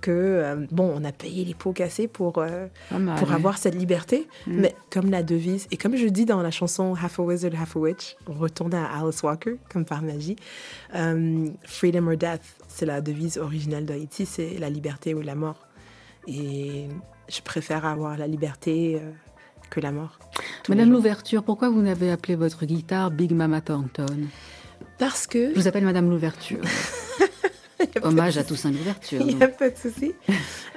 que, 0.00 0.10
euh, 0.10 0.66
bon, 0.70 0.92
on 0.96 1.04
a 1.04 1.12
payé 1.12 1.44
les 1.44 1.54
pots 1.54 1.72
cassés 1.72 2.08
pour, 2.08 2.38
euh, 2.38 2.66
pour 3.18 3.32
avoir 3.32 3.58
cette 3.58 3.74
liberté, 3.74 4.26
Mm. 4.46 4.60
mais 4.60 4.74
comme 4.90 5.10
la 5.10 5.22
devise, 5.22 5.66
et 5.70 5.76
comme 5.76 5.96
je 5.96 6.06
dis 6.06 6.24
dans 6.24 6.42
la 6.42 6.50
chanson 6.50 6.94
Half 6.94 7.20
a 7.20 7.22
Wizard, 7.22 7.52
Half 7.60 7.76
a 7.76 7.78
Witch, 7.80 8.16
on 8.26 8.34
retourne 8.34 8.74
à 8.74 8.86
Alice 8.98 9.22
Walker, 9.22 9.56
comme 9.72 9.84
par 9.84 10.02
magie, 10.02 10.36
euh, 10.94 11.48
Freedom 11.64 12.06
or 12.08 12.16
Death, 12.16 12.42
c'est 12.68 12.86
la 12.86 13.00
devise 13.00 13.38
originale 13.38 13.84
d'Haïti, 13.84 14.26
c'est 14.26 14.58
la 14.58 14.70
liberté 14.70 15.14
ou 15.14 15.20
la 15.20 15.34
mort. 15.34 15.66
Et 16.26 16.86
je 17.28 17.40
préfère 17.40 17.84
avoir 17.84 18.16
la 18.16 18.26
liberté 18.26 19.00
euh, 19.00 19.10
que 19.72 19.80
la 19.80 19.90
mort. 19.90 20.18
Madame 20.68 20.90
l'ouverture, 20.92 21.42
pourquoi 21.42 21.70
vous 21.70 21.80
n'avez 21.80 22.10
appelé 22.10 22.34
votre 22.36 22.66
guitare 22.66 23.10
Big 23.10 23.32
Mama 23.32 23.60
Thornton 23.62 24.04
Parce 24.98 25.26
que... 25.26 25.50
Je 25.54 25.58
vous 25.58 25.66
appelle 25.66 25.84
Madame 25.84 26.10
l'ouverture. 26.10 26.60
Hommage 28.02 28.38
à 28.38 28.44
Toussaint 28.44 28.70
l'ouverture. 28.70 29.20
Il 29.26 29.36
n'y 29.36 29.42
a 29.42 29.48
pas 29.48 29.70
de 29.70 29.76
souci. 29.76 30.12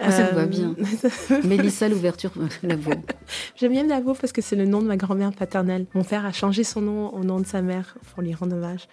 Ah, 0.02 0.12
ça 0.12 0.32
me 0.32 0.36
va 0.36 0.42
Euh, 0.42 0.46
bien. 0.46 0.76
Mélissa 1.44 1.88
l'ouverture, 1.88 2.32
la 2.64 2.76
vaut. 2.76 2.92
J'aime 3.56 3.74
bien 3.74 3.84
Davo 3.84 4.14
parce 4.16 4.32
que 4.32 4.42
c'est 4.42 4.56
le 4.56 4.66
nom 4.66 4.82
de 4.82 4.88
ma 4.88 4.98
grand-mère 4.98 5.32
paternelle. 5.32 5.86
Mon 5.94 6.04
père 6.04 6.26
a 6.26 6.32
changé 6.32 6.64
son 6.64 6.82
nom 6.82 7.14
au 7.14 7.24
nom 7.24 7.40
de 7.40 7.46
sa 7.46 7.62
mère 7.62 7.96
pour 8.14 8.24
lui 8.24 8.34
rendre 8.34 8.56
hommage. 8.56 8.88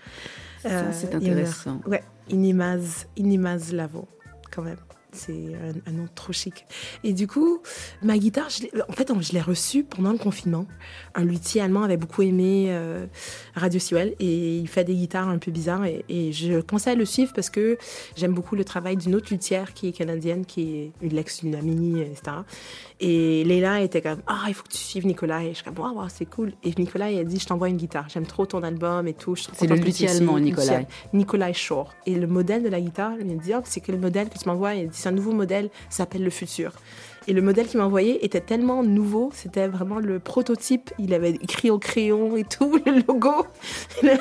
Ça, 0.62 0.92
c'est 0.92 1.10
meurt. 1.12 1.22
intéressant. 1.22 1.80
Ouais, 1.86 2.02
Inimaz, 2.28 3.06
Inimaz 3.16 3.72
Lavo, 3.72 4.08
quand 4.54 4.62
même. 4.62 4.76
C'est 5.12 5.32
un, 5.32 5.90
un 5.90 5.92
nom 5.92 6.08
trop 6.14 6.32
chic. 6.32 6.66
Et 7.04 7.12
du 7.12 7.26
coup, 7.26 7.60
ma 8.02 8.18
guitare, 8.18 8.48
je 8.50 8.66
en 8.88 8.92
fait, 8.92 9.10
je 9.20 9.32
l'ai 9.32 9.40
reçue 9.40 9.84
pendant 9.84 10.12
le 10.12 10.18
confinement. 10.18 10.66
Un 11.14 11.24
luthier 11.24 11.60
allemand 11.60 11.82
avait 11.82 11.96
beaucoup 11.96 12.22
aimé 12.22 12.66
euh, 12.68 13.06
Radio 13.54 13.78
Sewell 13.78 14.14
et 14.20 14.58
il 14.58 14.68
fait 14.68 14.84
des 14.84 14.94
guitares 14.94 15.28
un 15.28 15.38
peu 15.38 15.50
bizarres. 15.50 15.84
Et, 15.84 16.04
et 16.08 16.32
je 16.32 16.60
conseille 16.60 16.94
à 16.94 16.96
le 16.96 17.04
suivre 17.04 17.32
parce 17.34 17.50
que 17.50 17.78
j'aime 18.16 18.32
beaucoup 18.32 18.56
le 18.56 18.64
travail 18.64 18.96
d'une 18.96 19.14
autre 19.14 19.28
luthière 19.30 19.74
qui 19.74 19.88
est 19.88 19.92
canadienne, 19.92 20.46
qui 20.46 20.76
est 20.76 20.92
une 21.02 21.12
l'ex 21.12 21.40
d'une 21.40 21.54
amie, 21.54 22.00
etc. 22.00 22.38
Et 23.00 23.44
Leila 23.44 23.80
était 23.82 24.00
comme 24.00 24.22
Ah, 24.26 24.44
il 24.48 24.54
faut 24.54 24.62
que 24.62 24.72
tu 24.72 24.78
suives 24.78 25.06
Nicolas. 25.06 25.44
Et 25.44 25.50
je 25.50 25.54
suis 25.54 25.64
comme 25.64 25.78
Waouh, 25.78 26.08
c'est 26.08 26.26
cool. 26.26 26.52
Et 26.64 26.72
Nicolas, 26.78 27.10
il 27.10 27.18
a 27.18 27.24
dit 27.24 27.38
Je 27.38 27.46
t'envoie 27.46 27.68
une 27.68 27.76
guitare. 27.76 28.08
J'aime 28.08 28.26
trop 28.26 28.46
ton 28.46 28.62
album 28.62 29.06
et 29.08 29.14
tout. 29.14 29.36
C'est 29.36 29.66
le 29.66 29.76
que 29.76 29.84
luthier 29.84 30.08
allemand. 30.08 30.38
Nicolas. 30.38 30.82
Nicolas 31.12 31.52
Shore. 31.52 31.92
Et 32.06 32.14
le 32.14 32.26
modèle 32.26 32.62
de 32.62 32.68
la 32.68 32.80
guitare, 32.80 33.12
il 33.20 33.26
m'a 33.26 33.42
dit, 33.42 33.52
oh, 33.54 33.60
c'est 33.64 33.80
quel 33.80 33.98
modèle 33.98 34.28
que 34.28 34.38
tu 34.38 34.48
m'envoies 34.48 34.74
Il 34.74 34.84
a 34.84 34.86
dit, 34.86 34.98
c'est 35.02 35.08
un 35.08 35.12
nouveau 35.12 35.32
modèle, 35.32 35.70
ça 35.90 35.98
s'appelle 35.98 36.22
le 36.22 36.30
futur. 36.30 36.72
Et 37.28 37.32
le 37.32 37.42
modèle 37.42 37.66
qu'il 37.66 37.78
m'a 37.78 37.86
envoyé 37.86 38.24
était 38.24 38.40
tellement 38.40 38.82
nouveau, 38.82 39.30
c'était 39.34 39.68
vraiment 39.68 39.98
le 39.98 40.18
prototype. 40.18 40.90
Il 40.98 41.14
avait 41.14 41.30
écrit 41.30 41.70
au 41.70 41.78
crayon 41.78 42.36
et 42.36 42.44
tout, 42.44 42.80
le 42.86 43.02
logo. 43.06 43.46
Il 44.02 44.10
avait 44.10 44.20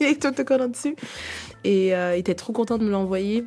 mis 0.00 0.06
les 0.06 0.68
dessus. 0.68 0.96
Et 1.64 1.94
euh, 1.94 2.16
il 2.16 2.20
était 2.20 2.34
trop 2.34 2.52
content 2.52 2.78
de 2.78 2.84
me 2.84 2.90
l'envoyer. 2.90 3.44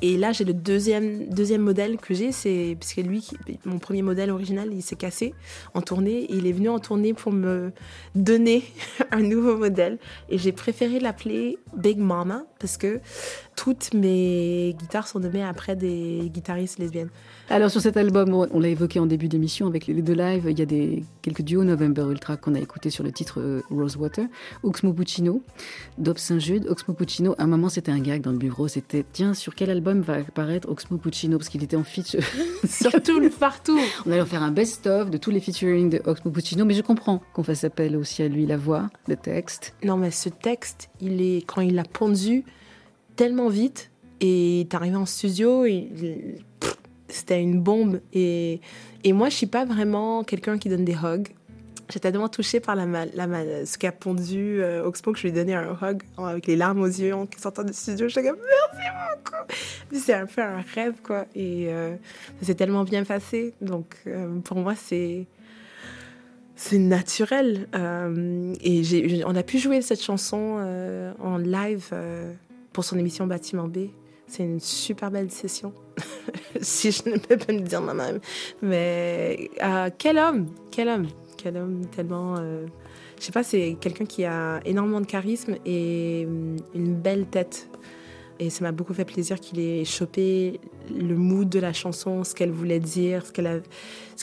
Et 0.00 0.16
là, 0.16 0.30
j'ai 0.30 0.44
le 0.44 0.54
deuxième, 0.54 1.28
deuxième 1.28 1.62
modèle 1.62 1.96
que 1.96 2.14
j'ai, 2.14 2.30
c'est 2.30 2.76
parce 2.78 2.94
que 2.94 3.00
lui, 3.00 3.28
mon 3.64 3.80
premier 3.80 4.02
modèle 4.02 4.30
original, 4.30 4.68
il 4.72 4.80
s'est 4.82 4.94
cassé 4.94 5.34
en 5.74 5.82
tournée. 5.82 6.26
Il 6.28 6.46
est 6.46 6.52
venu 6.52 6.68
en 6.68 6.78
tournée 6.78 7.14
pour 7.14 7.32
me 7.32 7.72
donner 8.14 8.62
un 9.10 9.22
nouveau 9.22 9.56
modèle. 9.56 9.98
Et 10.28 10.38
j'ai 10.38 10.52
préféré 10.52 11.00
l'appeler 11.00 11.58
Big 11.76 11.98
Mama 11.98 12.44
parce 12.60 12.76
que 12.76 13.00
toutes 13.58 13.92
mes 13.92 14.76
guitares 14.78 15.08
sont 15.08 15.18
nommées 15.18 15.42
après 15.42 15.74
des 15.74 16.30
guitaristes 16.32 16.78
lesbiennes. 16.78 17.08
Alors 17.50 17.70
sur 17.70 17.80
cet 17.80 17.96
album, 17.96 18.32
on 18.32 18.60
l'a 18.60 18.68
évoqué 18.68 19.00
en 19.00 19.06
début 19.06 19.26
d'émission 19.26 19.66
avec 19.66 19.88
les 19.88 20.00
deux 20.00 20.12
lives, 20.12 20.46
il 20.48 20.56
y 20.56 20.62
a 20.62 20.66
des, 20.66 21.02
quelques 21.22 21.42
duos 21.42 21.64
November 21.64 22.02
Ultra 22.08 22.36
qu'on 22.36 22.54
a 22.54 22.60
écoutés 22.60 22.90
sur 22.90 23.02
le 23.02 23.10
titre 23.10 23.40
euh, 23.40 23.62
Rosewater. 23.68 24.26
Oxmo 24.62 24.92
Puccino, 24.92 25.42
Dob 25.96 26.18
Saint-Jude. 26.18 26.66
Oxmo 26.68 26.94
Puccino, 26.94 27.34
à 27.36 27.44
un 27.44 27.46
moment 27.48 27.68
c'était 27.68 27.90
un 27.90 27.98
gag 27.98 28.20
dans 28.20 28.30
le 28.30 28.38
bureau, 28.38 28.68
c'était 28.68 29.04
tiens, 29.12 29.34
sur 29.34 29.56
quel 29.56 29.70
album 29.70 30.02
va 30.02 30.14
apparaître 30.14 30.68
Oxmo 30.68 30.96
Puccino 30.98 31.36
Parce 31.36 31.48
qu'il 31.48 31.64
était 31.64 31.76
en 31.76 31.84
feature. 31.84 32.22
Surtout 32.64 33.18
le 33.18 33.28
partout. 33.28 33.80
On 34.06 34.12
allait 34.12 34.20
en 34.20 34.26
faire 34.26 34.44
un 34.44 34.52
best-of 34.52 35.10
de 35.10 35.18
tous 35.18 35.32
les 35.32 35.40
featuring 35.40 35.90
de 35.90 36.00
Oxmo 36.04 36.30
Puccino, 36.30 36.64
mais 36.64 36.74
je 36.74 36.82
comprends 36.82 37.22
qu'on 37.32 37.42
fasse 37.42 37.64
appel 37.64 37.96
aussi 37.96 38.22
à 38.22 38.28
lui, 38.28 38.46
la 38.46 38.56
voix, 38.56 38.88
le 39.08 39.16
texte. 39.16 39.74
Non, 39.82 39.96
mais 39.96 40.12
ce 40.12 40.28
texte, 40.28 40.90
il 41.00 41.20
est 41.20 41.44
quand 41.44 41.62
il 41.62 41.74
l'a 41.74 41.84
pondu 41.84 42.44
tellement 43.18 43.48
vite 43.48 43.90
et 44.20 44.66
arrivé 44.72 44.96
en 44.96 45.04
studio, 45.06 45.64
pff, 45.64 46.76
c'était 47.08 47.42
une 47.42 47.60
bombe. 47.60 48.00
Et, 48.12 48.60
et 49.04 49.12
moi, 49.12 49.28
je 49.28 49.34
suis 49.34 49.46
pas 49.46 49.64
vraiment 49.64 50.22
quelqu'un 50.24 50.56
qui 50.56 50.68
donne 50.68 50.84
des 50.84 50.94
hugs. 50.94 51.28
J'étais 51.90 52.12
tellement 52.12 52.28
touchée 52.28 52.60
par 52.60 52.76
la, 52.76 52.84
la, 53.06 53.26
ma- 53.26 53.64
ce 53.66 53.76
qu'a 53.78 53.92
pondu 53.92 54.60
euh, 54.62 54.84
Oxmo 54.84 55.12
que 55.12 55.18
je 55.18 55.22
lui 55.24 55.30
ai 55.30 55.32
donné 55.32 55.54
un 55.54 55.72
hug 55.82 56.02
avec 56.18 56.46
les 56.46 56.54
larmes 56.54 56.80
aux 56.82 56.86
yeux 56.86 57.14
en 57.14 57.26
sortant 57.38 57.64
du 57.64 57.72
studio. 57.72 58.08
J'étais 58.08 58.28
comme 58.28 58.36
merci 58.38 58.88
beaucoup. 59.16 59.98
C'est 60.04 60.12
un 60.14 60.26
peu 60.26 60.42
un 60.42 60.62
rêve, 60.74 60.94
quoi. 61.02 61.24
Et 61.34 61.66
euh, 61.68 61.96
ça 62.42 62.54
tellement 62.54 62.84
bien 62.84 63.04
passé. 63.04 63.54
Donc, 63.62 63.96
euh, 64.06 64.38
pour 64.40 64.58
moi, 64.58 64.74
c'est 64.76 65.26
c'est 66.56 66.78
naturel. 66.78 67.68
Euh, 67.74 68.54
et 68.60 68.82
j'ai- 68.84 69.24
on 69.24 69.34
a 69.34 69.42
pu 69.42 69.58
jouer 69.58 69.80
cette 69.80 70.02
chanson 70.02 70.56
euh, 70.58 71.12
en 71.20 71.38
live 71.38 71.88
pour 72.78 72.84
son 72.84 72.96
émission 72.96 73.26
Bâtiment 73.26 73.66
B. 73.66 73.88
C'est 74.28 74.44
une 74.44 74.60
super 74.60 75.10
belle 75.10 75.32
session, 75.32 75.72
si 76.60 76.92
je 76.92 77.10
ne 77.10 77.16
peux 77.18 77.36
pas 77.36 77.52
le 77.52 77.62
dire 77.62 77.82
moi-même. 77.82 78.20
Mais 78.62 79.50
euh, 79.60 79.90
quel 79.98 80.16
homme, 80.16 80.46
quel 80.70 80.88
homme, 80.88 81.08
quel 81.36 81.56
homme 81.56 81.86
tellement... 81.86 82.36
euh, 82.38 82.66
je 83.18 83.24
sais 83.24 83.32
pas, 83.32 83.42
c'est 83.42 83.76
quelqu'un 83.80 84.04
qui 84.04 84.24
a 84.24 84.60
énormément 84.64 85.00
de 85.00 85.06
charisme 85.06 85.56
et 85.66 86.22
hum, 86.28 86.54
une 86.72 86.94
belle 86.94 87.26
tête. 87.26 87.68
Et 88.40 88.50
ça 88.50 88.64
m'a 88.64 88.72
beaucoup 88.72 88.94
fait 88.94 89.04
plaisir 89.04 89.40
qu'il 89.40 89.58
ait 89.58 89.84
chopé 89.84 90.60
le 90.96 91.16
mood 91.16 91.48
de 91.48 91.58
la 91.58 91.72
chanson, 91.72 92.22
ce 92.22 92.34
qu'elle 92.34 92.50
voulait 92.52 92.78
dire, 92.78 93.24
ce 93.26 93.32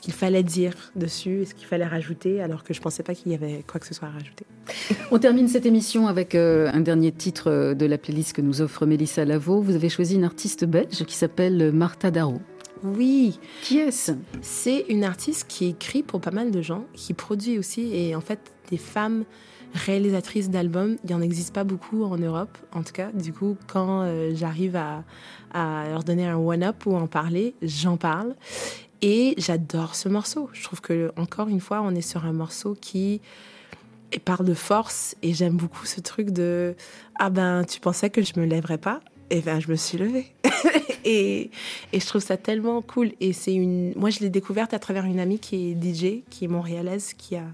qu'il 0.01 0.13
fallait 0.13 0.43
dire 0.43 0.73
dessus 0.95 1.41
et 1.41 1.45
ce 1.45 1.53
qu'il 1.53 1.67
fallait 1.67 1.85
rajouter, 1.85 2.41
alors 2.41 2.63
que 2.63 2.73
je 2.73 2.81
pensais 2.81 3.03
pas 3.03 3.13
qu'il 3.13 3.31
y 3.31 3.35
avait 3.35 3.63
quoi 3.67 3.79
que 3.79 3.87
ce 3.87 3.93
soit 3.93 4.07
à 4.07 4.11
rajouter. 4.11 4.45
On 5.11 5.19
termine 5.19 5.47
cette 5.47 5.65
émission 5.65 6.07
avec 6.07 6.33
euh, 6.33 6.69
un 6.73 6.79
dernier 6.79 7.11
titre 7.11 7.51
euh, 7.51 7.73
de 7.73 7.85
la 7.85 7.97
playlist 7.97 8.33
que 8.33 8.41
nous 8.41 8.61
offre 8.61 8.85
Mélissa 8.85 9.25
Lavo. 9.25 9.61
Vous 9.61 9.75
avez 9.75 9.89
choisi 9.89 10.15
une 10.15 10.23
artiste 10.23 10.65
belge 10.65 11.03
qui 11.05 11.15
s'appelle 11.15 11.71
Martha 11.73 12.09
Darro. 12.09 12.39
Oui, 12.83 13.39
Qui 13.63 13.79
est-ce? 13.79 14.11
C'est 14.41 14.85
une 14.89 15.03
artiste 15.03 15.45
qui 15.47 15.67
écrit 15.67 16.03
pour 16.03 16.21
pas 16.21 16.31
mal 16.31 16.51
de 16.51 16.61
gens, 16.61 16.85
qui 16.93 17.13
produit 17.13 17.57
aussi, 17.57 17.95
et 17.95 18.15
en 18.15 18.21
fait, 18.21 18.39
des 18.69 18.77
femmes 18.77 19.23
réalisatrices 19.75 20.49
d'albums, 20.49 20.97
il 21.03 21.07
n'y 21.07 21.13
en 21.13 21.21
existe 21.21 21.53
pas 21.53 21.63
beaucoup 21.63 22.03
en 22.03 22.17
Europe, 22.17 22.57
en 22.71 22.81
tout 22.81 22.93
cas. 22.93 23.11
Du 23.11 23.33
coup, 23.33 23.57
quand 23.67 24.01
euh, 24.01 24.31
j'arrive 24.33 24.75
à, 24.75 25.03
à 25.53 25.87
leur 25.89 26.03
donner 26.03 26.25
un 26.27 26.37
one-up 26.37 26.85
ou 26.85 26.95
en 26.95 27.07
parler, 27.07 27.53
j'en 27.61 27.97
parle. 27.97 28.35
Et 29.01 29.35
j'adore 29.37 29.93
ce 29.95 30.09
morceau. 30.09 30.49
Je 30.53 30.63
trouve 30.63 30.81
que, 30.81 31.11
encore 31.17 31.49
une 31.49 31.59
fois, 31.59 31.81
on 31.81 31.93
est 31.93 32.01
sur 32.01 32.25
un 32.25 32.33
morceau 32.33 32.75
qui 32.79 33.21
parle 34.23 34.45
de 34.45 34.53
force, 34.53 35.15
et 35.21 35.33
j'aime 35.33 35.57
beaucoup 35.57 35.85
ce 35.85 35.99
truc 35.99 36.29
de 36.31 36.75
Ah 37.19 37.29
ben, 37.29 37.65
tu 37.65 37.81
pensais 37.81 38.09
que 38.09 38.21
je 38.21 38.39
me 38.39 38.45
lèverais 38.45 38.77
pas? 38.77 39.01
Eh 39.31 39.41
ben, 39.41 39.59
je 39.59 39.69
me 39.69 39.75
suis 39.75 39.97
levée. 39.97 40.27
et, 41.05 41.49
et 41.93 41.99
je 41.99 42.05
trouve 42.05 42.21
ça 42.21 42.37
tellement 42.37 42.81
cool. 42.81 43.11
Et 43.19 43.33
c'est 43.33 43.53
une. 43.53 43.93
Moi, 43.95 44.09
je 44.11 44.19
l'ai 44.19 44.29
découverte 44.29 44.73
à 44.73 44.79
travers 44.79 45.05
une 45.05 45.19
amie 45.19 45.39
qui 45.39 45.71
est 45.71 45.73
DJ, 45.75 46.23
qui 46.29 46.45
est 46.45 46.47
montréalaise, 46.47 47.13
qui 47.17 47.35
a 47.35 47.45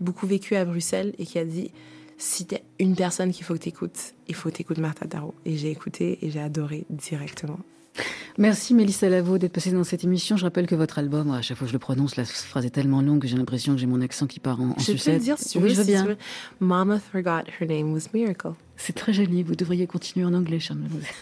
beaucoup 0.00 0.26
vécu 0.26 0.56
à 0.56 0.64
Bruxelles 0.64 1.14
et 1.18 1.24
qui 1.26 1.38
a 1.38 1.44
dit 1.44 1.70
si 2.18 2.46
t'es 2.46 2.62
une 2.78 2.94
personne 2.94 3.32
qu'il 3.32 3.44
faut 3.44 3.54
que 3.54 3.58
t'écoutes, 3.60 4.14
il 4.28 4.34
faut 4.34 4.50
que 4.50 4.54
t'écoutes 4.56 4.78
Martha 4.78 5.06
Darro. 5.06 5.34
Et 5.44 5.56
j'ai 5.56 5.70
écouté 5.70 6.18
et 6.22 6.30
j'ai 6.30 6.40
adoré 6.40 6.84
directement. 6.90 7.58
Merci 8.38 8.74
Mélissa 8.74 9.08
Lavo 9.08 9.38
d'être 9.38 9.52
passée 9.52 9.70
dans 9.70 9.84
cette 9.84 10.04
émission. 10.04 10.36
Je 10.36 10.44
rappelle 10.44 10.66
que 10.66 10.74
votre 10.74 10.98
album, 10.98 11.30
à 11.30 11.40
chaque 11.40 11.56
fois 11.56 11.64
que 11.66 11.70
je 11.70 11.74
le 11.74 11.78
prononce, 11.78 12.16
la 12.16 12.26
phrase 12.26 12.66
est 12.66 12.70
tellement 12.70 13.00
longue 13.00 13.22
que 13.22 13.28
j'ai 13.28 13.38
l'impression 13.38 13.72
que 13.72 13.78
j'ai 13.80 13.86
mon 13.86 14.02
accent 14.02 14.26
qui 14.26 14.38
part 14.40 14.60
en, 14.60 14.64
en 14.70 14.74
Je 14.78 14.86
peux 14.86 14.92
le 14.92 14.98
sucette. 14.98 15.22
dire 15.22 15.38
si 15.38 15.48
tu 15.50 15.58
oui, 15.58 15.64
veux. 15.64 15.68
je 15.70 15.74
veux 15.80 15.84
bien. 15.86 16.16
Mama 16.60 16.98
forgot 16.98 17.44
her 17.58 17.66
name 17.66 17.92
was 17.94 18.08
Miracle. 18.12 18.52
C'est 18.76 18.92
très 18.94 19.12
joli. 19.12 19.42
Vous 19.42 19.54
devriez 19.56 19.86
continuer 19.86 20.24
en 20.26 20.34
anglais, 20.34 20.60
chère. 20.60 20.76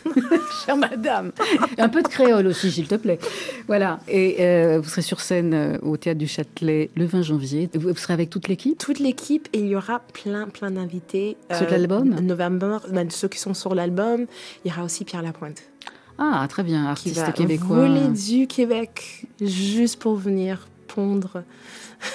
Chère 0.64 0.76
madame. 0.76 1.32
Un 1.78 1.88
peu 1.88 2.02
de 2.02 2.08
créole 2.08 2.46
aussi, 2.46 2.70
s'il 2.70 2.88
te 2.88 2.96
plaît. 2.96 3.18
Voilà. 3.66 4.00
Et 4.08 4.36
euh, 4.40 4.80
vous 4.82 4.88
serez 4.88 5.02
sur 5.02 5.20
scène 5.20 5.54
euh, 5.54 5.78
au 5.82 5.96
Théâtre 5.96 6.18
du 6.18 6.26
Châtelet 6.26 6.90
le 6.96 7.06
20 7.06 7.22
janvier. 7.22 7.70
Vous 7.74 7.88
vous 7.90 7.96
serez 7.96 8.12
avec 8.12 8.30
toute 8.30 8.48
l'équipe? 8.48 8.76
Toute 8.78 8.98
l'équipe 8.98 9.48
et 9.52 9.58
il 9.60 9.66
y 9.68 9.76
aura 9.76 10.00
plein, 10.00 10.48
plein 10.48 10.70
d'invités. 10.70 11.36
Euh, 11.52 11.58
Sur 11.58 11.70
l'album 11.70 12.08
November, 12.20 12.78
ben, 12.90 13.08
ceux 13.10 13.28
qui 13.28 13.38
sont 13.38 13.54
sur 13.54 13.74
l'album. 13.74 14.26
Il 14.64 14.70
y 14.70 14.74
aura 14.74 14.84
aussi 14.84 15.04
Pierre 15.04 15.22
Lapointe. 15.22 15.62
Ah, 16.18 16.46
très 16.48 16.62
bien. 16.62 16.82
qui 16.82 16.88
Artiste 16.88 17.16
va 17.18 17.32
québécois. 17.32 17.76
voler 17.76 18.08
du 18.08 18.46
Québec 18.46 19.26
juste 19.40 19.98
pour 19.98 20.16
venir 20.16 20.68
pondre 20.88 21.42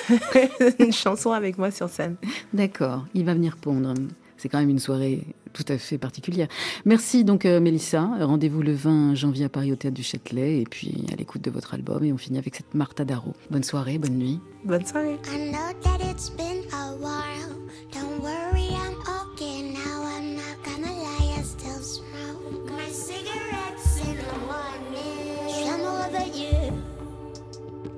une 0.80 0.94
chanson 0.94 1.32
avec 1.32 1.58
moi 1.58 1.72
sur 1.72 1.90
scène. 1.90 2.16
D'accord, 2.54 3.06
il 3.14 3.26
va 3.26 3.34
venir 3.34 3.58
pondre. 3.58 3.94
C'est 4.40 4.48
quand 4.48 4.60
même 4.60 4.70
une 4.70 4.80
soirée 4.80 5.22
tout 5.52 5.66
à 5.68 5.78
fait 5.78 5.98
particulière. 5.98 6.48
Merci 6.86 7.26
donc 7.26 7.46
euh, 7.46 7.60
Mélissa. 7.60 8.10
Rendez-vous 8.22 8.62
le 8.62 8.72
20 8.72 9.14
janvier 9.14 9.46
à 9.46 9.50
Paris 9.50 9.74
au 9.74 9.76
Théâtre 9.76 9.96
du 9.98 10.04
Châtelet 10.04 10.62
et 10.62 10.64
puis 10.64 11.06
à 11.12 11.16
l'écoute 11.18 11.42
de 11.42 11.52
votre 11.52 11.74
album. 11.74 12.06
Et 12.06 12.14
on 12.14 12.18
finit 12.18 12.38
avec 12.38 12.56
cette 12.56 12.74
Martha 12.74 13.04
Darro. 13.04 13.34
Bonne 13.52 13.64
soirée, 13.64 13.98
bonne 13.98 14.18
nuit. 14.18 14.40
Bonne 14.64 14.86
soirée. 14.86 15.18
I 15.28 15.52
know 15.52 15.74
that 15.84 16.00
it's 16.10 16.30
been 16.30 16.64
a 16.72 16.96
while. 17.02 17.52
Don't 17.92 18.22
worry, 18.22 18.70
I'm 18.70 18.96
okay 19.34 19.74
now. 19.74 20.04
I'm 20.06 20.36
not 20.36 20.64
gonna 20.64 20.94
lie, 20.94 21.36
I 21.38 21.42
still 21.44 21.82
smoke 21.82 22.72
my 22.72 22.88
cigarettes 22.90 24.00
in 24.06 24.16
the 24.16 24.40
morning. 24.48 25.50
J'aime 25.50 25.84
réveiller, 25.84 26.72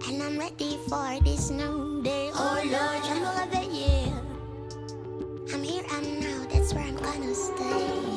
and 0.10 0.24
I'm 0.24 0.40
ready 0.40 0.80
for 0.88 1.20
this 1.24 1.52
new 1.52 2.02
day. 2.02 2.32
Oh 2.34 2.62
Lord, 2.64 3.04
j'aime 3.04 3.24
réveiller. 3.24 3.41
I'm 3.41 3.41
here, 5.72 5.84
I'm 5.90 6.20
now. 6.20 6.46
That's 6.50 6.74
where 6.74 6.84
I'm 6.84 6.96
gonna 6.96 7.34
stay. 7.34 8.11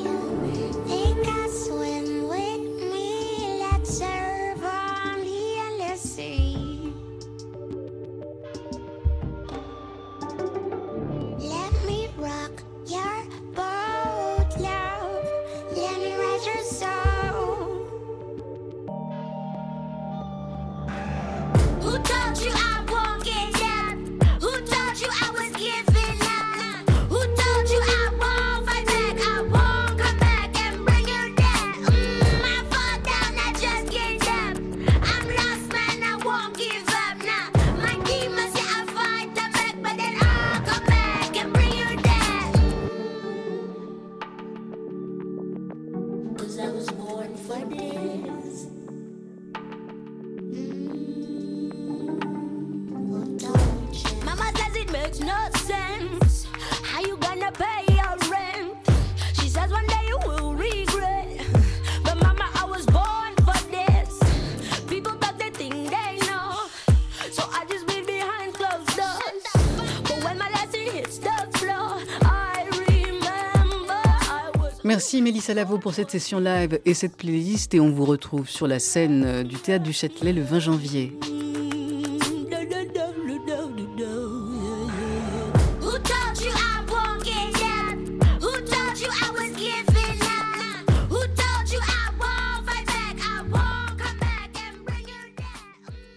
Merci 75.15 75.23
Mélissa 75.23 75.53
Lavo 75.53 75.77
pour 75.77 75.93
cette 75.93 76.11
session 76.11 76.41
live 76.41 76.81
et 76.83 76.93
cette 76.93 77.15
playlist. 77.15 77.73
Et 77.73 77.79
on 77.79 77.89
vous 77.89 78.03
retrouve 78.03 78.49
sur 78.49 78.67
la 78.67 78.79
scène 78.79 79.23
euh, 79.25 79.43
du 79.43 79.55
Théâtre 79.55 79.85
du 79.85 79.93
Châtelet 79.93 80.33
le 80.33 80.41
20 80.41 80.59
janvier. 80.59 81.17